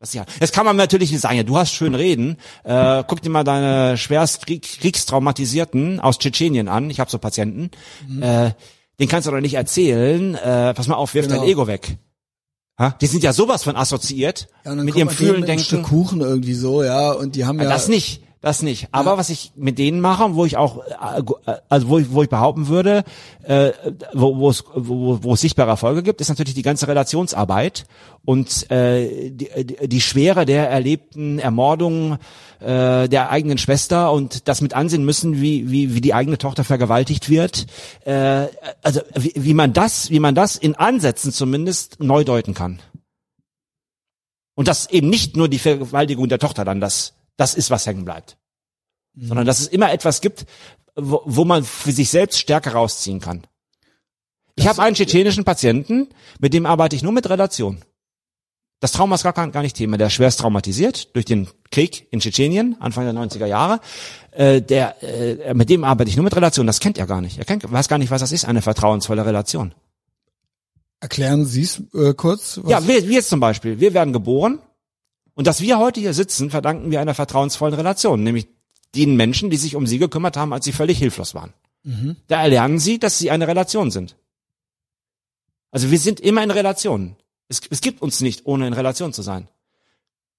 [0.00, 0.34] Das ist die Heilung.
[0.40, 2.36] Jetzt kann man natürlich nicht sagen, ja, du hast schön reden.
[2.64, 6.90] Äh, guck dir mal deine schwerst Krieg, Kriegstraumatisierten aus Tschetschenien an.
[6.90, 7.70] Ich habe so Patienten.
[8.20, 8.50] Äh,
[8.98, 10.34] den kannst du doch nicht erzählen.
[10.34, 11.40] Äh, pass mal auf, wirf Genau.
[11.40, 11.96] dein Ego weg.
[12.78, 12.96] Ha?
[13.00, 15.88] Die sind ja sowas von assoziiert Ja, mit ihrem Fühlen, mit einem Stück Denken.
[15.88, 18.88] Kuchen irgendwie so, ja, und die haben ja, Das nicht, das nicht.
[18.90, 21.22] Aber was ich mit denen mache, wo ich auch, äh,
[21.68, 23.04] also wo ich, wo ich behaupten würde,
[23.44, 23.70] äh,
[24.12, 27.86] wo, wo, es, wo, wo es sichtbare Erfolge gibt, ist natürlich die ganze Relationsarbeit
[28.24, 32.18] und äh, die, die, die Schwere der erlebten Ermordung
[32.58, 36.64] äh, der eigenen Schwester und das mit ansehen müssen, wie, wie, wie die eigene Tochter
[36.64, 37.66] vergewaltigt wird.
[38.04, 38.48] Äh,
[38.82, 42.80] also wie, wie man das, wie man das in Ansätzen zumindest neu deuten kann.
[44.54, 48.04] Und dass eben nicht nur die Vergewaltigung der Tochter dann das, das ist, was hängen
[48.04, 48.36] bleibt.
[49.16, 50.46] Sondern dass es immer etwas gibt,
[50.94, 53.42] wo, wo man für sich selbst Stärke rausziehen kann.
[54.54, 56.08] Ich habe einen tschetschenischen Patienten,
[56.38, 57.82] mit dem arbeite ich nur mit Relation.
[58.80, 59.96] Das Trauma ist gar, kein- gar nicht Thema.
[59.96, 63.80] Der ist schwerst traumatisiert durch den Krieg in Tschetschenien, Anfang der 90er Jahre.
[64.32, 66.66] Äh, der, äh, mit dem arbeite ich nur mit Relation.
[66.66, 67.38] Das kennt er gar nicht.
[67.38, 69.72] Er kennt, weiß gar nicht, was das ist, eine vertrauensvolle Relation.
[71.00, 72.58] erklären Sie es äh, kurz.
[72.62, 72.70] Was?
[72.70, 74.58] Ja, wir, wir jetzt zum Beispiel, wir werden geboren
[75.34, 78.48] und dass wir heute hier sitzen, verdanken wir einer vertrauensvollen Relation, nämlich
[78.94, 81.52] den Menschen, die sich um sie gekümmert haben, als sie völlig hilflos waren.
[82.28, 84.16] Da erlernen sie, dass sie eine Relation sind.
[85.70, 87.16] Also wir sind immer in Relation.
[87.48, 89.48] Es, es gibt uns nicht, ohne in Relation zu sein.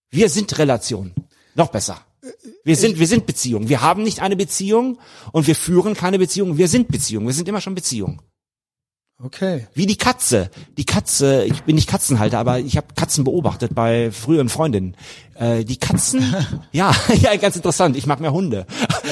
[0.10, 1.14] Wir sind Relation.
[1.56, 2.00] Noch besser.
[2.64, 3.68] Wir sind, wir sind Beziehung.
[3.68, 5.00] Wir haben nicht eine Beziehung
[5.32, 6.58] und wir führen keine Beziehung.
[6.58, 7.26] Wir sind Beziehung.
[7.26, 8.22] Wir sind immer schon Beziehung.
[9.24, 9.68] Okay.
[9.74, 10.50] Wie die Katze.
[10.78, 14.96] Die Katze, ich bin nicht Katzenhalter, aber ich habe Katzen beobachtet bei früheren Freundinnen.
[15.36, 16.36] Äh, die Katzen,
[16.72, 17.96] ja, ja, ganz interessant.
[17.96, 18.66] Ich mag mehr Hunde.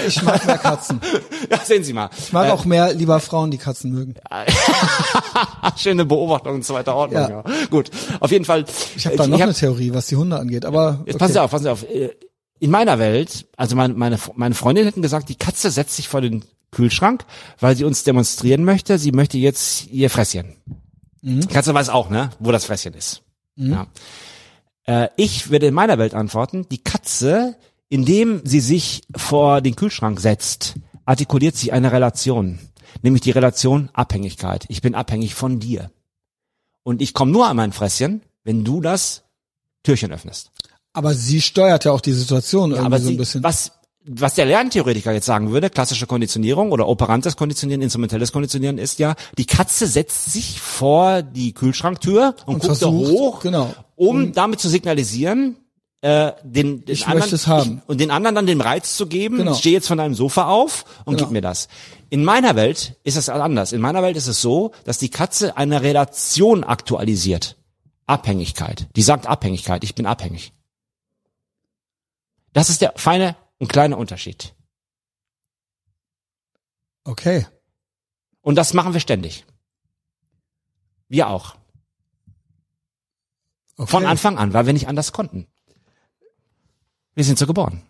[0.08, 1.00] Ich mag mehr Katzen.
[1.50, 2.10] ja, sehen Sie mal.
[2.18, 4.16] Ich mag auch mehr lieber Frauen, die Katzen mögen.
[5.78, 7.22] Schöne Beobachtung zweiter Ordnung.
[7.22, 7.30] Ja.
[7.30, 7.44] Ja.
[7.70, 7.90] Gut,
[8.20, 8.66] auf jeden Fall.
[8.96, 11.18] Ich habe da äh, noch hab- eine Theorie, was die Hunde angeht, aber Jetzt okay.
[11.20, 11.84] passen Sie auf, passen Sie auf.
[11.84, 12.10] Äh,
[12.60, 16.22] In meiner Welt, also meine, meine, meine Freundin hätten gesagt, die Katze setzt sich vor
[16.22, 17.26] den Kühlschrank,
[17.60, 20.56] weil sie uns demonstrieren möchte, sie möchte jetzt ihr Fresschen.
[21.22, 23.22] Die Katze weiß auch, ne, wo das Fresschen ist.
[23.56, 23.88] Ja.
[24.86, 27.56] Äh, ich würde in meiner Welt antworten, die Katze,
[27.90, 32.60] indem sie sich vor den Kühlschrank setzt, artikuliert sie eine Relation,
[33.02, 34.66] nämlich die Relation Abhängigkeit.
[34.70, 35.92] Ich bin abhängig von dir.
[36.84, 39.24] Und ich komme nur an mein Fresschen, wenn du das
[39.84, 40.52] Türchen öffnest.
[40.94, 43.44] Aber sie steuert ja auch die Situation irgendwie Aber so ein bisschen.
[43.44, 43.74] was,
[44.06, 49.16] was der Lerntheoretiker jetzt sagen würde, klassische Konditionierung oder operantes Konditionieren, instrumentelles Konditionieren ist ja,
[49.38, 53.74] die Katze setzt sich vor die Kühlschranktür und, Und guckt da versucht, hoch, genau.
[53.96, 55.58] um damit zu signalisieren,
[56.02, 57.36] äh, den, den Ich anderen.
[57.36, 59.52] Ich, und den anderen dann den Reiz zu geben, Genau.
[59.52, 61.28] ich stehe jetzt von deinem Sofa auf und Genau.
[61.28, 61.68] gib mir das.
[62.10, 63.72] In meiner Welt ist es anders.
[63.72, 67.56] In meiner Welt ist es so, dass die Katze eine Relation aktualisiert.
[68.08, 68.88] Abhängigkeit.
[68.96, 69.84] Die sagt Abhängigkeit.
[69.84, 70.54] Ich bin abhängig.
[72.52, 74.56] Das ist der feine und kleine Unterschied.
[77.04, 77.46] Okay.
[78.42, 79.46] Und das machen wir ständig.
[81.08, 81.56] Wir auch.
[83.78, 83.92] okay.
[83.92, 85.46] Von Anfang an, weil wir nicht anders konnten.
[87.14, 87.84] Wir sind so geboren.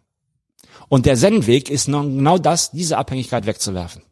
[0.90, 4.04] Und der Zen-Weg ist genau das, diese Abhängigkeit wegzuwerfen.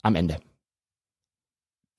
[0.00, 0.40] Am Ende.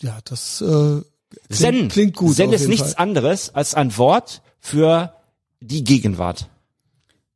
[0.02, 1.04] Ja, das äh, klingt,
[1.52, 2.36] Zen, klingt gut.
[2.36, 3.04] Zen ist nichts Fall.
[3.04, 5.16] anderes als ein Wort für
[5.60, 6.50] die Gegenwart.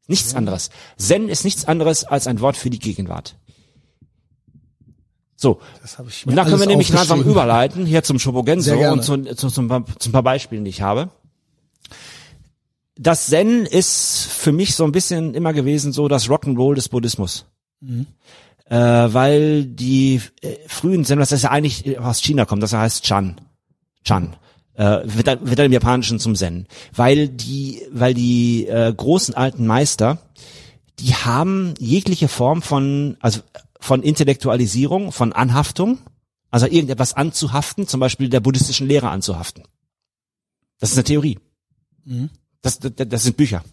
[0.09, 0.69] Nichts anderes.
[0.97, 3.35] Zen ist nichts anderes als ein Wort für die Gegenwart.
[5.35, 5.61] So.
[5.81, 9.03] Das habe ich Und mir da können wir nämlich langsam überleiten, hier zum Shobogenso und
[9.03, 11.09] zu, zu, zum, paar- zum paar Beispielen, die ich habe.
[12.97, 17.45] Das Zen ist für mich so ein bisschen immer gewesen so das Rock'n'Roll des Buddhismus.
[17.79, 18.07] Mhm.
[18.65, 22.73] Äh, weil die äh, frühen Zen, das ist ja eigentlich äh, aus China kommt, das
[22.73, 23.39] heißt Chan.
[24.03, 24.35] Chan.
[24.79, 26.65] Äh, wird, dann, wird dann im Japanischen zum Zen.
[26.95, 30.19] Weil die, weil die äh, großen alten Meister,
[30.99, 33.41] die haben jegliche Form von, also
[33.81, 35.97] von Intellektualisierung, von Anhaftung,
[36.49, 39.63] also irgendetwas anzuhaften, zum Beispiel der buddhistischen Lehre anzuhaften.
[40.79, 41.39] Das ist eine Theorie.
[42.61, 43.63] Das, das, das sind Bücher.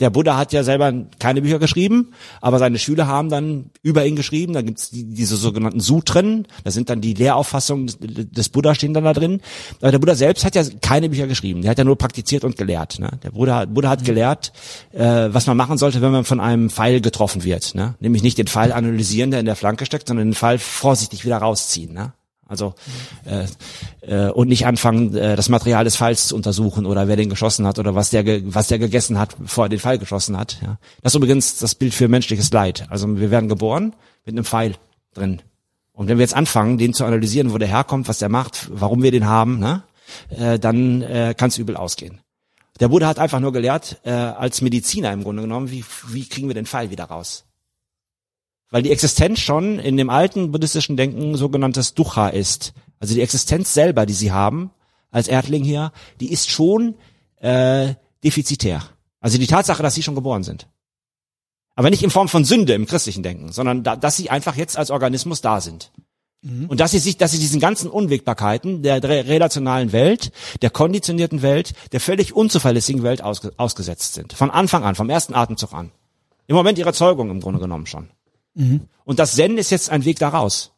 [0.00, 4.16] Der Buddha hat ja selber keine Bücher geschrieben, aber seine Schüler haben dann über ihn
[4.16, 4.52] geschrieben.
[4.52, 6.48] Da gibt's die, diese sogenannten Sutren.
[6.64, 9.40] Da sind dann die Lehrauffassungen des, des Buddha stehen dann da drin.
[9.80, 11.62] Aber der Buddha selbst hat ja keine Bücher geschrieben.
[11.62, 12.98] Der hat ja nur praktiziert und gelehrt.
[12.98, 13.08] Ne?
[13.22, 14.52] Der Buddha, Buddha hat gelehrt,
[14.92, 17.76] äh, was man machen sollte, wenn man von einem Pfeil getroffen wird.
[17.76, 17.94] Ne?
[18.00, 21.38] Nämlich nicht den Pfeil analysieren, der in der Flanke steckt, sondern den Pfeil vorsichtig wieder
[21.38, 21.94] rausziehen.
[21.94, 22.14] Ne?
[22.46, 22.74] Also
[23.24, 23.46] äh,
[24.06, 27.66] äh, und nicht anfangen, äh, das Material des Falls zu untersuchen oder wer den geschossen
[27.66, 28.24] hat oder was der
[28.54, 30.58] was der gegessen hat, bevor er den Pfeil geschossen hat.
[30.62, 30.78] Ja.
[31.02, 32.86] Das ist übrigens das Bild für menschliches Leid.
[32.90, 33.94] Also wir werden geboren
[34.26, 34.74] mit einem Pfeil
[35.14, 35.40] drin.
[35.92, 39.02] Und wenn wir jetzt anfangen, den zu analysieren, wo der herkommt, was der macht, warum
[39.02, 39.84] wir den haben, ne,
[40.28, 42.20] äh, dann äh, kann es übel ausgehen.
[42.80, 46.48] Der Buddha hat einfach nur gelehrt, äh, als Mediziner im Grunde genommen, wie, wie kriegen
[46.48, 47.44] wir den Pfeil wieder raus?
[48.74, 52.72] Weil die Existenz schon in dem alten buddhistischen Denken sogenanntes Dukkha ist.
[52.98, 54.72] Also die Existenz selber, die sie haben,
[55.12, 56.96] als Erdling hier, die ist schon
[57.36, 57.94] äh,
[58.24, 58.82] defizitär.
[59.20, 60.66] Also die Tatsache, dass sie schon geboren sind.
[61.76, 64.76] Aber nicht in Form von Sünde im christlichen Denken, sondern da, dass sie einfach jetzt
[64.76, 65.92] als Organismus da sind.
[66.66, 71.42] Und dass sie sich, dass sie diesen ganzen Unwägbarkeiten der re- relationalen Welt, der konditionierten
[71.42, 74.32] Welt, der völlig unzuverlässigen Welt ausge, ausgesetzt sind.
[74.32, 75.92] Von Anfang an, vom ersten Atemzug an.
[76.48, 78.10] Im Moment ihrer Zeugung im Grunde genommen schon.
[78.54, 80.72] Und das Zen ist jetzt ein Weg daraus.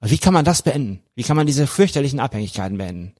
[0.00, 1.02] Wie kann man das beenden?
[1.14, 3.14] Wie kann man diese fürchterlichen Abhängigkeiten beenden?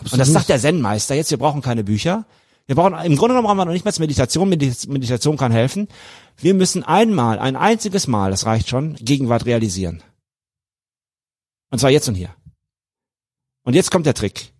[0.00, 2.26] Und das sagt der Zen-Meister jetzt, wir brauchen keine Bücher.
[2.66, 4.52] Wir brauchen, im Grunde genommen brauchen wir noch nicht mal Meditation.
[4.52, 5.88] Medit- Meditation kann helfen.
[6.36, 10.02] Wir müssen einmal, ein einziges Mal, das reicht schon, Gegenwart realisieren.
[11.70, 12.34] Und zwar jetzt und hier.
[13.62, 14.52] Und jetzt kommt der Trick.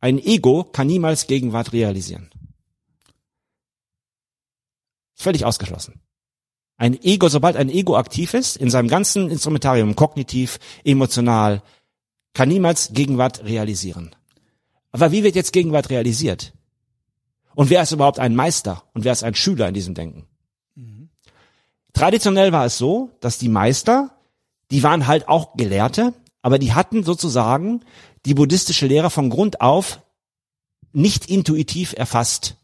[0.00, 2.30] Ein Ego kann niemals Gegenwart realisieren.
[5.14, 6.00] Völlig ausgeschlossen.
[6.80, 11.62] Ein Ego, sobald ein Ego aktiv ist, in seinem ganzen Instrumentarium, kognitiv, emotional,
[12.32, 14.16] kann niemals Gegenwart realisieren.
[14.90, 16.54] Aber wie wird jetzt Gegenwart realisiert?
[17.54, 20.24] Und wer ist überhaupt ein Meister und wer ist ein Schüler in diesem Denken?
[21.92, 24.16] Traditionell war es so, dass die Meister,
[24.70, 27.84] die waren halt auch Gelehrte, aber die hatten sozusagen
[28.24, 30.00] die buddhistische Lehre von Grund auf
[30.94, 32.56] nicht intuitiv erfasst.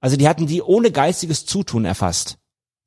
[0.00, 2.38] Also die hatten die ohne geistiges Zutun erfasst.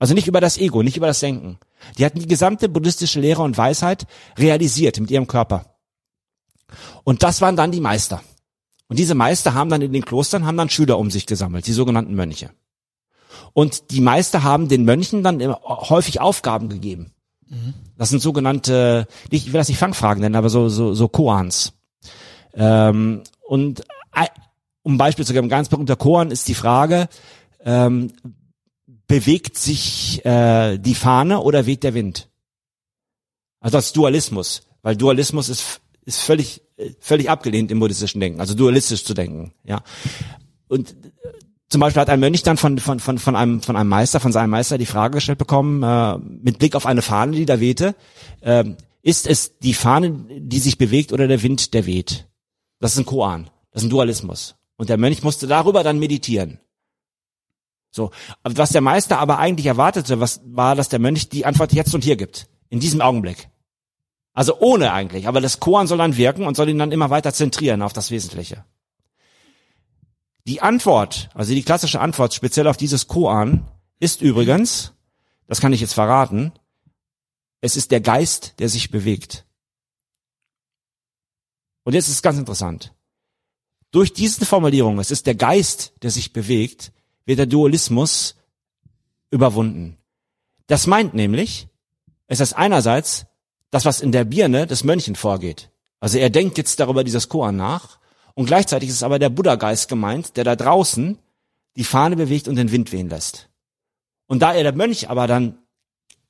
[0.01, 1.59] Also nicht über das Ego, nicht über das Denken.
[1.99, 5.77] Die hatten die gesamte buddhistische Lehre und Weisheit realisiert mit ihrem Körper.
[7.03, 8.23] Und das waren dann die Meister.
[8.87, 11.73] Und diese Meister haben dann in den Klostern, haben dann Schüler um sich gesammelt, die
[11.73, 12.49] sogenannten Mönche.
[13.53, 17.13] Und die Meister haben den Mönchen dann immer häufig Aufgaben gegeben.
[17.95, 21.73] Das sind sogenannte, ich will das nicht Fangfragen nennen, aber so, so, so Koans.
[22.55, 23.83] Ähm, und
[24.81, 27.07] um ein Beispiel zu geben, ganz berühmter Koan ist die Frage,
[27.63, 28.11] ähm,
[29.11, 32.29] bewegt sich äh, die Fahne oder weht der Wind?
[33.59, 36.61] Also das Dualismus, weil Dualismus ist, ist völlig,
[36.99, 39.83] völlig abgelehnt im buddhistischen Denken, also dualistisch zu denken, ja.
[40.69, 41.11] Und äh,
[41.67, 44.31] zum Beispiel hat ein Mönch dann von, von, von, von, einem, von einem Meister, von
[44.31, 47.95] seinem Meister die Frage gestellt bekommen, äh, mit Blick auf eine Fahne, die da wehte,
[48.39, 48.63] äh,
[49.01, 52.29] ist es die Fahne, die sich bewegt oder der Wind, der weht?
[52.79, 54.55] Das ist ein Koan, das ist ein Dualismus.
[54.77, 56.59] Und der Mönch musste darüber dann meditieren.
[57.91, 58.11] So,
[58.43, 62.03] was der Meister aber eigentlich erwartete, was war, dass der Mönch die Antwort jetzt und
[62.03, 63.49] hier gibt, in diesem Augenblick.
[64.33, 67.33] Also ohne eigentlich, aber das Koan soll dann wirken und soll ihn dann immer weiter
[67.33, 68.63] zentrieren auf das Wesentliche.
[70.47, 73.69] Die Antwort, also die klassische Antwort speziell auf dieses Koan
[73.99, 74.93] ist übrigens,
[75.47, 76.53] das kann ich jetzt verraten,
[77.59, 79.45] es ist der Geist, der sich bewegt.
[81.83, 82.93] Und jetzt ist es ganz interessant.
[83.91, 86.93] Durch diese Formulierung, es ist der Geist, der sich bewegt,
[87.25, 88.35] wird der Dualismus
[89.29, 89.97] überwunden.
[90.67, 91.67] Das meint nämlich,
[92.27, 93.25] es ist einerseits
[93.71, 95.69] das, was in der Birne des Mönchen vorgeht.
[95.99, 97.99] Also er denkt jetzt darüber dieses Koan nach
[98.33, 101.17] und gleichzeitig ist aber der Buddha-Geist gemeint, der da draußen
[101.75, 103.49] die Fahne bewegt und den Wind wehen lässt.
[104.27, 105.57] Und da er der Mönch aber dann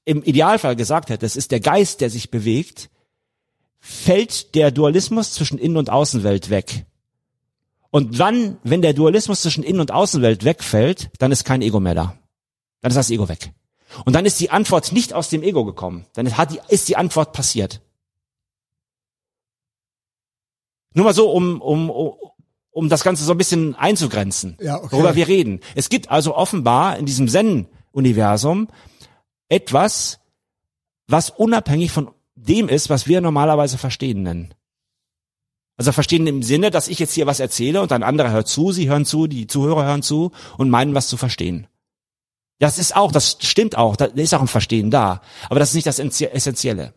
[0.05, 2.89] im Idealfall gesagt hätte, es ist der Geist, der sich bewegt,
[3.79, 6.85] fällt der Dualismus zwischen Innen- und Außenwelt weg.
[7.91, 11.95] Und wann, wenn der Dualismus zwischen Innen- und Außenwelt wegfällt, dann ist kein Ego mehr
[11.95, 12.17] da.
[12.81, 13.53] Dann ist das Ego weg.
[14.05, 16.05] Und dann ist die Antwort nicht aus dem Ego gekommen.
[16.13, 17.81] Dann hat die, ist die Antwort passiert.
[20.93, 21.91] Nur mal so, um, um,
[22.71, 24.91] um das Ganze so ein bisschen einzugrenzen, Ja, okay.
[24.93, 25.59] worüber wir reden.
[25.75, 28.69] Es gibt also offenbar in diesem Zen-Universum
[29.49, 30.19] etwas,
[31.07, 34.53] was unabhängig von dem ist, was wir normalerweise verstehen nennen.
[35.81, 38.71] Also verstehen im Sinne, dass ich jetzt hier was erzähle und ein anderer hört zu,
[38.71, 41.65] sie hören zu, die Zuhörer hören zu und meinen was zu verstehen.
[42.59, 45.73] Das ist auch, das stimmt auch, da ist auch ein Verstehen da, aber das ist
[45.73, 46.93] nicht das Essentielle.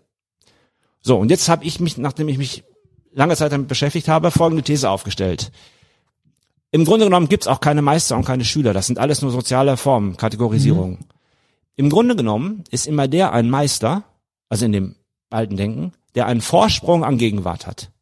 [1.01, 2.65] So, und jetzt habe ich mich, nachdem ich mich
[3.11, 5.51] lange Zeit damit beschäftigt habe, folgende These aufgestellt.
[6.71, 9.79] Im Grunde genommen gibt's auch keine Meister und keine Schüler, das sind alles nur soziale
[9.79, 10.99] Formen, Kategorisierungen.
[10.99, 11.07] Mhm.
[11.77, 14.05] Im Grunde genommen ist immer der ein Meister,
[14.51, 14.97] also in dem
[15.31, 17.94] alten Denken, der einen Vorsprung an Gegenwart hat.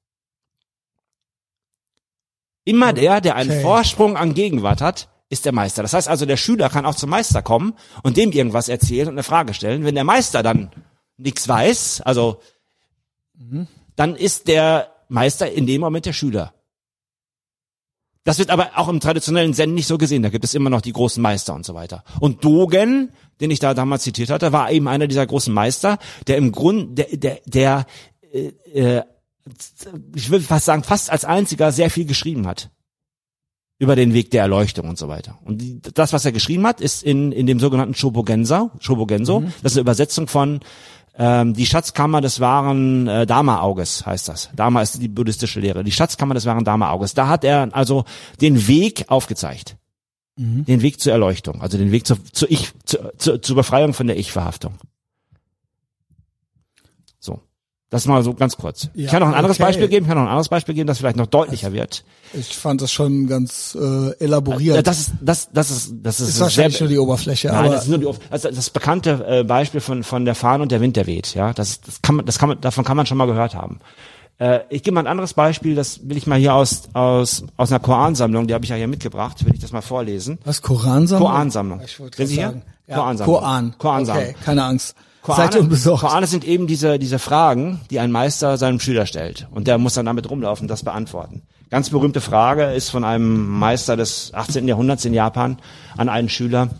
[2.65, 3.63] Immer der, der einen Okay.
[3.63, 5.83] Vorsprung an Gegenwart hat, ist der Meister.
[5.83, 9.15] Das heißt also, der Schüler kann auch zum Meister kommen und dem irgendwas erzählen und
[9.15, 9.85] eine Frage stellen.
[9.85, 10.71] Wenn der Meister dann
[11.17, 12.41] nichts weiß, also
[13.97, 16.53] dann ist der Meister in dem Moment der Schüler.
[18.25, 20.23] Das wird aber auch im traditionellen Zen nicht so gesehen.
[20.23, 22.05] Da gibt es immer noch die großen Meister und so weiter.
[22.21, 23.11] Und Dogen,
[23.41, 25.99] den ich da damals zitiert hatte, war eben einer dieser großen Meister,
[26.29, 27.87] der im Grund, der, der, der
[28.33, 29.03] äh, äh,
[30.15, 32.71] ich würde fast sagen, fast als einziger sehr viel geschrieben hat
[33.79, 35.39] über den Weg der Erleuchtung und so weiter.
[35.45, 38.71] Und die, das, was er geschrieben hat, ist in, in dem sogenannten Shobogenso.
[38.79, 39.41] Shobogenso.
[39.63, 40.61] Das ist eine Übersetzung von
[41.19, 44.51] ähm, die Schatzkammer des wahren äh, Dharma-Auges, heißt das.
[44.55, 45.85] Dharma ist die buddhistische Lehre.
[45.85, 47.15] Die Schatzkammer des wahren Dharma-Auges.
[47.15, 48.05] Da hat er also
[48.41, 49.77] den Weg aufgezeigt.
[50.67, 54.07] Den Weg zur Erleuchtung, also den Weg zur, zur Ich, zur, zur, zur Befreiung von
[54.07, 54.79] der Ich-Verhaftung.
[57.21, 57.41] So.
[57.93, 58.89] Das mal so ganz kurz.
[58.95, 59.67] Ja, ich kann noch ein anderes okay.
[59.67, 62.05] Beispiel geben, ich kann noch ein anderes Beispiel geben, das vielleicht noch deutlicher wird.
[62.33, 64.77] Ich fand das schon ganz äh, elaboriert.
[64.77, 67.83] Ja, das ist, das, das ist, das ist, ist wahrscheinlich nur die Oberfläche, Nein, das
[67.83, 70.81] ist nur die, Off- also das bekannte äh, Beispiel von von der Fahne und der
[70.81, 71.35] Wind, der weht.
[71.35, 73.79] Ja, das, das kann man, das kann man, davon kann man schon mal gehört haben.
[74.39, 77.71] Äh, ich gebe mal ein anderes Beispiel, das will ich mal hier aus aus aus
[77.71, 80.39] einer Koransammlung, die habe ich ja hier mitgebracht, will ich das mal vorlesen.
[80.47, 81.29] was Koransammlung?
[81.29, 81.81] Koransammlung.
[81.85, 82.47] Ich wollte gerade Sie hier?
[82.47, 82.63] sagen.
[82.87, 83.37] Ja, Koransammlung.
[83.37, 83.75] Koran.
[83.77, 84.25] Koransammlung.
[84.31, 84.95] Okay, keine Angst.
[85.23, 86.03] Koane, Seid unbesorgt.
[86.03, 89.47] Koane sind eben diese, diese Fragen, die ein Meister seinem Schüler stellt.
[89.53, 91.43] Und der muss dann damit rumlaufen das beantworten.
[91.71, 94.67] Ganz berühmte Frage ist von einem Meister des 18.
[94.67, 95.59] Jahrhunderts in Japan
[95.97, 96.71] an einen Schüler.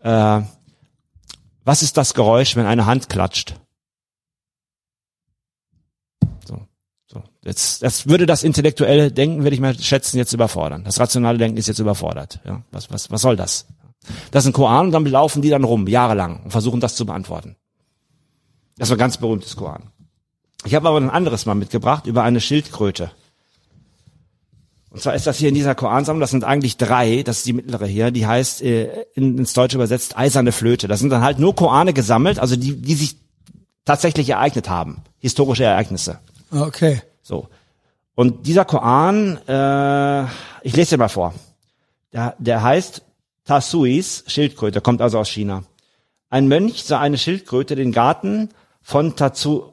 [0.00, 0.40] Äh,
[1.64, 3.54] was ist das Geräusch, wenn eine Hand klatscht?
[6.46, 6.66] So,
[7.06, 7.22] so.
[7.44, 10.82] Jetzt, das würde das intellektuelle Denken, würde ich mal schätzen, jetzt überfordern.
[10.82, 12.40] Das rationale Denken ist jetzt überfordert.
[12.44, 13.66] Ja, was, was, was soll das?
[14.32, 17.06] Das ist ein Koran und dann laufen die dann rum, jahrelang, und versuchen das zu
[17.06, 17.56] beantworten.
[18.76, 19.90] Das war ein ganz berühmtes Koran.
[20.64, 23.10] Ich habe aber ein anderes mal mitgebracht über eine Schildkröte.
[24.90, 27.52] Und zwar ist das hier in dieser Koransammlung, das sind eigentlich drei, das ist die
[27.52, 30.86] mittlere hier, die heißt äh, in, ins Deutsche übersetzt eiserne Flöte.
[30.86, 33.16] Das sind dann halt nur Korane gesammelt, also die, die sich
[33.84, 36.20] tatsächlich ereignet haben, historische Ereignisse.
[36.52, 37.02] Okay.
[37.22, 37.48] So.
[38.14, 40.24] Und dieser Koran, äh,
[40.62, 41.34] ich lese dir mal vor.
[42.12, 43.02] Der, der heißt
[43.44, 45.64] Tasuis Schildkröte, kommt also aus China.
[46.30, 48.50] Ein Mönch sah eine Schildkröte den Garten
[48.84, 49.72] von Tatsu,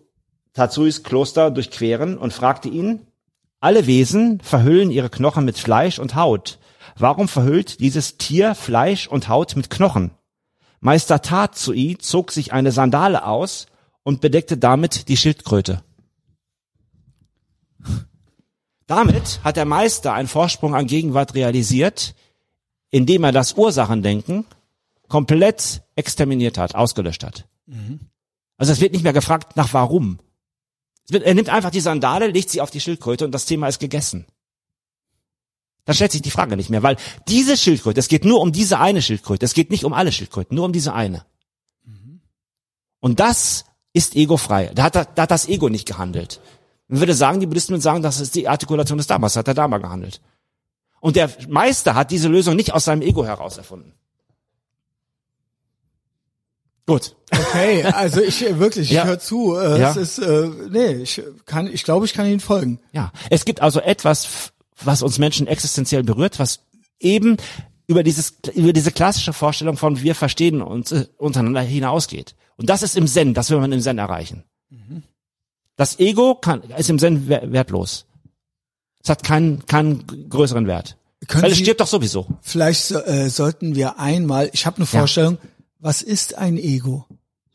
[0.54, 3.06] Tatsuis Kloster durchqueren und fragte ihn,
[3.60, 6.58] alle Wesen verhüllen ihre Knochen mit Fleisch und Haut.
[6.98, 10.12] Warum verhüllt dieses Tier Fleisch und Haut mit Knochen?
[10.80, 13.68] Meister Tatsui zog sich eine Sandale aus
[14.04, 15.84] und bedeckte damit die Schildkröte.
[18.88, 22.16] Damit hat der Meister einen Vorsprung an Gegenwart realisiert,
[22.90, 24.46] indem er das Ursachendenken
[25.08, 27.46] komplett exterminiert hat, ausgelöscht hat.
[28.62, 30.20] Also es wird nicht mehr gefragt nach warum.
[31.10, 33.80] Wird, er nimmt einfach die Sandale, legt sie auf die Schildkröte und das Thema ist
[33.80, 34.28] gegessen.
[35.86, 36.96] Dann stellt sich die Frage nicht mehr, weil
[37.28, 40.54] diese Schildkröte, es geht nur um diese eine Schildkröte, es geht nicht um alle Schildkröten,
[40.54, 41.26] nur um diese eine.
[43.00, 44.70] Und das ist egofrei.
[44.76, 46.40] Da hat, da hat das Ego nicht gehandelt.
[46.88, 49.56] Man würde sagen, die Buddhisten würden sagen, das ist die Artikulation des Dharmas, hat der
[49.56, 50.22] Dharma gehandelt.
[51.00, 53.94] Und der Meister hat diese Lösung nicht aus seinem Ego heraus erfunden.
[56.88, 57.16] Gut.
[57.32, 59.06] Okay, also ich äh, wirklich, ich Ja.
[59.06, 59.56] höre zu.
[59.56, 59.92] Äh, Ja.
[59.92, 62.80] Es ist, äh, nee, ich kann, ich glaube, ich kann Ihnen folgen.
[62.92, 63.12] Ja.
[63.30, 64.52] Es gibt also etwas,
[64.84, 66.62] was uns Menschen existenziell berührt, was
[67.00, 67.38] eben
[67.88, 72.36] über dieses, über diese klassische Vorstellung von wir verstehen uns äh, untereinander hinausgeht.
[72.58, 74.44] Und das ist im Zen, das will man im Zen erreichen.
[75.78, 78.06] Das Ego kann, ist im Zen wertlos.
[79.04, 80.98] Es hat keinen, keinen größeren Wert.
[81.28, 82.28] Können Weil es Sie- stirbt doch sowieso.
[82.42, 84.90] Vielleicht äh, sollten wir einmal, ich habe eine Ja.
[85.82, 87.06] Was ist ein Ego?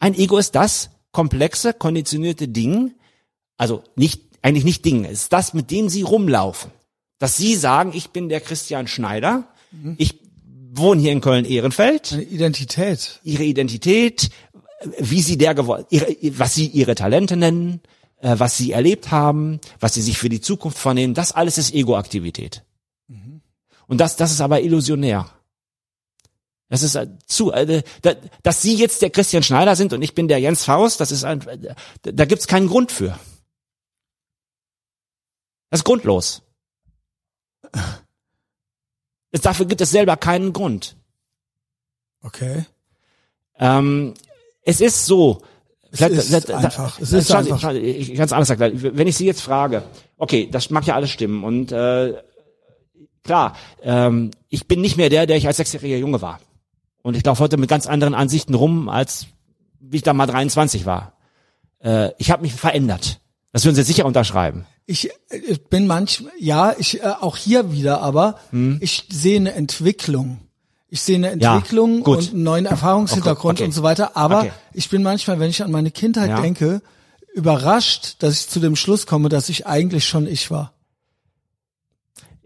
[0.01, 2.93] Ein Ego ist das komplexe, konditionierte Ding,
[3.57, 6.73] also nicht, eigentlich nicht Ding, es ist das, mit dem sie rumlaufen.
[7.19, 9.49] Dass sie sagen, ich bin der Christian Schneider,
[9.97, 10.21] ich
[10.73, 13.21] wohne hier in Köln-Ehrenfeld, Eine Identität.
[13.23, 14.31] ihre Identität,
[14.99, 17.81] wie sie der geworden, ihre, was sie ihre Talente nennen,
[18.21, 21.73] äh, was sie erlebt haben, was sie sich für die Zukunft vornehmen, das alles ist
[21.73, 22.65] Ego-Aktivität.
[23.87, 25.31] Und das, das ist aber illusionär.
[26.69, 30.27] Das ist zu, äh, da, dass Sie jetzt der Christian Schneider sind und ich bin
[30.27, 33.19] der Jens Faust, das ist ein, äh, da, gibt's keinen Grund für.
[35.71, 36.43] Das ist grundlos.
[39.31, 40.97] Es, dafür gibt es selber keinen Grund.
[42.23, 42.65] Okay.
[43.59, 44.15] Ähm,
[44.63, 45.43] es ist so.
[45.93, 47.01] Es ist einfach.
[47.01, 47.61] Es ist einfach.
[47.61, 48.97] schauen Ich kann es anders erklären.
[48.97, 49.85] Wenn ich Sie jetzt frage,
[50.17, 52.15] okay, das mag ja alles stimmen und äh,
[53.23, 56.41] klar, ähm, ich bin nicht mehr der, der ich als sechsjähriger Junge war.
[57.07, 59.27] Und ich laufe heute mit ganz anderen Ansichten rum, als
[59.79, 61.13] wie ich da mal 23 war.
[61.79, 63.21] Äh, ich habe mich verändert.
[63.53, 64.67] Das würden Sie sicher unterschreiben.
[64.87, 68.79] Ich, ich bin manchmal, ja, ich äh, auch hier wieder, aber Hm.
[68.81, 70.41] ich sehe eine Entwicklung.
[70.89, 72.19] Ich sehe eine Ja, Entwicklung gut.
[72.19, 73.69] und einen neuen Erfahrungshintergrund Okay, okay.
[73.69, 74.17] und so weiter.
[74.17, 74.53] Aber Okay.
[74.73, 76.41] ich bin manchmal, wenn ich an meine Kindheit Ja.
[76.41, 76.83] denke,
[77.37, 80.73] überrascht, dass ich zu dem Schluss komme, dass ich eigentlich schon ich war.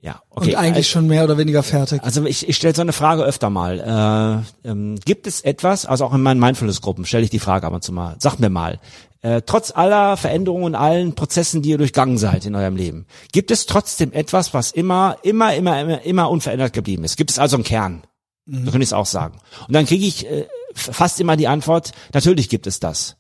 [0.03, 0.51] Ja, okay.
[0.51, 2.03] und eigentlich also- schon mehr oder weniger fertig.
[2.03, 4.45] Also ich, ich stelle so eine Frage öfter mal.
[4.65, 7.75] Äh, ähm, gibt es etwas, also auch in meinen Mindfulness-Gruppen stelle ich die Frage ab
[7.75, 8.81] und zu mal, sag mir mal,
[9.23, 13.51] äh, trotz aller Veränderungen und allen Prozessen, die ihr durchgangen seid in eurem Leben, gibt
[13.51, 17.17] es trotzdem etwas, was immer, immer, immer, immer, immer unverändert geblieben ist?
[17.19, 18.03] Gibt es also einen Kern?
[18.47, 19.39] So könnte ich es auch sagen.
[19.69, 23.17] Und dann kriege ich äh, fast immer die Antwort, natürlich gibt es das.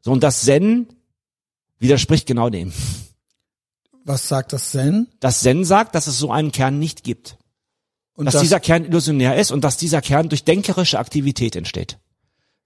[0.00, 0.88] So, und das Zen
[1.78, 2.72] widerspricht genau dem.
[4.08, 5.06] Was sagt das Zen?
[5.20, 7.36] Das Zen sagt, dass es so einen Kern nicht gibt.
[8.14, 11.98] Und dass das dieser Kern illusionär ist und dass dieser Kern durch denkerische Aktivität entsteht.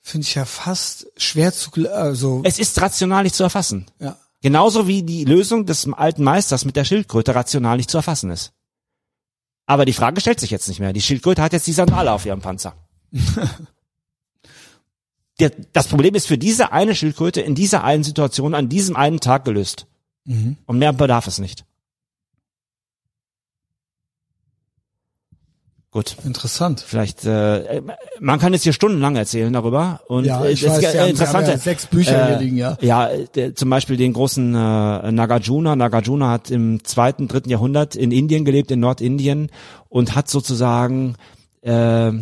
[0.01, 3.87] finde ich ja fast schwer zu, also, Es ist rational nicht zu erfassen.
[3.99, 4.17] ja.
[4.41, 8.53] Genauso wie die Lösung des alten Meisters mit der Schildkröte rational nicht zu erfassen ist.
[9.67, 10.93] Aber die Frage stellt sich jetzt nicht mehr.
[10.93, 12.75] Die Schildkröte hat jetzt die Sandale auf ihrem Panzer.
[15.73, 19.45] Das Problem ist für diese eine Schildkröte in dieser einen Situation an diesem einen Tag
[19.45, 19.87] gelöst.
[20.25, 21.65] Und mehr bedarf es nicht.
[25.93, 26.17] Gut.
[26.25, 26.81] Interessant.
[26.81, 27.83] Vielleicht, äh,
[28.19, 30.01] man kann jetzt hier stundenlang erzählen darüber.
[30.09, 32.79] Und Ja, äh, ich weiß, ist haben interessante, ja sechs Bücher hier liegen, ja.
[32.81, 35.77] Ja, der, zum Beispiel den großen äh, Nagarjuna.
[35.77, 39.51] Nagarjuna hat im zweiten, dritten Jahrhundert in Indien gelebt, in Nordindien
[39.91, 41.17] und hat sozusagen
[41.61, 42.13] äh,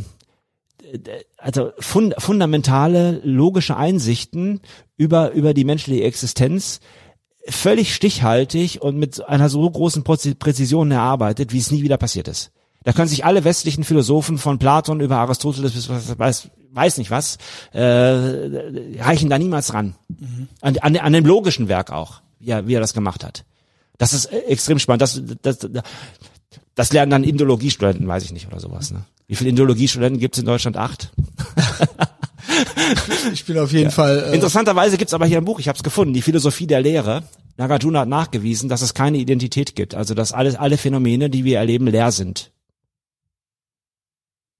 [1.36, 4.60] also fund, fundamentale logische Einsichten
[4.96, 6.80] über über die menschliche Existenz
[7.48, 12.50] völlig stichhaltig und mit einer so großen Präzision erarbeitet, wie es nie wieder passiert ist.
[12.84, 15.88] Da können sich alle westlichen Philosophen von Platon über Aristoteles bis
[16.18, 17.38] weiß, weiß nicht was
[17.72, 17.80] äh,
[18.98, 19.94] reichen da niemals ran.
[20.60, 23.44] An, an, an dem logischen Werk auch, wie er, wie er das gemacht hat.
[23.98, 25.02] Das ist äh, extrem spannend.
[25.02, 25.58] Das, das,
[26.74, 28.90] das lernen dann Indologiestudenten, weiß ich nicht, oder sowas.
[28.90, 29.02] Ne?
[29.26, 30.76] Wie viele Indologiestudenten gibt es in Deutschland?
[30.78, 31.12] Acht.
[33.32, 35.82] Ich bin auf jeden Fall, äh, Interessanterweise gibt's aber hier ein Buch, ich habe es
[35.82, 37.24] gefunden, die Philosophie der Lehre.
[37.56, 41.58] Nagarjuna hat nachgewiesen, dass es keine Identität gibt, also dass alles, alle Phänomene, die wir
[41.58, 42.50] erleben, leer sind.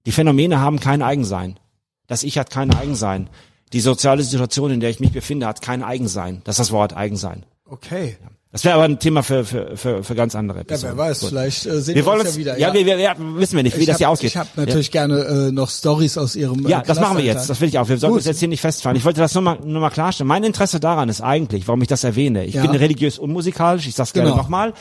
[0.05, 1.59] Die Phänomene haben kein Eigensein.
[2.07, 3.29] Das Ich hat kein Eigensein.
[3.73, 6.41] Die soziale Situation, in der ich mich befinde, hat kein Eigensein.
[6.43, 7.45] Das ist das Wort Eigensein.
[7.65, 8.17] okay.
[8.53, 10.97] Das wäre aber ein Thema für, für, für, für ganz andere Ja, Episoden.
[10.97, 11.29] wer weiß, Gut.
[11.29, 12.57] vielleicht äh, sehen Wir wollen uns, ja wieder.
[12.59, 14.31] ja, Wir, wir, wir, wissen wir nicht, wie ich das hier hab, ausgeht.
[14.31, 16.67] Ich habe natürlich gerne äh, noch Stories aus Ihrem.
[16.67, 17.49] Ja, äh, das machen wir jetzt.
[17.49, 17.87] Das will ich auch.
[17.87, 18.19] Wir sollten Gut.
[18.19, 18.97] uns jetzt hier nicht festfahren.
[18.97, 20.27] Ich wollte das nur mal, nur mal klarstellen.
[20.27, 22.43] Mein Interesse daran ist eigentlich, warum ich das erwähne.
[22.43, 22.61] Ich Ja.
[22.63, 24.41] bin religiös unmusikalisch, ich sag's gerne Genau.
[24.41, 24.73] nochmal.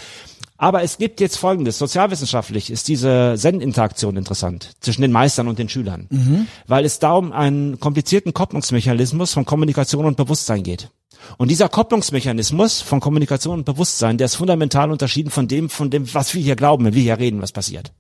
[0.61, 1.79] Aber es gibt jetzt Folgendes.
[1.79, 6.07] Sozialwissenschaftlich ist diese Zen-Interaktion interessant zwischen den Meistern und den Schülern.
[6.11, 6.49] Mhm.
[6.67, 10.91] Weil es da um einen komplizierten Kopplungsmechanismus von Kommunikation und Bewusstsein geht.
[11.39, 16.13] Und dieser Kopplungsmechanismus von Kommunikation und Bewusstsein, der ist fundamental unterschieden von dem, von dem,
[16.13, 17.95] was wir hier glauben, wenn wir hier reden, was passiert.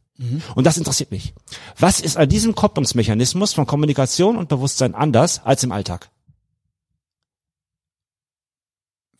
[0.55, 1.32] Und das interessiert mich.
[1.78, 6.11] Was ist an diesem Kopplungsmechanismus von Kommunikation und Bewusstsein anders als im Alltag?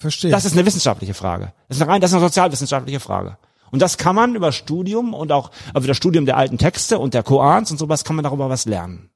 [0.01, 0.31] Verstehe.
[0.31, 1.53] Das ist eine wissenschaftliche Frage.
[1.69, 3.37] Das ist eine rein, das ist eine sozialwissenschaftliche Frage.
[3.71, 7.15] Und das kann man über Studium und auch über das Studium der alten Texte und
[7.15, 9.11] der Koans und sowas kann man darüber was lernen.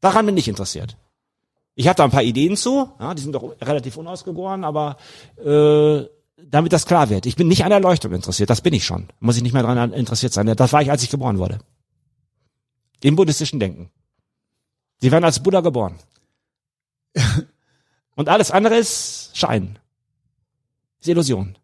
[0.00, 0.96] Daran bin ich interessiert.
[1.74, 4.96] Ich habe da ein paar Ideen zu, ja, die sind doch relativ unausgegoren, aber
[5.44, 6.04] äh,
[6.42, 7.26] damit das klar wird.
[7.26, 9.08] Ich bin nicht an Erleuchtung interessiert, das bin ich schon.
[9.18, 10.46] Muss ich nicht mehr daran interessiert sein.
[10.46, 11.58] Das war ich, als ich geboren wurde.
[13.02, 13.90] Im buddhistischen Denken.
[15.00, 15.98] Sie werden als Buddha geboren.
[18.16, 19.78] Und alles andere ist Schein.
[21.00, 21.56] Ist Illusion.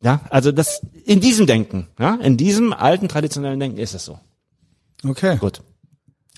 [0.00, 4.20] Ja, also das, in diesem Denken, ja, in diesem alten traditionellen Denken ist es so.
[5.02, 5.38] Okay.
[5.38, 5.62] Gut.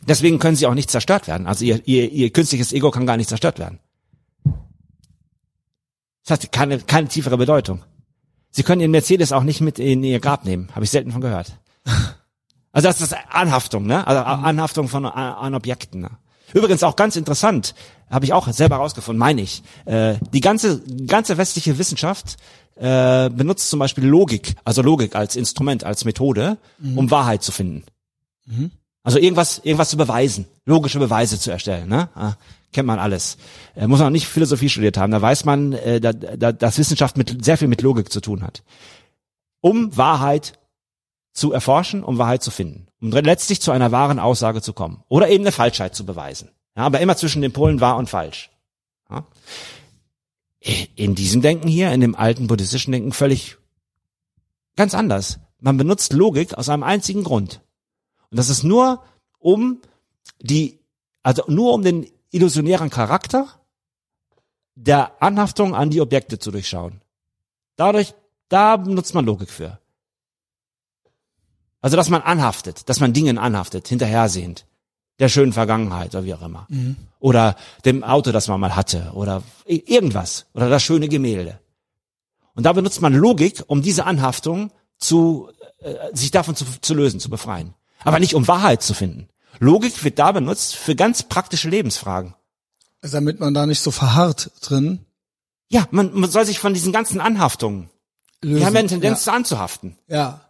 [0.03, 1.47] Deswegen können sie auch nicht zerstört werden.
[1.47, 3.81] Also ihr, ihr, ihr künstliches Ego kann gar nicht zerstört werden.
[6.25, 7.83] Das hat keine, keine tiefere Bedeutung.
[8.51, 10.69] Sie können ihren Mercedes auch nicht mit in ihr Grab nehmen.
[10.75, 11.59] Habe ich selten von gehört.
[12.73, 14.07] Also das ist Anhaftung, ne?
[14.07, 16.03] Also Anhaftung von an Objekten.
[16.03, 16.11] Ne?
[16.53, 17.75] Übrigens auch ganz interessant,
[18.11, 19.63] habe ich auch selber herausgefunden, meine ich.
[19.85, 22.37] Äh, die ganze ganze westliche Wissenschaft
[22.77, 26.99] äh, benutzt zum Beispiel Logik, also Logik als Instrument, als Methode, mhm.
[26.99, 27.85] um Wahrheit zu finden.
[28.47, 28.71] Mhm.
[29.03, 31.89] Also irgendwas, irgendwas zu beweisen, logische Beweise zu erstellen.
[31.89, 32.09] Ne?
[32.15, 32.35] Ah,
[32.73, 33.39] kennt man alles.
[33.75, 35.13] Äh, muss man auch nicht Philosophie studiert haben.
[35.13, 38.43] Da weiß man, äh, da, da, dass Wissenschaft mit, sehr viel mit Logik zu tun
[38.43, 38.63] hat.
[39.61, 40.59] Um Wahrheit
[41.33, 42.86] zu erforschen, um Wahrheit zu finden.
[43.01, 45.03] Um letztlich zu einer wahren Aussage zu kommen.
[45.09, 46.51] Oder eben eine Falschheit zu beweisen.
[46.77, 48.51] Ja, aber immer zwischen den Polen wahr und falsch.
[49.11, 49.27] Ja?
[50.95, 53.57] In diesem Denken hier, in dem alten buddhistischen Denken, völlig
[54.77, 55.39] ganz anders.
[55.61, 57.61] Man benutzt Logik aus einem einzigen Grund.
[58.31, 59.03] Und das ist nur
[59.39, 59.81] um
[60.41, 60.79] die,
[61.23, 63.49] also nur um den illusionären Charakter
[64.75, 67.01] der Anhaftung an die Objekte zu durchschauen.
[67.77, 68.15] Dadurch,
[68.49, 69.79] da benutzt man Logik für.
[71.81, 74.67] Also, dass man anhaftet, dass man Dingen anhaftet, hinterhersehend.
[75.19, 76.67] Der schönen Vergangenheit oder wie auch immer.
[76.69, 76.97] Mhm.
[77.21, 79.13] Oder dem Auto, das man mal hatte.
[79.15, 80.47] Oder irgendwas.
[80.53, 81.59] Oder das schöne Gemälde.
[82.55, 85.49] Und da benutzt man Logik, um diese Anhaftung zu,
[85.79, 87.75] äh, sich davon zu, zu lösen, zu befreien
[88.07, 89.29] aber nicht um Wahrheit zu finden.
[89.59, 92.35] Logik wird da benutzt für ganz praktische Lebensfragen.
[93.03, 95.01] Also damit man da nicht so verharrt drin.
[95.69, 97.91] Ja, man, man soll sich von diesen ganzen Anhaftungen.
[98.43, 98.59] Lösen.
[98.59, 99.33] Wir haben ja eine Tendenz ja.
[99.33, 99.99] anzuhaften.
[100.07, 100.46] Ja.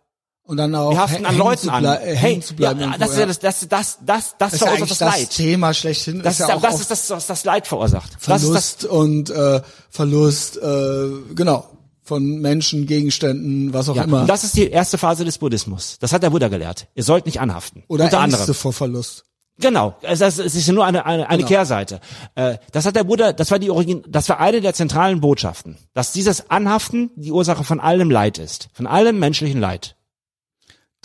[0.46, 1.84] Und dann auch wir haften an Leuten an.
[1.84, 5.00] Hey, zu bleiben ja, das ist ja das, das, das, das, das, das verursacht das
[5.00, 5.28] Leid.
[5.28, 6.22] Das Thema schlechthin.
[6.22, 8.12] Das ist, ja auch das, ist das, was das Leid verursacht.
[8.18, 9.60] Verlust und äh,
[9.90, 11.68] Verlust, äh, genau
[12.06, 14.26] von Menschen, Gegenständen, was auch ja, immer.
[14.26, 15.98] Das ist die erste Phase des Buddhismus.
[15.98, 16.86] Das hat der Buddha gelehrt.
[16.94, 17.82] Ihr sollt nicht anhaften.
[17.88, 18.54] Oder Unter Ängste anderem.
[18.54, 19.24] vor Verlust.
[19.58, 21.48] Genau, es ist nur eine, eine, eine genau.
[21.48, 22.00] Kehrseite.
[22.34, 25.78] Äh, das hat der Buddha, das war die Origin, das war eine der zentralen Botschaften,
[25.94, 29.96] dass dieses Anhaften die Ursache von allem Leid ist, von allem menschlichen Leid.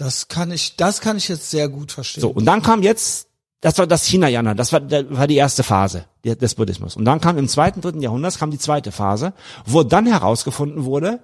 [0.01, 2.21] Das kann ich, das kann ich jetzt sehr gut verstehen.
[2.21, 3.27] So und dann kam jetzt
[3.59, 6.95] das war das Hinayana, das war, das war die erste Phase des Buddhismus.
[6.95, 9.33] Und dann kam im zweiten, dritten Jahrhundert kam die zweite Phase,
[9.63, 11.19] wo dann herausgefunden wurde,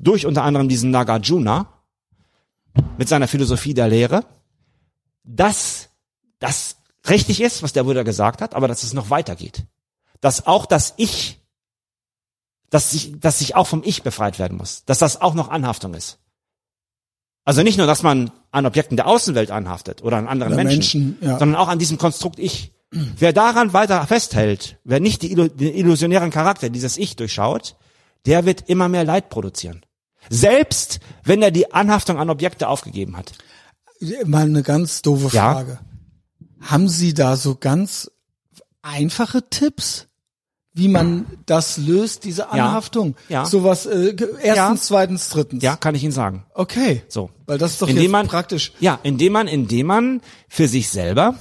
[0.00, 1.68] durch unter anderem diesen Nagarjuna,
[2.98, 4.24] mit seiner Philosophie der Lehre,
[5.22, 5.90] dass
[6.40, 6.78] das
[7.08, 9.64] richtig ist, was der Buddha gesagt hat, aber dass es noch weitergeht.
[10.20, 11.40] Dass auch das Ich,
[12.70, 14.84] dass sich, dass sich auch vom Ich befreit werden muss.
[14.86, 16.18] Dass das auch noch Anhaftung ist.
[17.46, 21.16] Also nicht nur, dass man an Objekten der Außenwelt anhaftet oder an anderen oder Menschen,
[21.16, 21.38] Menschen ja.
[21.38, 22.72] sondern auch an diesem Konstrukt Ich.
[22.90, 27.76] Wer daran weiter festhält, wer nicht die, den illusionären Charakter dieses Ich durchschaut,
[28.26, 29.84] der wird immer mehr Leid produzieren.
[30.28, 33.32] Selbst wenn er die Anhaftung an Objekte aufgegeben hat.
[34.24, 35.78] Mal eine ganz doofe Frage.
[35.80, 36.68] Ja?
[36.68, 38.10] Haben Sie da so ganz
[38.82, 40.08] einfache Tipps?
[40.76, 43.16] Wie man das löst, diese Anhaftung.
[43.30, 43.42] Ja.
[43.42, 43.46] ja.
[43.46, 44.76] Sowas, äh, erstens, ja.
[44.76, 45.62] zweitens, drittens.
[45.62, 46.44] Ja, kann ich Ihnen sagen.
[46.52, 47.02] Okay.
[47.08, 47.30] So.
[47.46, 48.72] Weil das ist doch indem jetzt man, praktisch.
[48.78, 51.34] Ja, indem man, indem man für sich selber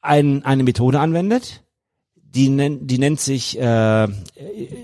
[0.00, 1.64] ein, eine Methode anwendet,
[2.14, 4.06] die, nennt, die nennt sich, äh,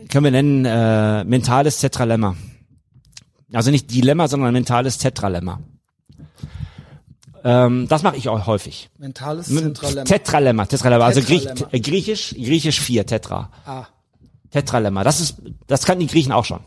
[0.09, 2.34] können wir nennen, äh, mentales Tetralemma.
[3.52, 5.60] Also nicht Dilemma, sondern mentales Tetralemma.
[7.47, 8.90] Ähm, das mache ich auch häufig.
[8.98, 10.05] Mentales Tetralemma.
[10.05, 13.52] Tetralemma, Tetralemma, also Griech, äh, griechisch, griechisch vier, Tetra.
[13.64, 13.85] Ah.
[14.51, 15.36] Tetralemma, das ist,
[15.68, 16.59] das kann die Griechen auch schon.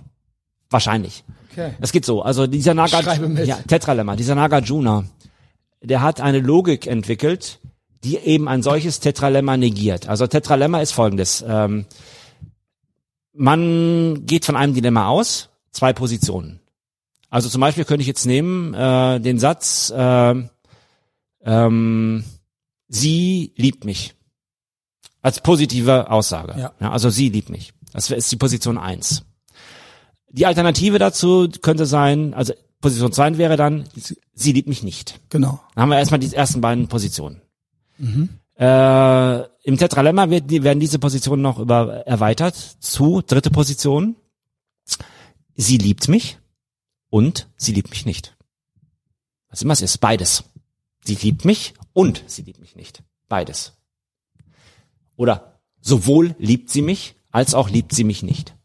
[0.69, 1.25] Wahrscheinlich.
[1.51, 1.73] Okay.
[1.81, 2.21] Das geht so.
[2.21, 5.03] Also dieser Nagarjuna, ja, Tetralemma, dieser Nagarjuna,
[5.81, 7.59] der hat eine Logik entwickelt,
[8.05, 10.07] die eben ein solches Tetralemma negiert.
[10.07, 11.43] Also Tetralemma ist folgendes.
[11.45, 11.87] Ähm,
[13.33, 16.61] man geht von einem Dilemma aus, zwei Positionen.
[17.29, 20.35] Also zum Beispiel könnte ich jetzt nehmen äh, den Satz, äh,
[21.43, 22.23] ähm,
[22.87, 24.15] sie liebt mich.
[25.21, 26.55] Als positive Aussage.
[26.57, 26.73] Ja.
[26.79, 26.91] ja.
[26.91, 27.73] also sie liebt mich.
[27.91, 29.25] Das ist die Position eins.
[30.29, 33.85] Die Alternative dazu könnte sein, also Position zwei wäre dann,
[34.33, 35.19] sie liebt mich nicht.
[35.29, 35.59] Genau.
[35.73, 37.41] Dann haben wir erstmal die ersten beiden Positionen.
[37.97, 38.29] Mhm.
[38.55, 44.15] Äh, Im Tetralemma wird, werden diese Positionen noch über, erweitert zu dritte Position.
[45.55, 46.37] Sie liebt mich
[47.09, 48.37] und sie liebt mich nicht.
[49.49, 50.43] Was immer es ist, beides.
[51.09, 53.03] Sie liebt mich und sie liebt mich nicht.
[53.27, 53.73] Beides.
[55.15, 58.55] Oder sowohl liebt sie mich, als auch liebt sie mich nicht.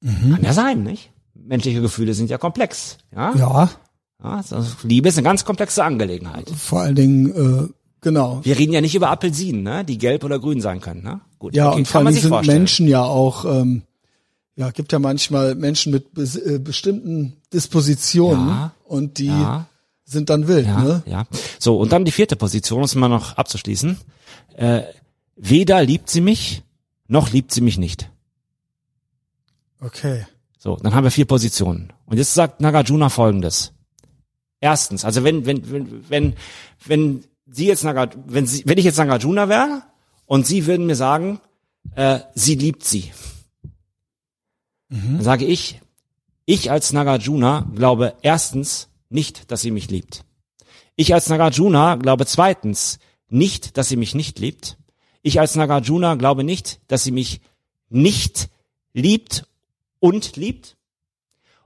[0.00, 0.34] Mhm.
[0.34, 1.10] Kann ja sein, nicht?
[1.48, 2.98] menschliche Gefühle sind ja komplex.
[3.14, 3.34] Ja.
[3.34, 3.70] Ja,
[4.22, 6.50] ja also Liebe ist eine ganz komplexe Angelegenheit.
[6.50, 7.68] vor allen Dingen, äh,
[8.00, 8.40] genau.
[8.44, 9.84] Wir reden ja nicht über Apfelsinen, ne?
[9.84, 11.02] die gelb oder grün sein können.
[11.02, 11.20] Ne?
[11.38, 12.58] Gut, Ja, okay, und vor allem sich sind vorstellen.
[12.58, 13.82] Menschen ja auch, ähm,
[14.56, 19.66] ja, gibt ja manchmal Menschen mit äh, bestimmten Dispositionen Ja, und die ja.
[20.08, 21.02] Sind dann wild, Ja, ne?
[21.06, 21.26] ja.
[21.58, 23.98] So, und dann die vierte Position, um es mal noch abzuschließen.
[24.56, 24.82] Äh,
[25.36, 26.62] weder liebt sie mich,
[27.06, 28.10] noch liebt sie mich nicht.
[29.80, 30.26] Okay.
[30.58, 31.92] So, dann haben wir vier Positionen.
[32.06, 33.72] Und jetzt sagt Nagarjuna folgendes.
[34.60, 36.34] Erstens, also wenn, wenn, wenn, wenn,
[36.86, 39.82] wenn sie jetzt Naga, wenn sie, wenn ich jetzt Nagarjuna wäre
[40.26, 41.40] und sie würden mir sagen,
[41.94, 43.12] äh, sie liebt sie.
[44.90, 45.80] Dann sage ich,
[46.46, 50.24] ich als Nagarjuna glaube erstens nicht, dass sie mich liebt.
[50.96, 52.98] Ich als Nagarjuna glaube zweitens
[53.28, 54.78] nicht, dass sie mich nicht liebt.
[55.22, 57.40] Ich als Nagarjuna glaube nicht, dass sie mich
[57.88, 58.48] nicht
[58.92, 59.46] liebt
[60.00, 60.76] und liebt.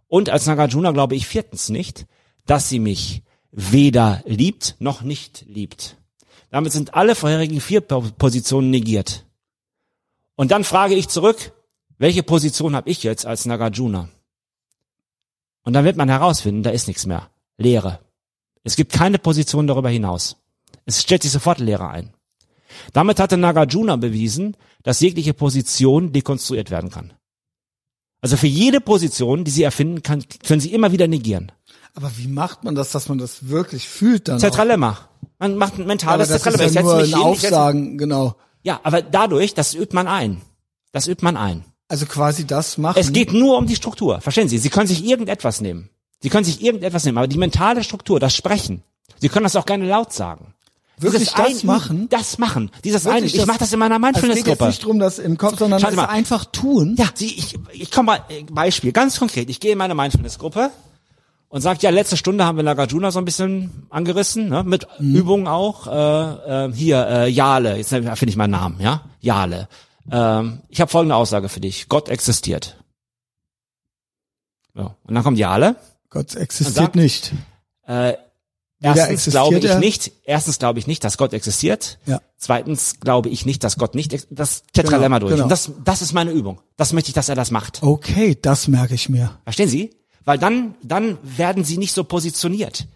[0.09, 2.06] Und als Nagarjuna glaube ich viertens nicht,
[2.47, 5.97] dass sie mich weder liebt noch nicht liebt.
[6.51, 9.24] Damit sind alle vorherigen vier Po- Positionen negiert.
[10.35, 11.52] Und dann frage ich zurück,
[11.98, 14.09] welche Position habe ich jetzt als Nagarjuna?
[15.62, 17.31] Und dann wird man herausfinden, da ist nichts mehr.
[17.63, 18.01] Leere.
[18.65, 20.37] Es gibt keine Position darüber hinaus.
[20.85, 22.13] Es stellt sich sofort Leere ein.
[22.93, 27.13] Damit hatte Nagarjuna bewiesen, dass jegliche Position dekonstruiert werden kann.
[28.21, 31.53] Also für jede Position, die sie erfinden kann, können sie immer wieder negieren.
[31.95, 34.39] Aber wie macht man das, dass man das wirklich fühlt dann?
[34.39, 35.09] Zentralemma.
[35.39, 36.69] Man macht ein Aber mentales das ist Zentralemma.
[36.69, 38.37] Ich ja setze nur ein hin, Aufsagen, genau.
[38.63, 40.41] Ja, aber dadurch, das übt man ein.
[40.93, 41.65] Das übt man ein.
[41.89, 42.99] Also quasi das machen.
[42.99, 44.21] Es geht nur um die Struktur.
[44.21, 44.59] Verstehen Sie?
[44.59, 45.91] Sie können sich irgendetwas nehmen.
[46.23, 48.82] Sie können sich irgendetwas nehmen, aber die mentale Struktur, das Sprechen.
[49.20, 50.55] Sie können das auch gerne laut sagen.
[50.99, 52.09] Wirklich Dieses das Einüben, machen?
[52.11, 52.70] Das machen.
[52.85, 53.27] Dieses Einüben.
[53.35, 54.66] Ich mache das in meiner Es geht jetzt Mindfulness-Gruppe.
[54.66, 56.05] nicht drum, das im Kopf, sondern es mal.
[56.05, 56.94] einfach tun.
[56.97, 59.51] Ja, Sie, ich, ich komme mal, äh, Beispiel, ganz konkret.
[59.51, 60.70] Ich gehe in meine Mindfulness-Gruppe
[61.49, 65.15] und sage, ja, letzte Stunde haben wir Nagarjuna so ein bisschen angerissen, ne, mit Mhm.
[65.16, 65.86] Übungen auch.
[65.89, 69.69] Äh, äh, hier, äh, Jale, jetzt finde ich meinen Namen, ja, Jale.
[70.11, 71.89] Ähm, ich habe folgende Aussage für dich.
[71.89, 72.77] Gott existiert.
[74.74, 75.77] So, und dann kommt Jale.
[76.13, 77.33] Gott existiert sagt- nicht.
[77.87, 78.15] Äh,
[78.81, 81.99] erstens existiert glaube ich er- nicht, erstens glaube ich nicht, dass Gott existiert.
[82.07, 82.21] Ja.
[82.37, 85.39] Zweitens glaube ich nicht, dass Gott nicht, das Tetralemma Genau, durch.
[85.39, 85.49] genau.
[85.49, 86.61] Das, das ist meine Übung.
[86.77, 87.83] Das möchte ich, dass er das macht.
[87.83, 89.39] Okay, das merke ich mir.
[89.45, 89.91] Verstehen Sie?
[90.25, 92.87] Weil dann, dann werden Sie nicht so positioniert.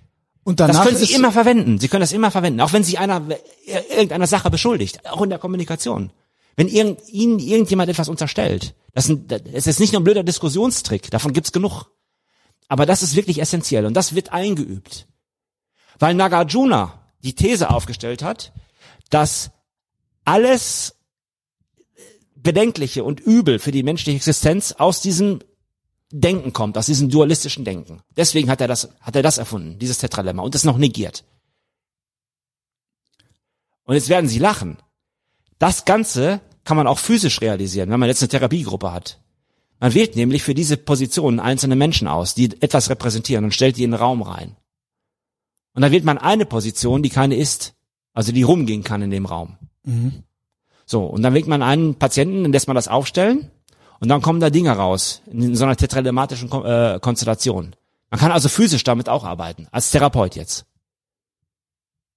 [0.44, 1.78] Und Das danach können Sie immer verwenden.
[1.80, 2.60] Sie können das immer verwenden.
[2.60, 3.20] Auch wenn Sie einer,
[3.66, 5.04] äh, irgendeiner Sache beschuldigt.
[5.10, 6.10] Auch in der Kommunikation.
[6.54, 8.74] Wenn irgend, Ihnen irgendjemand etwas unterstellt.
[8.94, 11.10] Das, sind, das ist nicht nur ein blöder Diskussionstrick.
[11.10, 11.86] Davon gibt's genug.
[12.68, 13.86] Aber das ist wirklich essentiell.
[13.86, 15.06] Und das wird eingeübt.
[15.98, 18.52] Weil Nagarjuna die These aufgestellt hat,
[19.10, 19.50] dass
[20.24, 20.96] alles
[22.34, 25.40] Bedenkliche und Übel für die menschliche Existenz aus diesem
[26.10, 28.02] Denken kommt, aus diesem dualistischen Denken.
[28.16, 31.24] Deswegen hat er das, hat er das erfunden, dieses Tetralemma, und das noch negiert.
[33.84, 34.78] Und jetzt werden Sie lachen.
[35.58, 39.20] Das Ganze kann man auch physisch realisieren, wenn man jetzt eine Therapiegruppe hat.
[39.78, 43.84] Man wählt nämlich für diese Positionen einzelne Menschen aus, die etwas repräsentieren und stellt die
[43.84, 44.56] in den Raum rein.
[45.74, 47.74] Und dann wählt man eine Position, die keine ist,
[48.14, 49.58] also die rumgehen kann in dem Raum.
[50.86, 53.50] So, und dann wählt man einen Patienten, dann lässt man das aufstellen
[54.00, 57.76] und dann kommen da Dinge raus in so einer tetralematischen äh, Konstellation.
[58.10, 60.64] Man kann also physisch damit auch arbeiten, als Therapeut jetzt.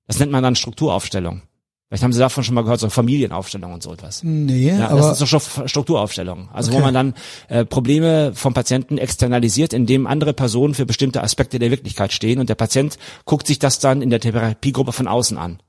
[0.07, 1.41] Das nennt man dann Strukturaufstellung.
[1.89, 4.21] Vielleicht haben Sie davon schon mal gehört, so Familienaufstellung und so etwas.
[4.23, 6.47] Nee, Ja, aber das ist so Stru- Strukturaufstellung.
[6.53, 6.83] Also wo Okay.
[6.85, 7.13] man dann
[7.47, 12.47] äh, Probleme vom Patienten externalisiert, indem andere Personen für bestimmte Aspekte der Wirklichkeit stehen und
[12.47, 15.61] der Patient guckt sich das dann in der Therapiegruppe von außen an.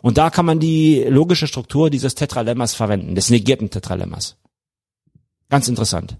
[0.00, 4.36] Und da kann man die logische Struktur dieses Tetralemmas verwenden, des negierten Tetralemmas.
[5.50, 6.16] Ganz interessant.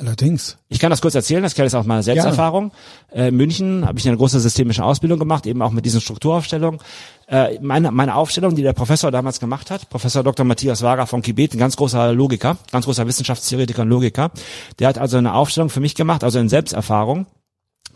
[0.00, 0.58] Allerdings.
[0.68, 2.72] Ich kann das kurz erzählen, das kenne ich aus meiner Selbsterfahrung.
[3.12, 6.80] Äh, in München habe ich eine große systemische Ausbildung gemacht, eben auch mit diesen Strukturaufstellungen.
[7.28, 10.44] Äh, meine, meine Aufstellung, die der Professor damals gemacht hat, Professor Dr.
[10.44, 14.30] Matthias Wager von Kibet, ein ganz großer Logiker, ganz großer Wissenschaftstheoretiker und Logiker,
[14.78, 17.26] der hat also eine Aufstellung für mich gemacht, also in Selbsterfahrung,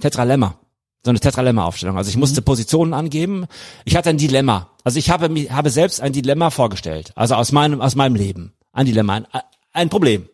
[0.00, 0.56] Tetralemma.
[1.04, 1.98] So eine Tetralemma-Aufstellung.
[1.98, 3.44] Also ich musste Positionen angeben.
[3.84, 4.70] Ich hatte ein Dilemma.
[4.84, 7.12] Also ich habe mir, habe selbst ein Dilemma vorgestellt.
[7.14, 8.54] Also aus meinem, aus meinem Leben.
[8.72, 9.26] Ein Dilemma, ein,
[9.74, 10.28] ein Problem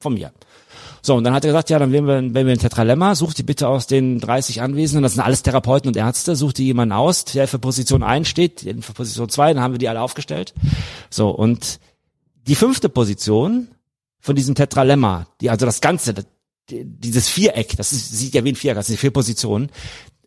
[0.00, 0.32] von mir.
[1.04, 3.36] So, und dann hat er gesagt, ja, dann wählen wir, wählen wir ein Tetralemma, sucht
[3.36, 6.92] die bitte aus den 30 Anwesenden, das sind alles Therapeuten und Ärzte, sucht die jemanden
[6.92, 10.00] aus, der für Position 1 steht, der für Position 2, dann haben wir die alle
[10.00, 10.54] aufgestellt.
[11.10, 11.78] So, und
[12.46, 13.68] die fünfte Position
[14.18, 16.24] von diesem Tetralemma, die also das Ganze, das,
[16.70, 19.68] dieses Viereck, das ist, sieht ja wie ein Viereck, das sind vier Positionen,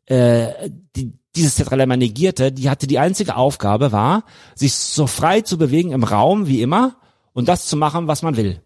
[0.05, 5.57] äh, die, dieses Tetralemma negierte, die hatte die einzige Aufgabe war, sich so frei zu
[5.57, 6.97] bewegen im Raum wie immer
[7.33, 8.61] und das zu machen, was man will.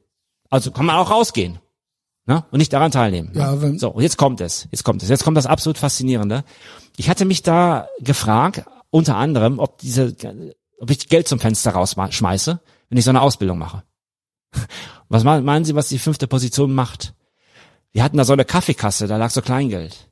[0.50, 1.60] Also kann man auch rausgehen.
[2.28, 2.46] Ne?
[2.52, 3.32] Und nicht daran teilnehmen.
[3.34, 3.62] Ja, ne?
[3.62, 4.68] wenn- so, jetzt kommt es.
[4.72, 5.10] Jetzt kommt es.
[5.10, 6.44] Jetzt kommt das absolut Faszinierende.
[6.98, 10.16] Ich hatte mich da gefragt, unter anderem, ob diese,
[10.80, 13.84] ob ich Geld zum Fenster rausschmeiße, wenn ich so eine Ausbildung mache.
[15.10, 17.14] Was me- meinen Sie, was die fünfte Position macht?
[17.92, 20.10] Wir hatten da so eine Kaffeekasse, da lag so Kleingeld.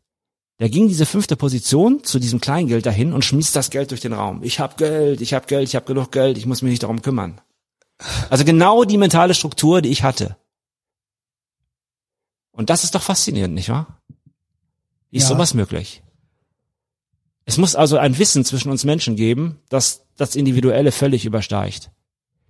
[0.60, 4.12] Der ging diese fünfte Position zu diesem Kleingeld dahin und schmiss das Geld durch den
[4.12, 4.44] Raum.
[4.44, 7.02] Ich hab Geld, ich hab Geld, ich hab genug Geld, ich muss mich nicht darum
[7.02, 7.40] kümmern.
[8.30, 10.36] Also genau die mentale Struktur, die ich hatte.
[12.60, 13.88] Und das ist doch faszinierend, nicht wahr?
[15.12, 15.30] Wie ist Ja.
[15.30, 16.04] sowas möglich?
[17.46, 21.90] Es muss also ein Wissen zwischen uns Menschen geben, das das Individuelle völlig übersteigt.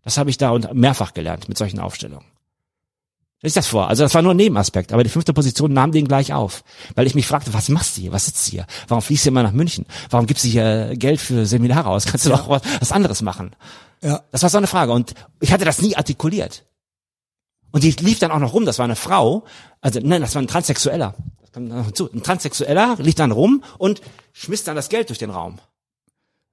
[0.02, 2.26] Das habe ich da und mehrfach gelernt mit solchen Aufstellungen.
[3.38, 3.88] Stell ich das vor.
[3.88, 6.64] Also das war nur ein Nebenaspekt, aber die fünfte Position nahm den gleich auf.
[6.96, 8.12] Weil ich mich fragte, was machst du hier?
[8.12, 8.66] Was sitzt du hier?
[8.88, 9.86] Warum fliegst du immer nach München?
[10.10, 12.06] Warum gibst du hier Geld für Seminare aus?
[12.06, 13.56] Kannst du doch was, was anderes machen?
[14.02, 14.24] Ja.
[14.32, 14.92] Das war so eine Frage.
[14.92, 16.66] Und ich hatte das nie artikuliert.
[17.72, 19.44] Und die lief dann auch noch rum, das war eine Frau,
[19.82, 21.16] also nein, das war ein Transsexueller.
[21.42, 22.12] Das kommt noch hinzu.
[22.12, 24.02] Ein Transsexueller lief dann rum und
[24.34, 25.60] schmiss dann das Geld durch den Raum.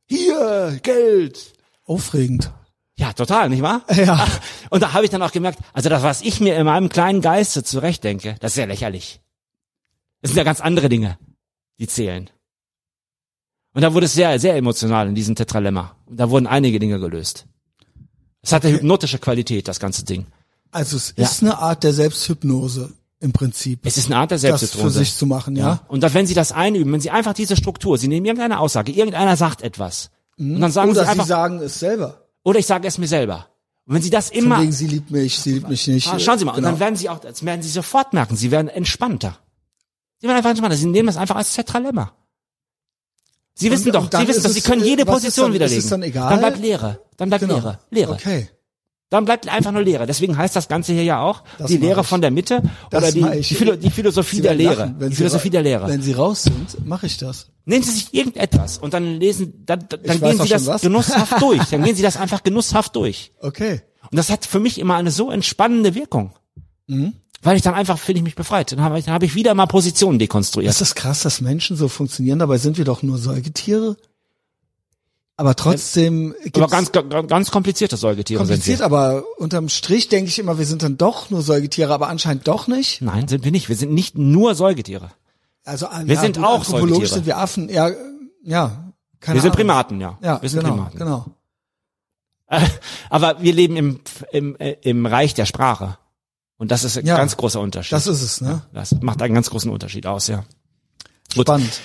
[0.09, 1.53] Hier, Geld.
[1.85, 2.53] Aufregend.
[2.99, 3.83] Ja, total, nicht wahr?
[3.95, 4.27] Ja.
[4.71, 7.21] Und da habe ich dann auch gemerkt, also das, was ich mir in meinem kleinen
[7.21, 9.21] Geiste zurechtdenke, das ist ja lächerlich.
[10.23, 11.19] Das sind ja ganz andere Dinge,
[11.79, 12.31] die zählen.
[13.75, 15.95] Und da wurde es sehr, sehr emotional in diesem Tetralemma.
[16.07, 17.47] Und da wurden einige Dinge gelöst.
[18.41, 20.27] Es hatte hypnotische Qualität, das ganze Ding.
[20.77, 21.25] Also es Ja.
[21.25, 23.81] ist eine Art der Selbsthypnose im Prinzip.
[23.85, 24.83] Es ist eine Art der das Selbsthypnose.
[24.99, 25.81] für sich zu machen, ja.
[25.89, 28.93] Und dass, wenn Sie das einüben, wenn Sie einfach diese Struktur, Sie nehmen irgendeine Aussage,
[28.93, 32.21] irgendeiner sagt etwas, und dann sagen Oder Sie einfach, sie sagen es selber.
[32.45, 33.47] oder ich sage es mir selber.
[33.87, 36.09] Und wenn Sie das Von immer, wegen, sie liebt mich, sie liebt mich nicht.
[36.09, 36.67] Ah, schauen Sie mal, Genau.
[36.69, 39.39] und dann werden Sie auch, das werden Sie sofort merken, Sie werden entspannter.
[40.21, 40.77] Sie werden einfach entspannter.
[40.77, 42.13] Sie nehmen das einfach als Tetralemma.
[43.55, 45.09] Sie wissen Und- doch, und dann Sie wissen ist doch, Sie können äh, jede ist
[45.09, 45.85] Position dann- ist widerlegen.
[45.85, 46.31] es dann egal?
[46.31, 47.01] Dann bleibt Leere.
[47.17, 47.55] Dann bleibt Genau.
[47.55, 47.79] Leere.
[47.91, 48.13] Leere.
[48.13, 48.49] Okay.
[49.09, 50.05] Dann bleibt einfach nur Leere.
[50.07, 52.07] Deswegen heißt das Ganze hier ja auch Das die Lehre ich.
[52.09, 54.75] von der Mitte Das oder die, die, Philo die Philosophie der Lehre.
[54.75, 55.87] lachen, wenn die sie Philosophie der Lehre.
[55.89, 57.47] Wenn sie raus sind, mache ich das.
[57.67, 60.83] Nehmen Sie sich irgendetwas und dann lesen, dann, dann gehen Sie das was.
[60.83, 61.63] genusshaft durch.
[61.71, 63.33] Dann gehen Sie das einfach genusshaft durch.
[63.41, 63.83] Okay.
[64.11, 66.33] Und das hat für mich immer eine so entspannende Wirkung.
[66.89, 67.15] Mhm.
[67.43, 68.73] Weil ich dann einfach fühle ich mich befreit.
[68.73, 70.71] Dann habe ich, dann habe ich wieder mal Positionen dekonstruiert.
[70.71, 72.39] Ist das krass, dass Menschen so funktionieren?
[72.41, 73.97] Dabei sind wir doch nur Säugetiere.
[75.39, 80.29] Aber trotzdem Aber gibt's ganz, ganz, ganz komplizierte Säugetiere kompliziert, sind aber unterm Strich denke
[80.31, 83.03] ich immer, wir sind dann doch nur Säugetiere, aber anscheinend doch nicht.
[83.03, 83.69] Nein, sind wir nicht.
[83.69, 85.11] Wir sind nicht nur Säugetiere.
[85.65, 87.15] Also Wir sind auch anthropologisch Säugetiere.
[87.15, 87.69] sind wir Affen.
[87.69, 87.91] Ja,
[88.45, 88.93] ja.
[89.21, 89.57] Keine Wir sind Ahnung.
[89.57, 90.19] Primaten, ja.
[90.23, 90.99] Ja, wir sind genau, Primaten.
[90.99, 91.27] genau.
[93.11, 94.01] Aber wir leben im,
[94.33, 95.99] im, äh, im Reich der Sprache.
[96.59, 97.17] Und das ist ein Ja.
[97.17, 97.93] ganz großer Unterschied.
[97.93, 98.63] Das ist es, ne?
[98.73, 100.45] das macht einen ganz großen Unterschied aus, ja.
[101.35, 101.47] Gut.
[101.47, 101.81] Spannend.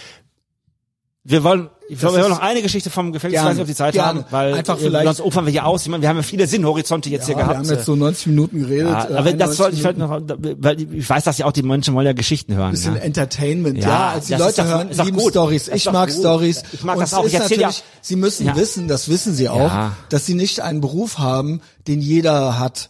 [1.24, 3.62] Wir wollen, ich glaube, wir wollen noch eine Geschichte vom Gefängnis, ich Gerne, weiß nicht,
[3.64, 4.20] ob die Zeit gerne.
[4.22, 5.82] haben, weil Einfach vielleicht- sonst opfern wir hier aus.
[5.84, 7.58] Ich meine, wir haben ja viele Sinnhorizonte jetzt Ja, hier wir gehabt.
[7.58, 8.88] haben jetzt so 90 Minuten geredet.
[8.92, 10.22] ja, äh, aber das 91 sollte ich vielleicht noch,
[10.60, 12.72] weil ich weiß, dass ja auch die Menschen wollen ja Geschichten hören.
[12.72, 13.02] bisschen Ja.
[13.02, 13.90] Entertainment, ja.
[13.90, 15.20] Ja, als die Leute hören, ist lieben.
[15.20, 15.68] Stories.
[15.68, 16.18] Ich mag gut.
[16.20, 16.64] Stories.
[16.72, 17.26] Ich mag Und das auch.
[17.26, 19.72] Ich ist erzähl ja- Sie müssen wissen, das wissen Sie auch,
[20.10, 22.90] dass Sie nicht einen Beruf haben, den jeder hat.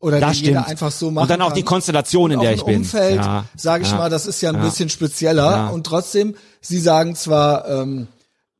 [0.00, 1.54] Oder Das den jeder einfach so machen Und dann auch kann.
[1.56, 2.76] die Konstellation, in der ich ein bin.
[2.80, 3.46] Umfeld, Ja.
[3.56, 3.96] sage ich Ja.
[3.96, 4.62] mal, das ist ja ein Ja.
[4.64, 5.50] bisschen spezieller.
[5.50, 5.66] Ja.
[5.68, 8.08] Und trotzdem, Sie sagen zwar, ähm,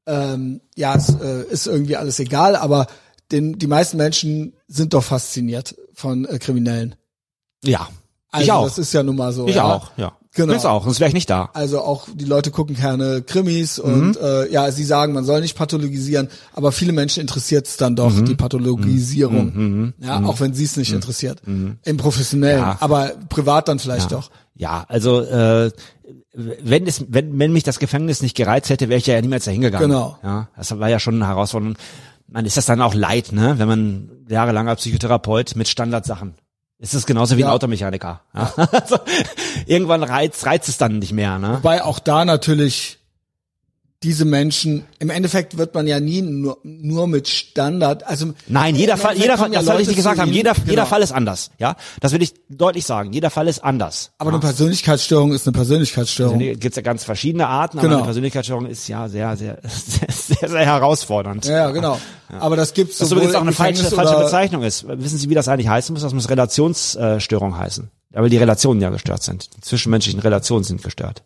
[0.07, 2.87] ähm, ja, es äh, ist irgendwie alles egal, aber
[3.33, 6.95] den, die meisten Menschen sind doch fasziniert von äh, Kriminellen.
[7.65, 7.89] Ja.
[8.31, 8.65] Also ich auch.
[8.65, 9.47] das ist ja nun mal so.
[9.49, 9.65] ich ja.
[9.65, 10.13] auch, ja.
[10.37, 10.53] Genau.
[10.53, 11.51] Bin's auch, sonst wäre ich nicht da.
[11.55, 13.85] Also auch die Leute gucken gerne Krimis Mhm.
[13.85, 17.95] und äh, ja, sie sagen, man soll nicht pathologisieren, aber viele Menschen interessiert es dann
[17.95, 18.25] doch, Mhm.
[18.25, 19.95] die Pathologisierung.
[20.01, 21.41] Ja, auch wenn sie es nicht interessiert.
[21.47, 22.67] Im Professionellen, Mhm.
[22.67, 22.77] Ja.
[22.81, 24.17] aber privat dann vielleicht Ja.
[24.19, 24.31] doch.
[24.57, 25.71] Ja, also äh,
[26.35, 29.61] wenn es, wenn, wenn mich das Gefängnis nicht gereizt hätte, wäre ich ja niemals dahin
[29.61, 29.89] gegangen.
[29.89, 30.19] Genau.
[30.23, 31.77] Ja, das war ja schon eine Herausforderung.
[32.27, 36.35] Man ist das dann auch leid, ne, wenn man jahrelang als Psychotherapeut mit Standardsachen.
[36.79, 37.53] Es ist genauso wie ein Ja.
[37.55, 38.21] Automechaniker.
[38.35, 38.53] Ja.
[38.73, 38.99] Also,
[39.67, 41.59] irgendwann reizt, reizt es dann nicht mehr, ne?
[41.63, 42.99] Wobei auch da natürlich
[44.05, 48.99] diese Menschen, im Endeffekt wird man ja nie nur, nur mit Standard, also Nein, jeder
[48.99, 50.31] Fall, jeder Fall, ja das soll ich nicht gesagt haben.
[50.31, 50.69] Jeder, genau.
[50.69, 51.51] jeder Fall ist anders.
[51.59, 53.13] Ja, das will ich deutlich sagen.
[53.15, 54.13] Jeder Fall ist anders.
[54.19, 56.39] Aber eine Persönlichkeitsstörung ist eine Persönlichkeitsstörung.
[56.39, 57.97] Also, Gibt es ja ganz verschiedene Arten, aber Genau.
[57.99, 61.47] eine Persönlichkeitsstörung ist ja sehr, sehr, sehr, sehr, sehr herausfordernd.
[61.47, 61.99] Ja, ja, genau.
[62.39, 64.87] Aber das gibt's Was sowohl übrigens auch eine falsche, falsche Bezeichnung ist.
[64.87, 66.03] Wissen Sie, wie das eigentlich heißen muss?
[66.03, 67.91] Das muss Relationsstörung heißen.
[68.15, 69.57] Ja, weil die Relationen ja gestört sind.
[69.57, 71.23] Die zwischenmenschlichen Relationen sind gestört.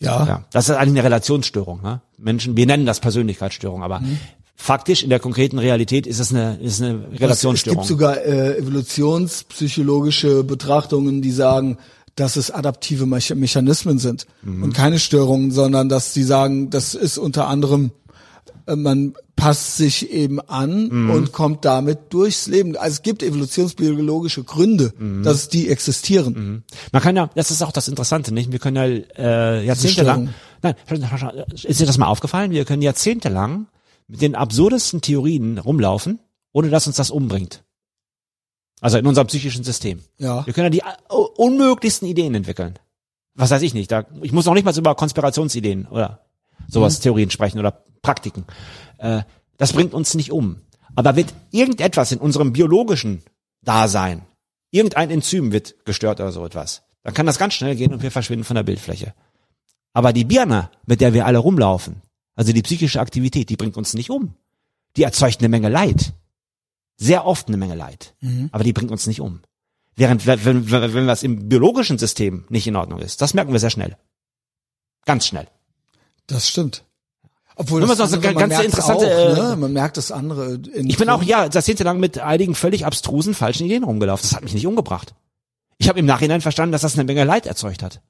[0.00, 0.26] Ja.
[0.26, 1.82] Ja, das ist eigentlich eine Relationsstörung.
[1.82, 2.00] Ne?
[2.18, 4.18] Menschen, wir nennen das Persönlichkeitsstörung, aber Mhm.
[4.56, 7.78] faktisch in der konkreten Realität ist es eine, ist eine Es Relationsstörung.
[7.80, 11.78] gibt sogar äh, evolutionspsychologische Betrachtungen, die sagen,
[12.16, 14.62] dass es adaptive Mecha- Mechanismen sind Mhm.
[14.64, 17.90] und keine Störungen, sondern dass sie sagen, das ist unter anderem,
[18.66, 21.10] man passt sich eben an Mhm.
[21.10, 22.76] und kommt damit durchs Leben.
[22.76, 25.22] Also es gibt evolutionsbiologische Gründe, Mhm.
[25.22, 26.64] dass die existieren.
[26.92, 28.52] Man kann ja, das ist auch das Interessante, nicht?
[28.52, 28.84] Wir können ja
[29.16, 30.74] äh, jahrzehntelang, nein,
[31.52, 32.50] ist dir das mal aufgefallen?
[32.50, 33.66] Wir können jahrzehntelang
[34.08, 36.20] mit den absurdesten Theorien rumlaufen,
[36.52, 37.62] ohne dass uns das umbringt.
[38.82, 40.00] Also in unserem psychischen System.
[40.18, 40.44] Ja.
[40.46, 42.78] Wir können ja die äh, unmöglichsten Ideen entwickeln.
[43.34, 43.90] Was weiß ich nicht.
[43.90, 46.20] Da, ich muss noch nicht mal über Konspirationsideen oder
[46.68, 47.02] sowas Mhm.
[47.02, 48.44] Theorien sprechen oder Praktiken.
[48.98, 49.22] Äh,
[49.56, 50.62] das bringt uns nicht um.
[50.96, 53.22] Aber wird irgendetwas in unserem biologischen
[53.62, 54.22] Dasein,
[54.70, 58.10] irgendein Enzym wird gestört oder so etwas, dann kann das ganz schnell gehen und wir
[58.10, 59.14] verschwinden von der Bildfläche.
[59.92, 62.02] Aber die Birne, mit der wir alle rumlaufen,
[62.34, 64.34] also die psychische Aktivität, die bringt uns nicht um.
[64.96, 66.12] Die erzeugt eine Menge Leid.
[66.96, 68.14] Sehr oft eine Menge Leid.
[68.52, 69.40] Aber die bringt uns nicht um.
[69.96, 73.60] Während, wenn, wenn, wenn was im biologischen System nicht in Ordnung ist, das merken wir
[73.60, 73.96] sehr schnell.
[75.04, 75.48] Ganz schnell.
[76.30, 76.84] Das stimmt.
[77.56, 79.56] Obwohl das so andere, ganz interessante, auch, äh, ne?
[79.56, 80.54] man merkt das andere.
[80.54, 84.22] In Ich bin auch, ja, jahrzehntelang mit einigen völlig abstrusen, falschen Ideen rumgelaufen.
[84.22, 85.14] Das hat mich nicht umgebracht.
[85.76, 88.00] Ich habe im Nachhinein verstanden, dass das eine Menge Leid erzeugt hat.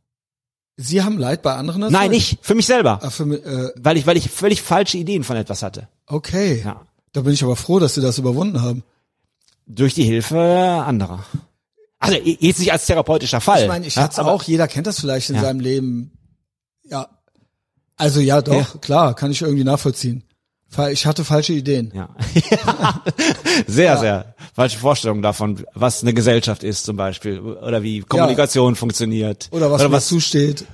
[0.76, 1.82] Sie haben Leid bei anderen?
[1.82, 2.01] erzeugt?
[2.01, 3.01] Nein, ich, für mich selber.
[3.02, 5.88] Ah, für, mi- äh, Weil ich, weil ich völlig falsche Ideen von etwas hatte.
[6.06, 6.62] okay.
[6.64, 6.82] Ja.
[7.12, 8.84] Da bin ich aber froh, dass Sie das überwunden haben.
[9.66, 11.24] Durch die Hilfe anderer.
[11.98, 13.62] Also jetzt nicht als therapeutischer Fall.
[13.62, 15.42] Ich meine, ich ja, hatte auch, jeder kennt das vielleicht in Ja.
[15.42, 16.12] seinem Leben.
[16.84, 17.09] Ja.
[18.01, 18.81] Also ja, doch, Ja.
[18.81, 20.24] klar, kann ich irgendwie nachvollziehen.
[20.93, 21.93] Ich hatte falsche Ideen.
[21.94, 22.10] Ja.
[23.66, 29.48] sehr, sehr falsche Vorstellungen davon, was eine Gesellschaft ist zum Beispiel oder wie Kommunikation funktioniert.
[29.51, 30.64] Oder was mir zusteht.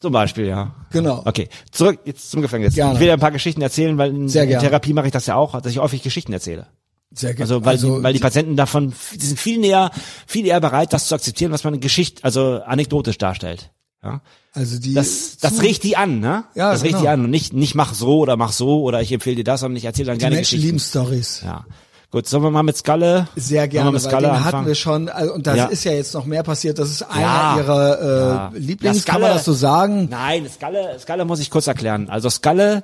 [0.00, 0.74] Zum Beispiel, ja.
[0.90, 1.22] Genau.
[1.26, 2.74] Okay, zurück jetzt zum Gefängnis.
[2.74, 2.94] Gerne.
[2.94, 4.28] Ich will dir ein paar Geschichten erzählen, weil in in.
[4.28, 6.66] Therapie mache ich das ja auch, dass ich häufig Geschichten erzähle.
[7.12, 7.42] Sehr gerne.
[7.42, 9.90] Also weil, die, weil die Patienten davon, die sind viel näher,
[10.26, 13.70] viel eher bereit, das zu akzeptieren, was man in Geschichte, also anekdotisch darstellt.
[14.02, 14.20] Ja,
[14.54, 16.44] also die das, das riecht die an, ne?
[16.54, 17.02] Ja, das riecht genau.
[17.02, 19.60] die an und nicht, nicht mach so oder mach so oder ich empfehle dir das,
[19.60, 20.66] sondern ich erzähle dann die gerne Menschen Geschichten.
[20.66, 21.42] lieben Stories.
[21.44, 21.64] Ja.
[22.10, 23.28] Gut, sollen wir mal mit Skalle?
[23.36, 24.52] Sehr gerne, mit weil Skalle den anfangen?
[24.54, 25.64] hatten wir schon, also, und da Ja.
[25.66, 26.78] ist ja jetzt noch mehr passiert.
[26.78, 27.56] Das ist einer Ja.
[27.58, 28.52] ihrer äh, Ja.
[28.54, 30.08] Lieblings, Ja, kann man Skalle- das so sagen?
[30.10, 32.08] Nein, Skalle, Skalle muss ich kurz erklären.
[32.08, 32.82] Also Skalle,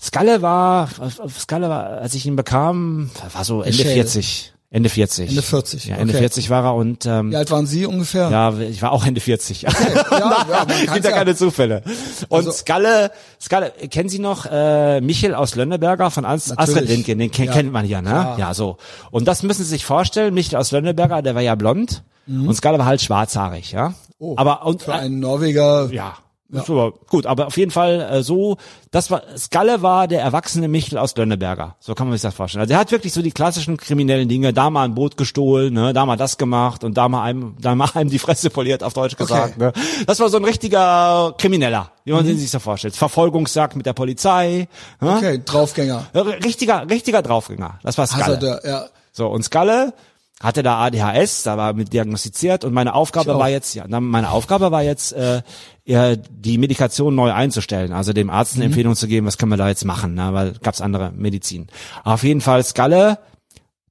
[0.00, 0.88] Skalle war,
[1.38, 3.94] Skalle war, als ich ihn bekam, war so Ende Michelle.
[3.94, 4.51] 40.
[4.74, 5.28] Ende 40.
[5.28, 6.20] Ende 40, Ja, Ende okay.
[6.22, 8.30] 40 war er und ähm, Wie alt waren Sie ungefähr?
[8.30, 9.62] Ja, ich war auch Ende 40.
[9.62, 9.70] ja,
[10.10, 11.82] ja, kann's Gibt ja ja- keine Zufälle.
[12.30, 16.56] Und Also- Skalle, Skalle, kennen Sie noch äh, Michel aus Lönneberger von As.
[16.56, 17.18] Astrid Lindgren?
[17.18, 17.52] Den ken Ja.
[17.52, 18.08] kennt man ja, ne?
[18.10, 18.38] Klar.
[18.38, 18.78] Ja, so.
[19.10, 20.32] Und das müssen Sie sich vorstellen.
[20.32, 23.90] Michel aus Lönneberger, der war ja blond und Skalle war halt schwarzhaarig, ja.
[23.90, 23.94] Mhm.
[24.18, 25.88] Oh, aber und Für einen Norweger.
[25.92, 26.16] ja.
[26.52, 28.58] Das war gut, aber auf jeden Fall äh, so,
[28.90, 31.76] das war, Skalle war der erwachsene Michel aus Lönneberger.
[31.80, 32.60] So kann man sich das vorstellen.
[32.60, 35.94] Also er hat wirklich so die klassischen kriminellen Dinge, da mal ein Boot gestohlen, ne,
[35.94, 38.92] da mal das gemacht und da mal einem, da mal einem die Fresse poliert, auf
[38.92, 39.56] Deutsch gesagt.
[39.56, 39.72] Ne.
[40.06, 42.94] Das war so ein richtiger Krimineller, wie man sich so vorstellt.
[42.96, 44.68] Verfolgungsjagd mit der Polizei.
[45.00, 45.16] Ne?
[45.16, 46.06] Okay, Draufgänger.
[46.44, 47.78] Richtiger, richtiger Draufgänger.
[47.82, 48.24] Das war Skalle.
[48.24, 48.84] Also der, ja.
[49.12, 49.94] So, und Skalle
[50.42, 54.70] hatte da ADHS, da war mit diagnostiziert und meine Aufgabe war jetzt, ja, meine Aufgabe
[54.70, 55.42] war jetzt, äh,
[55.84, 58.60] ja, die Medikation neu einzustellen, also dem Arzt Mhm.
[58.62, 61.68] eine Empfehlung zu geben, was können wir da jetzt machen, ne, weil gab's andere Medizin.
[62.04, 63.18] Auf jeden Fall Skalle,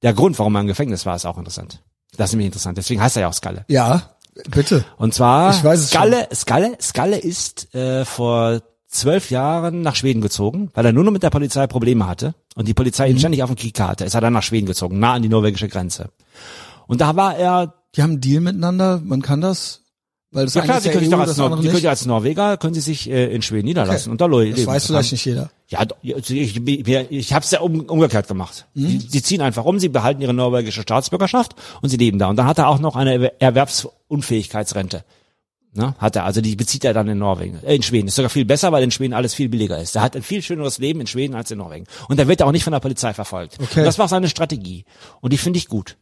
[0.02, 1.80] der Grund, warum er im Gefängnis war, ist auch interessant.
[2.16, 3.64] Das ist nämlich interessant, deswegen heißt er ja auch Skalle.
[3.68, 4.02] Ja,
[4.50, 4.84] bitte.
[4.98, 8.60] Und zwar, Ich weiß es Skalle, Skalle, Skalle ist äh, vor
[8.92, 12.68] zwölf Jahren nach Schweden gezogen, weil er nur noch mit der Polizei Probleme hatte und
[12.68, 13.14] die Polizei Mhm.
[13.14, 14.04] ihn ständig auf den Kieker hatte.
[14.04, 16.10] Ist er dann nach Schweden gezogen, nah an die norwegische Grenze.
[16.86, 19.80] Und da war er, Die haben einen Deal miteinander, man kann das?
[20.34, 22.80] Weil das ja klar, sie können sich EU, als, Nor können als Norweger, können sie
[22.80, 24.10] sich äh, in Schweden niederlassen Okay.
[24.12, 24.56] und da leben.
[24.56, 25.50] Das weiß vielleicht nicht jeder.
[25.68, 26.56] Ja, ich, ich,
[27.10, 28.64] ich habe es ja um, umgekehrt gemacht.
[28.72, 28.86] Mhm.
[28.88, 32.28] Die, die ziehen einfach um, sie behalten ihre norwegische Staatsbürgerschaft und sie leben da.
[32.30, 35.04] Und dann hat er auch noch eine Erwer- Erwerbsunfähigkeitsrente.
[35.74, 38.06] Ne, hat er, also die bezieht er dann in Norwegen, äh, in Schweden.
[38.08, 39.96] Ist sogar viel besser, weil in Schweden alles viel billiger ist.
[39.96, 41.86] Er hat ein viel schöneres Leben in Schweden als in Norwegen.
[42.08, 43.56] Und er wird auch nicht von der Polizei verfolgt.
[43.58, 43.80] Okay.
[43.80, 44.84] Und das war seine Strategie.
[45.22, 45.96] Und die finde ich gut.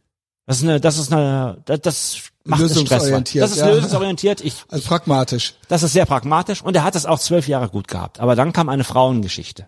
[0.45, 2.95] Das ist eine, das ist eine, das, das macht es stressfrei.
[2.95, 3.69] Lösungsorientiert, Das ist ja.
[3.69, 4.41] lösungsorientiert.
[4.41, 5.53] Ich, Also pragmatisch.
[5.69, 8.19] das ist sehr pragmatisch und er hat es auch zwölf Jahre gut gehabt.
[8.19, 9.67] Aber dann kam eine Frauengeschichte.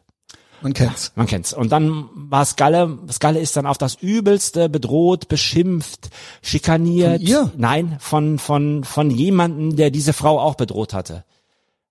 [0.64, 1.12] Man kennt's.
[1.16, 1.54] Man kennt's.
[1.54, 6.10] Und dann war Skalle, Skalle ist dann auf das Übelste bedroht, beschimpft,
[6.42, 7.20] schikaniert.
[7.20, 7.52] Von ihr?
[7.58, 11.26] Nein, von, von, von jemanden, der diese Frau auch bedroht hatte.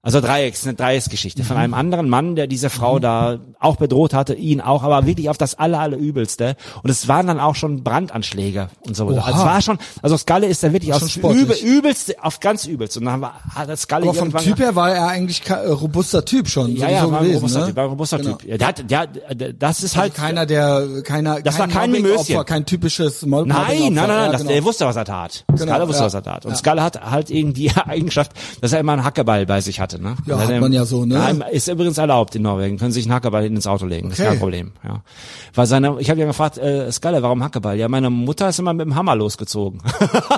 [0.04, 4.34] Also Dreiecks, eine Dreiecksgeschichte von einem anderen Mann, der diese Frau da auch bedroht hatte,
[4.34, 6.56] ihn auch, aber wirklich auf das aller, aller Übelste.
[6.82, 9.06] Und es waren dann auch schon Brandanschläge und so.
[9.06, 9.20] Oha.
[9.20, 12.98] Also es war schon, also Skalle ist da wirklich aus übel, übelste, auf ganz übelste.
[12.98, 16.24] Und dann war, hat Skalle Aber vom Typ her war er eigentlich kein, äh, robuster
[16.24, 16.74] Typ schon.
[16.74, 17.66] ja, ja, war ein gewesen, robuster ne?
[17.66, 18.30] Typ, war ein robuster Genau.
[18.32, 18.48] Typ.
[18.50, 21.92] Ja, der hat, der, der, das ist halt Also keiner, der, keiner, Das war kein
[21.92, 22.44] Mimöschen.
[22.44, 24.50] kein typisches Mobbing Nein, nein, nein, nein, ja, genau.
[24.50, 25.44] der wusste, was er tat.
[25.46, 26.06] Genau, Skalle wusste, ja.
[26.06, 26.44] was er tat.
[26.44, 26.56] Und Ja.
[26.56, 29.91] Skalle hat halt irgendwie die Eigenschaft, dass er immer einen Hackeball bei sich hatte.
[29.92, 30.02] Hatte.
[30.02, 30.16] Ne?
[30.26, 31.14] Ja, hat man ja so, ne?
[31.14, 32.78] Ja, ist übrigens erlaubt in Norwegen.
[32.78, 34.08] Können sich einen Hackeball ins Auto legen.
[34.10, 34.30] Das ist Okay.
[34.30, 34.72] kein Problem.
[34.84, 35.02] Ja.
[35.54, 37.76] Weil seine, ich habe ja gefragt, äh, Skalle, warum Hackeball?
[37.78, 39.80] Ja, meine Mutter ist immer mit dem Hammer losgezogen.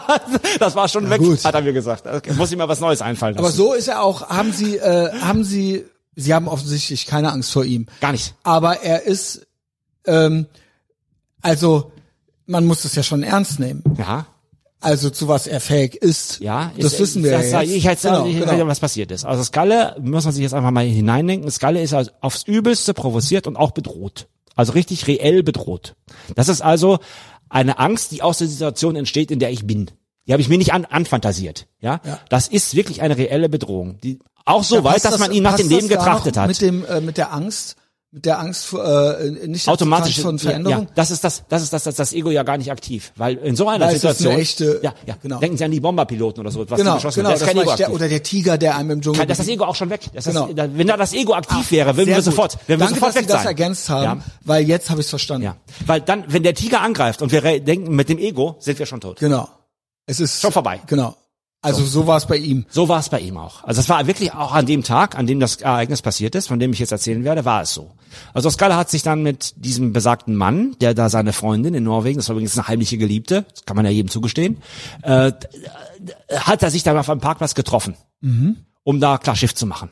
[0.59, 1.45] das war schon weg, gut.
[1.45, 2.07] hat er mir gesagt.
[2.07, 3.45] Okay, muss ihm mal was Neues einfallen lassen.
[3.45, 5.85] Aber so ist er auch, haben Sie, äh, haben Sie,
[6.17, 7.87] Sie haben offensichtlich keine Angst vor ihm.
[8.01, 8.35] Gar nicht.
[8.43, 9.47] Aber er ist,
[10.07, 10.47] ähm,
[11.43, 11.93] also,
[12.47, 13.83] man muss es ja schon ernst nehmen.
[13.99, 14.27] Ja.
[14.85, 16.41] Also zu was er fähig ist.
[16.41, 17.73] Ja, das ist- wissen wir das, ja jetzt.
[17.75, 18.67] Ich jetzt Genau, ich, genau.
[18.67, 19.25] was passiert ist.
[19.25, 21.51] Also Skalle muss man sich jetzt einfach mal hineindenken.
[21.51, 24.29] Skalle ist also aufs Übelste provoziert und auch bedroht.
[24.55, 25.97] Also richtig reell bedroht.
[26.37, 26.99] Das ist also
[27.49, 29.91] eine Angst, die aus der Situation entsteht, in der ich bin.
[30.27, 31.67] Die habe ich mir nicht an, anfantasiert.
[31.81, 32.01] Ja?
[32.05, 32.19] Ja.
[32.29, 33.99] das ist wirklich eine reelle Bedrohung.
[34.03, 36.49] Die auch so Ja, weit, dass das- man ihn nach dem Leben getrachtet hat.
[36.49, 37.77] Mit dem, äh, mit der Angst,
[38.15, 38.85] mit der Angst vor,
[39.19, 40.83] äh, nicht automatisch von Veränderung.
[40.85, 43.35] ja, das ist das das ist das, das das Ego ja gar nicht aktiv, weil
[43.39, 45.41] in so einer Weil ist Situation eine echte- ja ja genau.
[45.41, 47.31] denken Sie an die Bomberpiloten oder so was Genau, geschossen genau.
[47.31, 47.41] haben.
[47.41, 49.19] Da ist Das Ego ich, der, oder der Tiger, der einem im Dschungel.
[49.19, 50.03] Kein- das ist das Ego auch schon weg.
[50.15, 50.47] Das Genau.
[50.47, 53.21] ist, wenn da das Ego aktiv wäre, würden wir sofort, würden wir sofort dass Sie
[53.23, 53.47] weg das sein.
[53.49, 54.25] ergänzt haben, Ja.
[54.45, 55.45] weil jetzt habe ich es verstanden.
[55.47, 58.87] Ja, weil dann, wenn der Tiger angreift und wir denken mit dem Ego, sind wir
[58.87, 59.19] schon tot.
[59.19, 59.49] Genau.
[60.07, 60.81] Es ist Schon vorbei.
[60.87, 61.17] Genau.
[61.65, 62.67] Also so, war es bei ihm.
[62.69, 63.65] So war es bei ihm auch.
[63.65, 66.59] Also es war wirklich auch an dem Tag, an dem das Ereignis passiert ist, von
[66.59, 67.91] dem ich jetzt erzählen werde, war es so.
[68.33, 72.19] Also Skala hat sich dann mit diesem besagten Mann, der da seine Freundin in Norwegen,
[72.19, 74.59] das war übrigens eine heimliche Geliebte, das kann man ja jedem zugestehen,
[75.03, 75.33] äh,
[76.37, 77.97] hat er sich dann auf einem Parkplatz getroffen,
[78.83, 79.91] um da klar Schiff zu machen.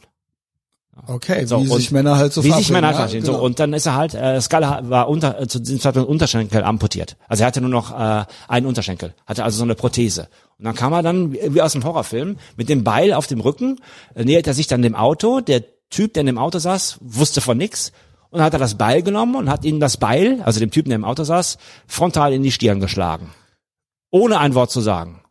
[1.06, 3.23] Okay, So, wie sich Männer halt so wie sich verabreden, Männer ja, verstehen.
[3.24, 3.39] genau.
[3.39, 6.62] So, und dann ist er halt, äh, Skala war unter, äh, zu diesem Zeitpunkt Unterschenkel
[6.62, 7.16] amputiert.
[7.28, 10.28] Also er hatte nur noch äh, einen Unterschenkel, hatte also so eine Prothese.
[10.59, 13.81] Und dann kam er dann, wie aus dem Horrorfilm, mit dem Beil auf dem Rücken,
[14.14, 15.40] äh, nähert er sich dann dem Auto.
[15.40, 17.93] Der Typ, der in dem Auto saß, wusste von nix.
[18.31, 20.90] Und dann hat er das Beil genommen und hat ihm das Beil, also dem Typen,
[20.90, 21.56] der im Auto saß,
[21.86, 23.31] frontal in die Stirn geschlagen.
[24.10, 25.23] Ohne ein Wort zu sagen.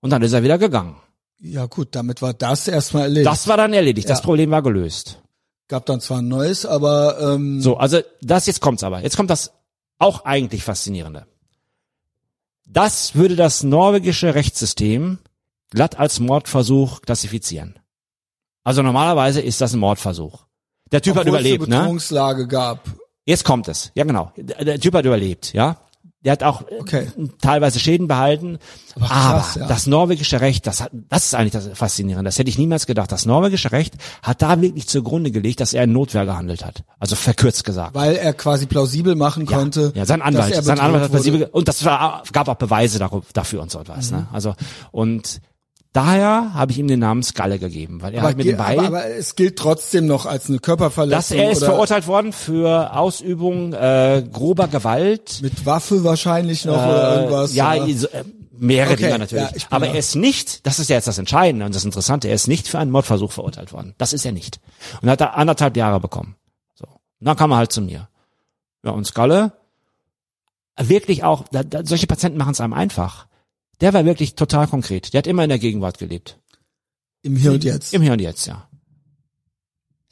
[0.00, 0.96] Und dann ist er wieder gegangen.
[1.40, 3.26] Ja gut, damit war das erstmal erledigt.
[3.26, 4.08] Das war dann erledigt.
[4.08, 4.24] Das Ja.
[4.24, 5.20] Problem war gelöst.
[5.68, 9.00] Gab dann zwar ein neues, aber ähm, So, also das jetzt kommt's aber.
[9.02, 9.52] Jetzt kommt das
[9.98, 11.26] auch eigentlich faszinierende.
[12.66, 15.18] Das würde das norwegische Rechtssystem
[15.70, 17.78] glatt als Mordversuch klassifizieren.
[18.64, 20.44] Also normalerweise ist das ein Mordversuch.
[20.92, 21.78] Der Typ hat obwohl es eine überlebt, ne?
[21.78, 22.88] Bedrohungslage gab.
[23.24, 23.90] Jetzt kommt es.
[23.94, 24.32] Ja, genau.
[24.36, 25.78] Der Typ hat überlebt, ja.
[26.24, 27.06] Der hat auch äh, Okay.
[27.40, 28.58] teilweise Schäden behalten.
[28.96, 29.66] Aber Aber, krass, ja.
[29.68, 32.26] das norwegische Recht, das, hat, das ist eigentlich das Faszinierende.
[32.28, 33.12] Das hätte ich niemals gedacht.
[33.12, 36.82] Das norwegische Recht hat da wirklich zugrunde gelegt, dass er in Notwehr gehandelt hat.
[36.98, 37.94] Also verkürzt gesagt.
[37.94, 39.92] Weil er quasi plausibel machen konnte.
[39.94, 41.22] Ja, sein Anwalt, sein Anwalt hat wurde.
[41.22, 44.16] plausibel, und das war, gab auch Beweise darauf, dafür und so etwas, Mhm.
[44.18, 44.28] ne?
[44.32, 44.54] Also,
[44.90, 45.40] und
[45.92, 48.86] daher habe ich ihm den Namen Skalle gegeben, weil er Aber, halt mit dem aber,
[48.86, 51.38] aber es gilt trotzdem noch als eine dass Körperverletzung.
[51.38, 57.54] er ist verurteilt worden für Ausübung äh, grober Gewalt, Mit Waffe wahrscheinlich noch oder irgendwas.
[57.54, 57.86] ja, oder?
[58.14, 58.24] äh,
[58.60, 59.50] mehrere Okay, Dinge natürlich.
[59.62, 62.34] ja, Aber er ist nicht, das ist ja jetzt das Entscheidende und das Interessante, er
[62.34, 63.94] ist nicht für einen Mordversuch verurteilt worden.
[63.98, 64.58] Das ist er nicht.
[65.00, 66.34] Und hat da anderthalb Jahre bekommen.
[66.74, 66.84] So.
[66.86, 68.08] Und dann kam er halt zu mir.
[68.84, 69.52] Ja, und Skalle,
[70.76, 73.27] wirklich auch, da, da, solche Patienten machen es einem einfach.
[73.80, 75.12] Der war wirklich total konkret.
[75.12, 76.38] Der hat immer in der Gegenwart gelebt.
[77.22, 77.94] Im Hier und Jetzt.
[77.94, 78.68] Im Hier und Jetzt, ja.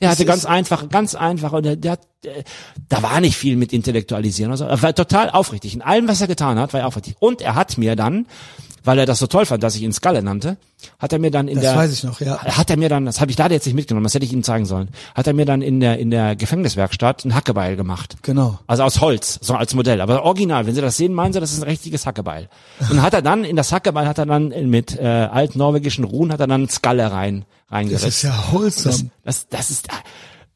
[0.01, 2.45] Der hatte ganz einfach, ganz einfach und der, der hat, der,
[2.89, 4.65] da war nicht viel mit Intellektualisieren oder so.
[4.67, 5.73] Er war total aufrichtig.
[5.73, 7.17] In allem, was er getan hat, war er aufrichtig.
[7.19, 8.27] Und er hat mir dann,
[8.87, 10.57] weil er das so toll fand, dass ich ihn Skalle nannte,
[10.99, 12.39] hat er mir dann in Das der, weiß ich noch, ja.
[12.43, 14.43] hat er mir dann, das habe ich leider jetzt nicht mitgenommen, das hätte ich ihm
[14.43, 18.17] zeigen sollen, hat er mir dann in der, in der Gefängniswerkstatt ein Hackebeil gemacht.
[18.23, 18.59] Genau.
[18.67, 20.01] Also aus Holz, so als Modell.
[20.01, 22.49] Aber original, wenn Sie das sehen, meinen Sie, das ist ein richtiges Hackebeil.
[22.91, 26.41] Und hat er dann, in das Hackebeil hat er dann mit äh, altnorwegischen Ruhen, hat
[26.41, 28.05] er dann Skalle rein, Das reingeritzt.
[28.07, 29.11] ist ja wholesome.
[29.25, 29.89] Das, das ist,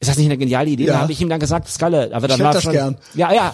[0.01, 0.85] ist das nicht eine geniale Idee?
[0.85, 0.93] Ja.
[0.93, 2.97] Da habe ich ihm dann gesagt, Skalle, aber dann Ich war das schon, gern.
[3.13, 3.53] Ja, ja.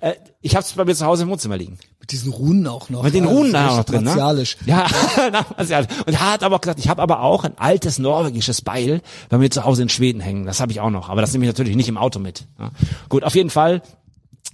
[0.00, 1.78] äh, ich habe es bei mir zu Hause im Wohnzimmer liegen.
[2.00, 3.02] Mit diesen Runen auch noch.
[3.02, 4.16] Mit den ja, Runen da noch drin, ne?
[4.64, 4.86] Ja,
[5.58, 5.70] und
[6.14, 9.50] er hat aber auch gesagt, ich habe aber auch ein altes norwegisches Beil bei mir
[9.50, 10.46] zu Hause in Schweden hängen.
[10.46, 12.46] Das habe ich auch noch, aber das nehme ich natürlich nicht im Auto mit.
[12.58, 12.70] Ja.
[13.10, 13.82] Gut, auf jeden Fall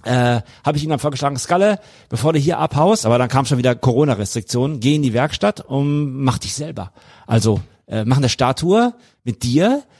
[0.03, 1.79] äh, habe ich ihm dann vorgeschlagen, Skalle,
[2.09, 6.23] bevor du hier abhaust, aber dann kam schon wieder Corona-Restriktionen, geh in die Werkstatt und
[6.23, 6.91] mach dich selber.
[7.25, 8.93] Also äh, mach eine Statue
[9.23, 9.91] mit dir, äh,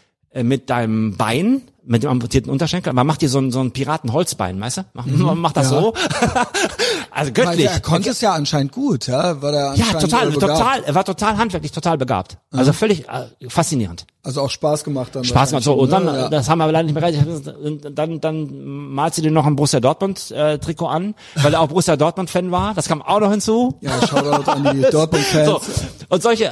[0.44, 4.62] mit deinem Bein, mit dem amputierten Unterschenkel, aber mach dir so ein, so ein Piratenholzbein,
[4.62, 4.82] weißt du?
[4.94, 5.06] Mach,
[5.36, 5.76] mach das Mhm.
[5.76, 5.82] ja.
[5.82, 5.94] so.
[7.12, 7.66] also Weil göttlich.
[7.66, 11.38] er konnte es ja anscheinend gut, ja, war der Ja, total, total, er war total
[11.38, 12.38] handwerklich, total begabt.
[12.52, 14.06] Also völlig äh, faszinierend.
[14.24, 15.24] Also auch Spaß gemacht dann.
[15.24, 15.64] Spaß gemacht.
[15.64, 16.28] So, und dann, ne?
[16.30, 17.26] das haben wir leider nicht mehr erreicht.
[17.58, 21.62] Und Dann, dann malst du dir noch ein Borussia Dortmund äh, Trikot an, weil er
[21.62, 22.76] auch Borussia Dortmund Fan war.
[22.76, 23.80] Das kam auch noch hinzu.
[23.82, 25.48] Ja, ja Shoutout an die Dortmund-Fans.
[25.48, 25.62] So.
[26.10, 26.52] Und solche, äh,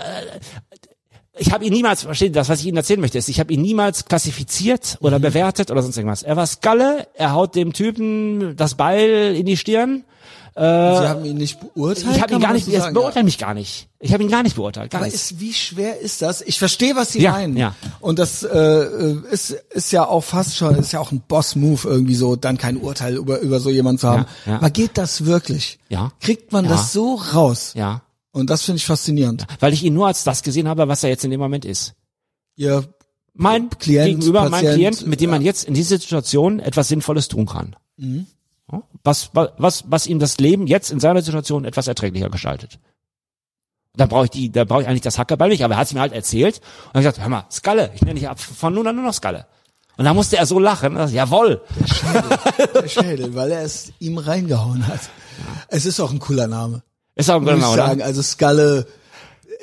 [1.40, 3.62] ich habe ihn niemals, versteht das, was ich Ihnen erzählen möchte, ist, ich habe ihn
[3.62, 6.24] niemals klassifiziert oder bewertet oder sonst irgendwas.
[6.24, 10.04] Er war Skalle, er haut dem Typen das Beil in die Stirn,
[10.56, 12.18] Sie haben ihn nicht beurteilt.
[12.18, 13.88] ich habe ihn gar nicht, so er beurteilt mich gar nicht.
[14.02, 15.16] Ich habe ihn gar nicht beurteilt, gar Aber nicht.
[15.16, 16.42] ist, wie schwer ist das?
[16.42, 17.56] Ich verstehe, was Sie Ja, meinen.
[17.56, 17.76] ja.
[18.02, 22.16] Und das äh, ist, ist ja auch fast schon, ist ja auch ein Boss-Move irgendwie
[22.16, 24.26] so, dann kein Urteil über, über so jemanden zu haben.
[24.46, 24.58] Ja, ja.
[24.58, 25.80] Aber geht das wirklich?
[25.88, 26.12] Ja.
[26.20, 26.72] Kriegt man Ja.
[26.72, 27.72] das so raus?
[27.76, 29.48] Ja, Und das finde ich faszinierend.
[29.60, 31.96] weil ich ihn nur als das gesehen habe, was er jetzt in dem Moment ist.
[32.56, 32.94] Ihr,
[33.34, 35.48] Mein Klient, gegenüber, mein Patient, Klient, mit dem man ja.
[35.48, 37.76] jetzt in dieser Situation etwas Sinnvolles tun kann.
[37.98, 38.28] Mhm.
[38.72, 42.80] Ja, Was, was, was, ihm das Leben jetzt in seiner Situation etwas erträglicher gestaltet.
[43.96, 45.94] Da brauche ich die, da brauche ich eigentlich das Hackerball nicht, aber er hat es
[45.94, 48.86] mir halt erzählt und hat gesagt, hör mal, Skalle, ich nenne dich ab von nun
[48.86, 49.48] an nur noch Skalle.
[49.98, 51.62] Und da musste er so lachen, dass, jawohl.
[52.74, 55.02] der Schädel, weil er es ihm reingehauen hat.
[55.68, 56.84] Es ist auch ein cooler Name.
[57.20, 58.02] Ist auch ich Name, sagen.
[58.02, 58.88] Also Skalle,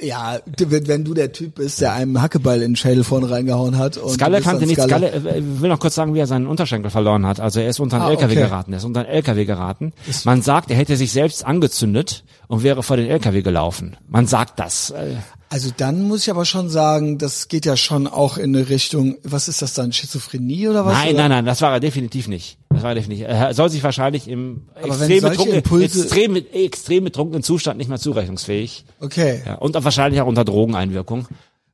[0.03, 3.97] ja, wenn du der Typ bist, der einem Hackeball in den Schädel vorne reingehauen hat.
[3.97, 7.25] Und Skalle kannte nicht, Skalle, äh, will noch kurz sagen, wie er seinen Unterschenkel verloren
[7.27, 7.41] hat.
[7.41, 8.43] Also er ist unter einen Ah, LKW okay.
[8.43, 9.93] geraten, er ist unter einen LKW geraten.
[10.25, 13.97] Man sagt, er hätte sich selbst angezündet und wäre vor den LKW gelaufen.
[14.09, 14.91] Man sagt das.
[14.91, 15.17] Äh,
[15.49, 19.17] Also dann muss ich aber schon sagen, das geht ja schon auch in eine Richtung,
[19.23, 20.93] was ist das dann, Schizophrenie oder was?
[20.93, 21.23] Nein, oder?
[21.23, 22.59] nein, nein, das war er definitiv nicht.
[22.77, 23.29] Das war er.
[23.29, 28.85] Er soll sich wahrscheinlich im extrem, betrunkenen, extrem, extrem betrunkenen Zustand nicht mehr zurechnungsfähig.
[29.01, 29.43] Okay.
[29.45, 31.27] Ja, und auch wahrscheinlich auch unter Drogeneinwirkung.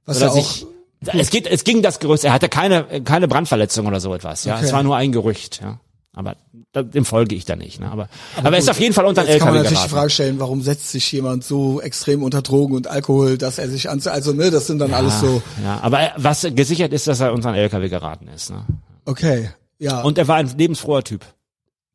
[0.07, 0.67] Was ja auch, sich,
[1.13, 2.25] es geht, es ging das Gerücht.
[2.25, 4.45] Er hatte keine, keine Brandverletzung oder so etwas.
[4.45, 4.65] Ja, Okay.
[4.67, 5.61] es war nur ein Gerücht.
[5.63, 5.79] Ja,
[6.15, 6.37] aber
[6.75, 7.81] dem folge ich da nicht.
[7.81, 7.91] Ne?
[7.91, 9.95] Aber, aber, er ist auf jeden Fall unter Jetzt kann man LKW natürlich die geraten.
[9.95, 13.91] Frage stellen, warum setzt sich jemand so extrem unter Drogen und Alkohol, dass er sich
[13.91, 17.21] an, also ne, das sind dann alles so, Ja, aber er- was gesichert ist, dass
[17.21, 18.51] er unter einen LKW geraten ist.
[18.51, 18.65] Ne?
[19.05, 19.51] okay,
[19.83, 20.01] ja.
[20.03, 21.25] Und er war ein lebensfroher Typ.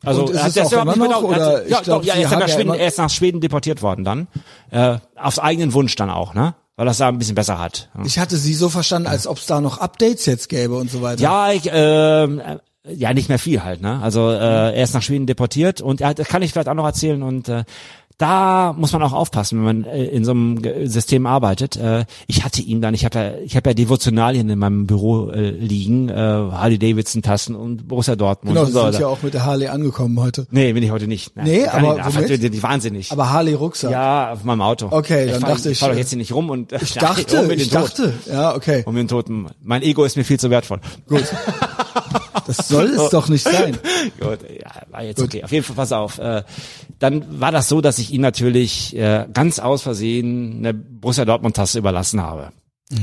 [0.06, 1.38] Also Und ist er hat es das auch überhaupt immer nicht noch, bedauert.
[1.38, 1.58] Oder?
[1.58, 3.42] hat- Ich Ja, glaub, doch, ja, sie ist, nach Schweden, immer- er ist nach Schweden
[3.42, 4.28] deportiert worden dann.
[4.70, 6.54] Äh, aufs eigenen Wunsch dann auch, ne?
[6.76, 7.90] Weil das da ein bisschen besser hat.
[8.06, 11.02] Ich hatte sie so verstanden, als ob es da noch Updates jetzt gäbe und so
[11.02, 11.20] weiter.
[11.24, 12.58] Ja, ich, ähm, äh,
[12.94, 14.00] ja, nicht mehr viel halt, ne?
[14.04, 16.76] Also äh, er ist nach Schweden deportiert und er hat, das kann ich vielleicht auch
[16.76, 17.64] noch erzählen und äh,
[18.18, 21.78] da muss man auch aufpassen, wenn man äh, in so einem System arbeitet.
[21.78, 25.30] Äh, ich hatte ihn dann, ich habe ja, ich habe ja Devotionalien in meinem Büro
[25.30, 28.56] äh, liegen, Harley Davidson Tassen und Borussia Dortmund.
[28.56, 29.00] Genau, sie so sind weiter.
[29.02, 30.48] ja auch mit der Harley angekommen heute.
[30.52, 31.36] Nee, bin ich heute nicht.
[31.36, 32.44] Nein, Nee, aber ich, womit?
[32.44, 33.12] die, die wahnsinnig.
[33.12, 33.92] Aber Harley Rucksack.
[33.92, 34.88] ja, auf meinem Auto.
[34.90, 37.70] Okay, dann fahr, dachte ich, fahr doch jetzt hier nicht rum und Ich dachte, ich
[37.70, 39.48] dachte, ja, okay, Um den Toten.
[39.64, 40.80] Mein Ego ist mir viel zu wertvoll.
[41.08, 41.24] gut.
[42.48, 43.78] Das soll es doch nicht sein.
[44.20, 45.44] Gut, ja, war jetzt okay.
[45.44, 46.18] Auf jeden Fall, pass auf.
[46.18, 46.44] Äh,
[47.00, 51.78] dann war das so, dass ich ihn natürlich äh, ganz aus Versehen eine Borussia Dortmund-Tasse
[51.78, 52.52] überlassen habe.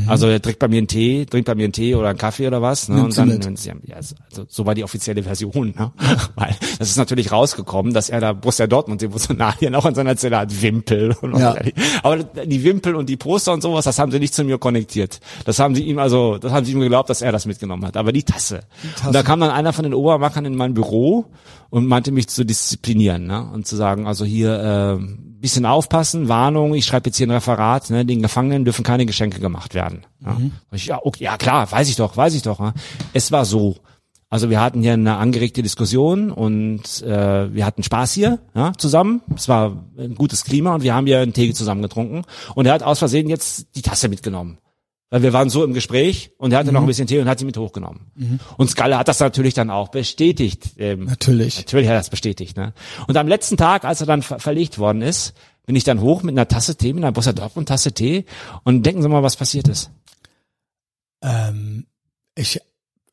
[0.07, 2.47] Also er trinkt bei mir einen Tee, trinkt bei mir einen Tee oder einen Kaffee
[2.47, 2.89] oder was.
[2.89, 2.95] Ne?
[2.95, 3.45] Nimmt Und sie dann, mit.
[3.45, 4.15] wenn's- ja, also
[4.49, 5.75] so war die offizielle Version.
[5.77, 5.93] Ne?
[6.37, 10.39] Weil das ist natürlich rausgekommen, dass er da Borussia Dortmund Devotionalien auch in seiner Zelle
[10.39, 11.15] hat, Wimpel.
[11.21, 11.55] Und Ja.
[11.63, 11.75] ich.
[12.03, 15.21] Aber die Wimpel und die Poster und sowas, das haben sie nicht zu mir konnektiert.
[15.45, 17.99] Das haben sie ihm also, das haben sie ihm geglaubt, dass er das mitgenommen hat.
[17.99, 18.61] Aber die Tasse.
[18.95, 19.07] Tasse.
[19.09, 21.27] Und da kam dann einer von den Obermachern in mein Büro
[21.71, 23.49] und meinte mich zu disziplinieren ne?
[23.53, 25.05] und zu sagen, also hier äh,
[25.45, 28.07] bisschen aufpassen, Warnung, ich schreibe jetzt hier ein Referat, ne?
[28.07, 30.07] den Gefangenen dürfen keine Geschenke gemacht werden.
[30.25, 32.61] Ja, Und ich, ja, okay, ja klar, weiß ich doch, weiß ich doch.
[32.61, 32.73] Ne?
[33.13, 33.77] Es war so.
[34.31, 39.21] Also wir hatten hier eine angeregte Diskussion und äh, wir hatten Spaß hier ja, zusammen.
[39.37, 42.23] Es war ein gutes Klima und wir haben hier einen Tee zusammen getrunken.
[42.55, 44.59] Und er hat aus Versehen jetzt die Tasse mitgenommen.
[45.15, 47.39] Weil wir waren so im Gespräch und er hatte noch ein bisschen Tee und hat
[47.39, 48.41] sie mit hochgenommen.
[48.57, 50.73] Und Skalle hat das natürlich dann auch bestätigt.
[50.77, 51.59] Ähm, Natürlich.
[51.59, 52.57] Natürlich hat er das bestätigt.
[52.57, 52.73] Ne?
[53.07, 55.35] Und am letzten Tag, als er dann ver verlegt worden ist,
[55.67, 58.25] bin ich dann hoch mit einer Tasse Tee, mit einer Borussia Dortmund Tasse Tee
[58.65, 59.93] und denken Sie mal, was passiert ist.
[61.23, 61.87] Ähm,
[62.35, 62.61] ich,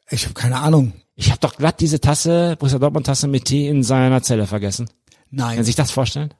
[0.09, 0.93] ich habe keine Ahnung.
[1.13, 4.89] Ich habe doch glatt diese Tasse, Borussia Dortmund Tasse mit Tee in seiner Zelle vergessen.
[5.29, 5.59] Nein.
[5.59, 6.33] Sie sich das vorstellen?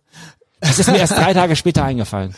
[0.59, 2.33] Das ist mir erst drei Tage später eingefallen.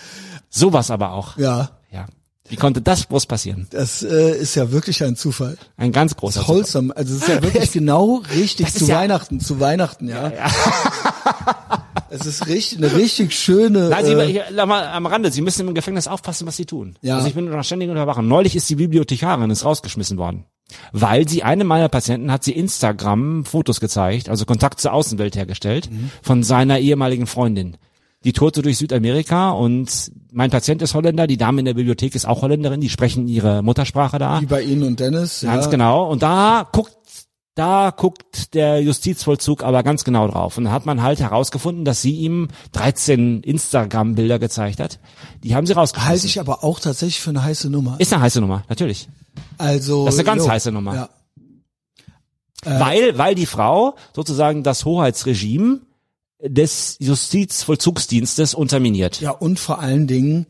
[0.50, 1.38] Sowas aber auch.
[1.38, 2.06] Ja, Ja.
[2.50, 3.68] Wie konnte das bloß passieren?
[3.72, 5.58] das äh, ist ja wirklich ein Zufall.
[5.78, 6.56] Ein ganz großer Zufall.
[6.58, 10.10] Wholesome, also es ist ja wirklich genau richtig Das zu ist ja- Weihnachten, zu Weihnachten,
[10.10, 10.32] ja.
[12.10, 13.90] Es ist richtig, eine richtig schöne.
[13.90, 16.66] Nein, Sie, äh, hier, la- mal am Rande, Sie müssen im Gefängnis aufpassen, was Sie
[16.66, 16.96] tun.
[17.02, 17.16] Ja.
[17.16, 18.28] Also ich bin unter ständigen Überwachung.
[18.28, 20.46] Neulich ist die Bibliothekarin ist rausgeschmissen worden.
[20.92, 25.90] Weil sie, eine meiner Patienten hat sie Instagram Fotos gezeigt, also Kontakt zur Außenwelt hergestellt,
[25.92, 26.12] Mhm.
[26.22, 27.78] von seiner ehemaligen Freundin.
[28.24, 32.26] Die tourte durch Südamerika und mein Patient ist Holländer, die Dame in der Bibliothek ist
[32.26, 34.42] auch Holländerin, die sprechen ihre Muttersprache da.
[34.42, 35.42] wie bei Ihnen und Dennis.
[35.42, 35.72] Ganz ja.
[35.72, 36.10] genau.
[36.10, 36.96] Und da guckt,
[37.56, 40.58] da guckt der Justizvollzug aber ganz genau drauf.
[40.58, 45.00] Und da hat man halt herausgefunden, dass sie ihm 13 Instagram-Bilder gezeigt hat.
[45.44, 46.10] Die haben sie rausgeschmissen.
[46.10, 47.96] Halte ich aber auch tatsächlich für eine heiße Nummer.
[48.00, 49.08] Ist eine heiße Nummer, natürlich.
[49.58, 50.50] Also Das ist eine ganz jo.
[50.52, 50.96] heiße Nummer.
[50.96, 51.10] Ja.
[52.66, 55.82] Weil, weil die Frau sozusagen das Hoheitsregime
[56.44, 59.22] des Justizvollzugsdienstes unterminiert.
[59.22, 60.48] ja, und vor allen Dingen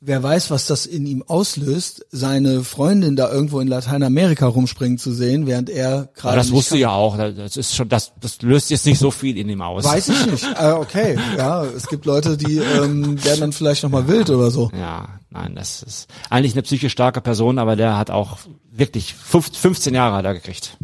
[0.00, 5.12] wer weiß, was das in ihm auslöst, seine Freundin da irgendwo in Lateinamerika rumspringen zu
[5.12, 6.36] sehen, während er gerade.
[6.36, 7.16] Das wusste ja auch.
[7.16, 9.84] Das ist schon, das, das löst jetzt nicht so viel in ihm aus.
[9.84, 10.46] Weiß ich nicht.
[10.58, 14.50] Äh, okay, ja, es gibt Leute, die ähm, werden dann vielleicht noch mal wild oder
[14.50, 14.70] so.
[14.78, 18.38] Ja, nein, das ist eigentlich eine psychisch starke Person, aber der hat auch
[18.72, 20.76] wirklich 15 Jahre er gekriegt.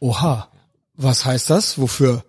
[0.00, 0.48] Oha,
[0.94, 1.78] was heißt das?
[1.78, 2.24] Wofür?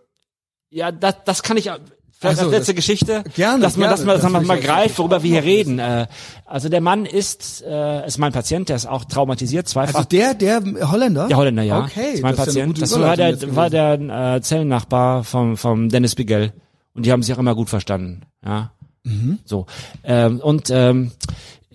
[0.70, 1.82] Ja, das, das kann ich vielleicht
[2.22, 4.48] Ach so, als letzte das- Geschichte, Gerne, dass man, gerne, dass man, dass man das
[4.48, 5.80] mal greift, worüber wir hier reden.
[5.80, 6.08] Äh,
[6.46, 9.96] also der Mann ist, äh, ist mein Patient, der ist auch traumatisiert, zweifach.
[9.96, 10.62] Also der, der
[10.92, 11.28] Holländer?
[11.28, 11.84] der Holländer, ja.
[11.86, 12.82] Okay, ist mein das ist ja Patient.
[12.82, 16.54] das war der, war der äh, Zellennachbar vom, vom Dennis Bigel.
[16.94, 18.22] Und die haben sich auch immer gut verstanden.
[18.44, 18.72] Ja.
[19.04, 19.40] Mhm.
[19.46, 19.68] So.
[20.04, 21.12] Ähm, und ähm,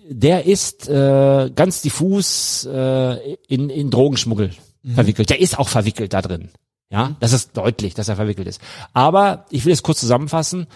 [0.09, 4.51] der ist äh, ganz diffus äh, in, in Drogenschmuggel
[4.85, 4.95] Mhm.
[4.95, 5.29] verwickelt.
[5.29, 6.49] Der ist auch verwickelt da drin.
[6.93, 8.61] Ja, das ist deutlich, dass er verwickelt ist.
[8.93, 10.67] Aber ich will es kurz zusammenfassen.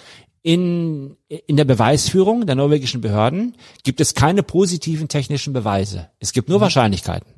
[0.43, 6.09] In, in der Beweisführung der norwegischen Behörden gibt es keine positiven technischen Beweise.
[6.19, 6.53] Es gibt Mhm.
[6.53, 7.29] nur Wahrscheinlichkeiten.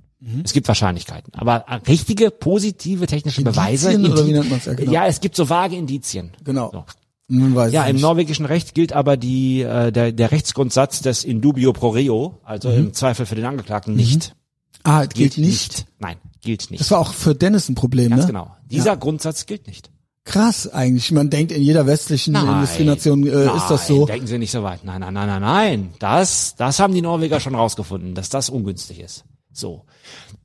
[0.44, 1.34] Es gibt Wahrscheinlichkeiten.
[1.34, 3.92] Aber richtige positive technische Beweise.
[3.94, 4.66] Indizien oder wie Indi- nennt man's?
[4.66, 4.92] Ja, genau.
[4.92, 6.32] ja, es gibt so vage Indizien.
[6.44, 6.70] Genau.
[6.74, 6.84] So.
[7.30, 8.02] Man weiß Ja, es im nicht.
[8.04, 12.70] norwegischen Recht gilt aber die, äh, der, der Rechtsgrundsatz des in dubio pro reo, also
[12.70, 14.36] im Zweifel für den Angeklagten nicht.
[14.84, 15.10] Ah, Mhm.
[15.10, 15.86] gilt, nicht.
[16.00, 16.82] Nein, gilt nicht.
[16.82, 18.28] Das war auch für Dennis ein Problem, Ganz ne?
[18.28, 18.56] genau.
[18.66, 19.90] Dieser Grundsatz gilt nicht.
[20.26, 21.11] Krass eigentlich.
[21.11, 23.99] Man denkt, in jeder westlichen Industrienation äh, ist das so.
[23.99, 24.84] Nein, denken Sie nicht so weit.
[24.84, 25.94] Nein, nein, nein, nein, nein.
[25.98, 29.24] Das, das haben die Norweger schon rausgefunden, dass das ungünstig ist.
[29.52, 29.86] So.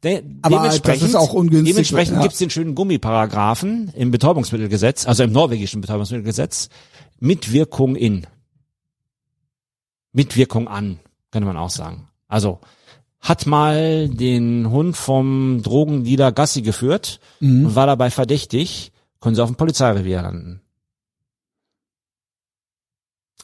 [0.02, 2.22] De Aber dementsprechend, das ist auch ungünstig, Dementsprechend ja.
[2.22, 6.68] gibt's den schönen Gummiparagraphen im Betäubungsmittelgesetz, also im norwegischen Betäubungsmittelgesetz,
[7.20, 8.26] mit Wirkung in.
[10.12, 10.98] Mit Wirkung an,
[11.30, 12.08] könnte man auch sagen.
[12.28, 12.60] Also,
[13.24, 17.66] hat mal den Hund vom Drogendealer Gassi geführt Mhm.
[17.66, 20.60] und war dabei verdächtig, können sie auf dem Polizeirevier landen.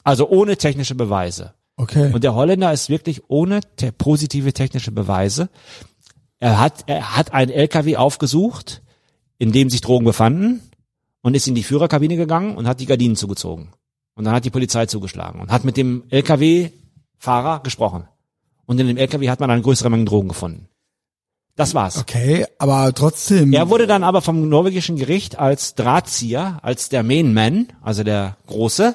[0.04, 1.54] Also ohne technische Beweise.
[1.76, 2.12] Okay.
[2.12, 5.48] Und der Holländer ist wirklich ohne te positive technische Beweise.
[6.38, 8.82] Er hat, er hat einen LKW aufgesucht,
[9.38, 10.60] in dem sich Drogen befanden
[11.22, 13.70] und ist in die Führerkabine gegangen und hat die Gardinen zugezogen.
[14.14, 18.04] Und dann hat die Polizei zugeschlagen und hat mit dem LKW-Fahrer gesprochen.
[18.70, 20.68] Und in dem LKW hat man dann größere Mengen Drogen gefunden.
[21.56, 21.98] Das war's.
[21.98, 23.52] Okay, aber trotzdem.
[23.52, 28.36] Er wurde dann aber vom norwegischen Gericht als Drahtzieher, als der Main Man, also der
[28.46, 28.94] Große,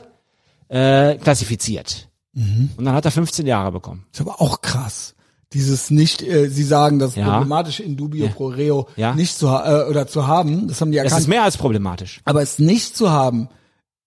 [0.70, 2.08] äh, klassifiziert.
[2.32, 2.70] Mhm.
[2.78, 4.06] Und dann hat er 15 Jahre bekommen.
[4.14, 5.14] ist aber auch krass.
[5.52, 7.26] Dieses nicht, äh, Sie sagen, das Ja.
[7.34, 8.32] problematische in dubio Ja.
[8.32, 9.14] pro reo Ja.
[9.14, 11.22] nicht zu äh, oder zu haben, das haben die Das erkannt.
[11.24, 12.22] ist mehr als problematisch.
[12.24, 13.50] aber es nicht zu haben,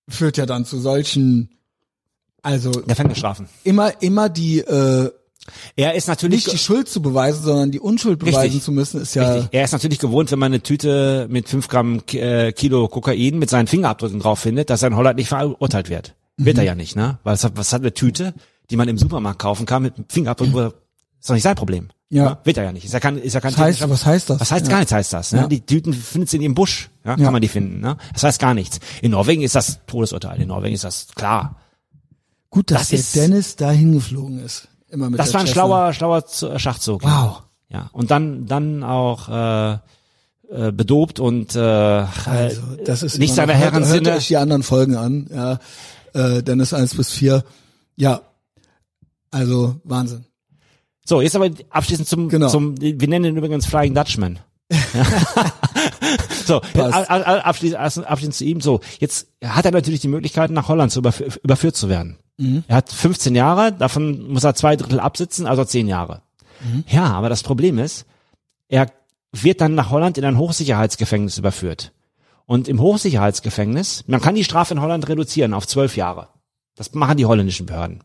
[0.08, 1.50] führt ja dann zu solchen,
[2.40, 3.48] also Gefängnisstrafen.
[3.64, 5.10] immer, immer die, äh,
[5.76, 8.62] Er ist natürlich nicht die Schuld zu beweisen, sondern die Unschuld beweisen Richtig.
[8.62, 9.48] zu müssen, ist ja, Richtig.
[9.52, 13.50] Er ist natürlich gewohnt, wenn man eine Tüte mit 5 Gramm äh, Kilo Kokain mit
[13.50, 16.14] seinen Fingerabdrücken drauf findet, dass er in Holland nicht verurteilt wird.
[16.36, 16.60] Wird Mhm.
[16.60, 17.18] er ja nicht, ne?
[17.24, 18.34] Weil was hat, was hat eine Tüte,
[18.70, 20.72] die man im Supermarkt kaufen kann mit Fingerabdrücken, wo-
[21.20, 21.88] ist doch nicht sein Problem.
[22.10, 22.24] Ja.
[22.30, 22.38] Ne?
[22.44, 22.84] Wird er ja nicht.
[22.86, 24.40] Ist ja kein, ist ja kein was heißt, was heißt das?
[24.40, 24.70] Was heißt ja.
[24.70, 25.32] gar nichts heißt das?
[25.32, 25.40] Ne?
[25.40, 25.46] Ja.
[25.48, 27.16] Die Tüten findet sie im Busch, ja?
[27.16, 27.30] kann Ja.
[27.30, 27.80] man die finden.
[27.80, 27.96] Ne?
[28.14, 28.78] Das heißt gar nichts.
[29.02, 30.40] In Norwegen ist das Todesurteil.
[30.40, 31.56] In Norwegen ist das klar.
[32.50, 34.68] Gut, dass Das der Dennis da hingeflogen ist.
[34.90, 37.02] Immer mit Das war ein schlauer, schlauer Z- Schachzug.
[37.02, 37.43] Wow.
[37.69, 37.90] Ja.
[37.93, 39.73] Und dann, dann auch äh,
[40.51, 44.16] äh, bedobt und äh, Also, das ist nicht seiner noch- hört, Herren hört Sinne.
[44.16, 45.59] euch die anderen Folgen an, ja.
[46.15, 47.44] Äh, Dennis 1 bis 4.
[47.97, 48.23] Ja.
[49.31, 50.24] Also, Wahnsinn.
[51.05, 52.48] So, jetzt aber abschließend zum, Genau.
[52.48, 54.39] zum wir nennen ihn übrigens Flying Dutchman.
[56.47, 58.60] so, abschließend, abschließend zu ihm.
[58.60, 62.19] So, jetzt hat er natürlich die Möglichkeit, nach Holland zu überf überführt zu werden.
[62.39, 62.65] Mhm.
[62.69, 66.23] Er hat 15 Jahre, davon muss er zwei Drittel absitzen, also 10 Jahre.
[66.62, 66.85] Mhm.
[66.89, 68.06] Ja, aber das Problem ist,
[68.69, 68.86] er
[69.32, 71.93] wird dann nach Holland in ein Hochsicherheitsgefängnis überführt.
[72.47, 76.28] Und im Hochsicherheitsgefängnis, man kann die Strafe in Holland reduzieren auf zwölf Jahre.
[76.77, 78.02] Das machen die holländischen Behörden.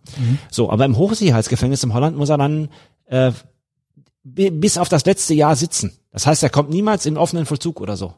[0.51, 2.69] So, aber im Hochsicherheitsgefängnis in Holland muss er dann
[3.05, 3.31] äh,
[4.23, 5.93] bi- bis auf das letzte Jahr sitzen.
[6.11, 8.15] Das heißt, er kommt niemals in offenen Vollzug oder so.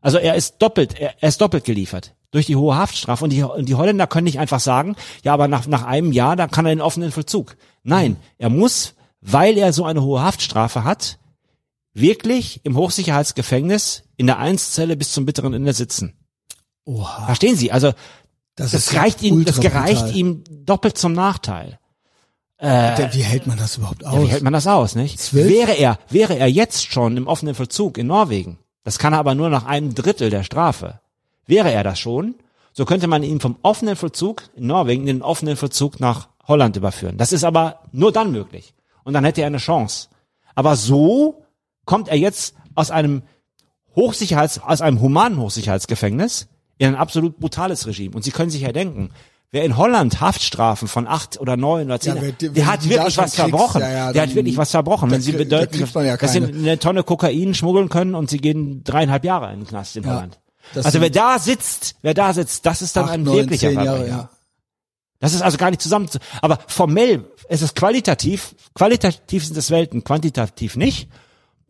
[0.00, 3.42] Also er ist doppelt, er, er ist doppelt geliefert durch die hohe Haftstrafe und die,
[3.44, 6.66] und die Holländer können nicht einfach sagen, ja, aber nach, nach einem Jahr, da kann
[6.66, 7.56] er in offenen Vollzug.
[7.84, 11.18] Nein, er muss, weil er so eine hohe Haftstrafe hat,
[11.94, 16.14] wirklich im Hochsicherheitsgefängnis in der Einszelle bis zum bitteren Ende sitzen.
[16.84, 17.26] Oha.
[17.26, 17.70] Verstehen Sie?
[17.70, 17.92] Also
[18.56, 20.16] Das, das ist ja reicht ihm, das gereicht brutal.
[20.16, 21.78] ihm doppelt zum Nachteil.
[22.60, 24.14] Der- Wie hält man das überhaupt aus?
[24.14, 25.18] Ja, wie hält man das aus, nicht?
[25.20, 25.48] Zwölf?
[25.50, 29.34] Wäre er, wäre er jetzt schon im offenen Vollzug in Norwegen, das kann er aber
[29.34, 31.00] nur nach einem Drittel der Strafe.
[31.46, 32.34] Wäre er das schon,
[32.72, 36.76] so könnte man ihn vom offenen Vollzug in Norwegen in den offenen Vollzug nach Holland
[36.76, 37.18] überführen.
[37.18, 38.74] Das ist aber nur dann möglich.
[39.04, 40.08] Und dann hätte er eine Chance.
[40.54, 41.42] Aber so
[41.84, 43.22] kommt er jetzt aus einem
[43.94, 46.48] Hochsicherheits, aus einem humanen Hochsicherheitsgefängnis
[46.78, 48.14] in ein absolut brutales Regime.
[48.14, 49.10] Und Sie können sich ja denken,
[49.54, 52.88] Wer in Holland Haftstrafen von acht oder neun oder zehn, Ja, wer- der hat da
[52.88, 53.82] wirklich was kriegst, verbrochen.
[53.82, 55.10] ja, ja, der hat wirklich was verbrochen.
[55.10, 58.38] da Wenn sie da bedeuten, ja dass sie eine Tonne Kokain schmuggeln können und sie
[58.38, 60.40] gehen dreieinhalb Jahre in den Knast in Holland.
[60.74, 63.68] Das Also wer da sitzt, wer da sitzt, das ist dann Acht, ein neun, wirklicher
[63.68, 64.30] zehn Jahre, ja.
[65.20, 69.70] Das ist also gar nicht zusammen zu, aber formell ist es qualitativ, qualitativ sind es
[69.70, 71.08] Welten, quantitativ nicht.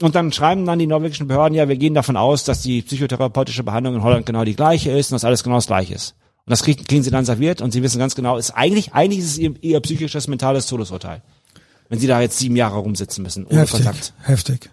[0.01, 3.63] Und dann schreiben dann die norwegischen Behörden, ja, wir gehen davon aus, dass die psychotherapeutische
[3.63, 6.15] Behandlung in Holland genau die gleiche ist und dass alles genau das gleiche ist.
[6.45, 9.21] Und das kriegen, kriegen sie dann serviert und sie wissen ganz genau, ist eigentlich, eigentlich
[9.21, 11.23] ist es ihr, ihr psychisches, mentales Todesurteil.
[11.89, 14.15] Wenn sie da jetzt sieben Jahre rumsitzen müssen, ohne Heftig, Kontakt.
[14.23, 14.71] heftig.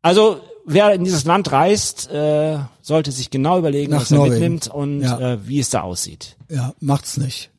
[0.00, 4.34] Also, wer in dieses Land reist, äh, sollte sich genau überlegen, Nach was er Norwegen.
[4.34, 5.18] mitnimmt und Ja.
[5.34, 6.36] äh, wie es da aussieht.
[6.48, 7.50] Ja, macht's nicht.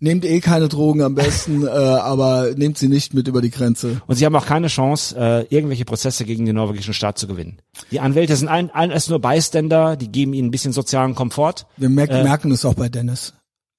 [0.00, 4.02] Nehmt eh keine Drogen am besten, äh, aber nehmt sie nicht mit über die Grenze.
[4.06, 7.58] Und sie haben auch keine Chance, äh, irgendwelche Prozesse gegen den norwegischen Staat zu gewinnen.
[7.90, 11.66] Die Anwälte sind ein, ein, erst nur Beiständer, die geben ihnen ein bisschen sozialen Komfort.
[11.76, 13.32] Wir merk, merken es auch bei Dennis.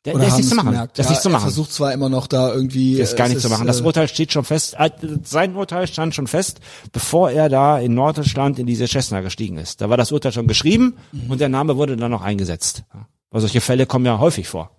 [0.05, 0.71] Der, Oder der ist nichts zu machen.
[0.71, 0.99] gemerkt.
[0.99, 1.41] Das ist ja, nichts zu Er machen.
[1.43, 2.97] versucht zwar immer noch da irgendwie.
[2.97, 3.65] Das ist gar es nichts zu machen.
[3.65, 4.75] Das äh, Urteil steht schon fest.
[4.77, 4.91] Äh,
[5.23, 6.59] Sein Urteil stand schon fest,
[6.91, 9.81] bevor er da in Norddeutschland in diese Cessna gestiegen ist.
[9.81, 11.31] Da war das Urteil schon geschrieben Mhm.
[11.31, 12.83] und der Name wurde dann noch eingesetzt.
[13.31, 14.69] Weil solche Fälle kommen ja häufig vor.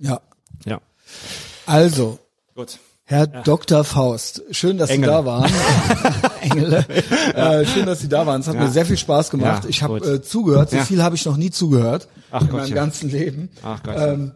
[0.00, 0.20] Ja.
[0.66, 0.80] Ja.
[1.66, 2.18] Also,
[2.54, 2.78] Gut.
[3.04, 3.84] Herr Dr.
[3.84, 5.08] Faust, schön, dass Engel.
[5.10, 5.50] Sie da waren.
[6.40, 6.84] Engel.
[7.34, 8.40] Äh, schön, dass Sie da waren.
[8.40, 8.62] Es hat Ja.
[8.62, 9.64] mir sehr viel Spaß gemacht.
[9.64, 10.70] Ja, ich habe äh, zugehört.
[10.70, 10.84] So Ja.
[10.84, 12.74] viel habe ich noch nie zugehört Ach in meinem Gottchen.
[12.74, 13.48] ganzen Leben.
[13.62, 13.94] Ach Gott.
[13.98, 14.32] Ähm,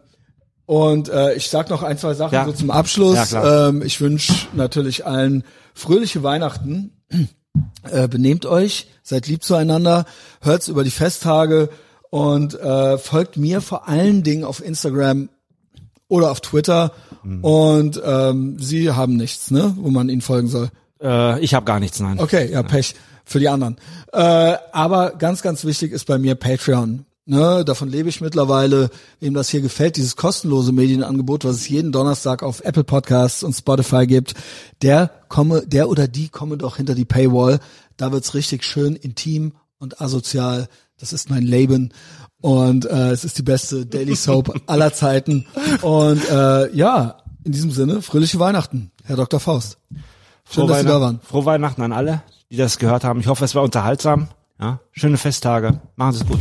[0.67, 2.45] und äh, ich sag noch ein, zwei Sachen Ja.
[2.45, 3.31] so zum Abschluss.
[3.31, 6.91] Ja, ähm, ich wünsche natürlich allen fröhliche Weihnachten.
[7.89, 10.05] Äh, benehmt euch, seid lieb zueinander,
[10.41, 11.69] hört's über die Festtage
[12.11, 15.29] und äh, folgt mir vor allen Dingen auf Instagram
[16.07, 16.91] oder auf Twitter.
[17.23, 17.43] Mhm.
[17.43, 20.69] Und ähm, sie haben nichts, ne, wo man ihnen folgen soll.
[21.01, 22.19] Äh, ich habe gar nichts, nein.
[22.19, 22.93] Okay, ja, Pech
[23.25, 23.77] für die anderen.
[24.13, 24.19] Äh,
[24.71, 27.05] aber ganz, ganz wichtig ist bei mir Patreon.
[27.29, 28.89] Ne, davon lebe ich mittlerweile.
[29.19, 33.51] Wem das hier gefällt, dieses kostenlose Medienangebot, was es jeden Donnerstag auf Apple Podcasts und
[33.53, 34.33] Spotify gibt,
[34.81, 37.59] der komme, der oder die komme doch hinter die Paywall.
[37.97, 40.69] Da wird's richtig schön intim und asozial.
[40.99, 41.91] Das ist mein Leben.
[42.39, 45.45] Und äh, es ist die beste Daily Soap aller Zeiten.
[45.81, 49.41] Und äh, ja, in diesem Sinne, fröhliche Weihnachten, Herr Dr.
[49.41, 49.79] Faust.
[49.91, 50.03] Schön,
[50.45, 51.19] Frohe dass Sie da Weihnachten- waren.
[51.27, 53.19] Frohe Weihnachten an alle, die das gehört haben.
[53.19, 54.29] Ich hoffe, es war unterhaltsam.
[54.61, 55.81] Ja, schöne Festtage.
[55.97, 56.39] Machen Sie es gut.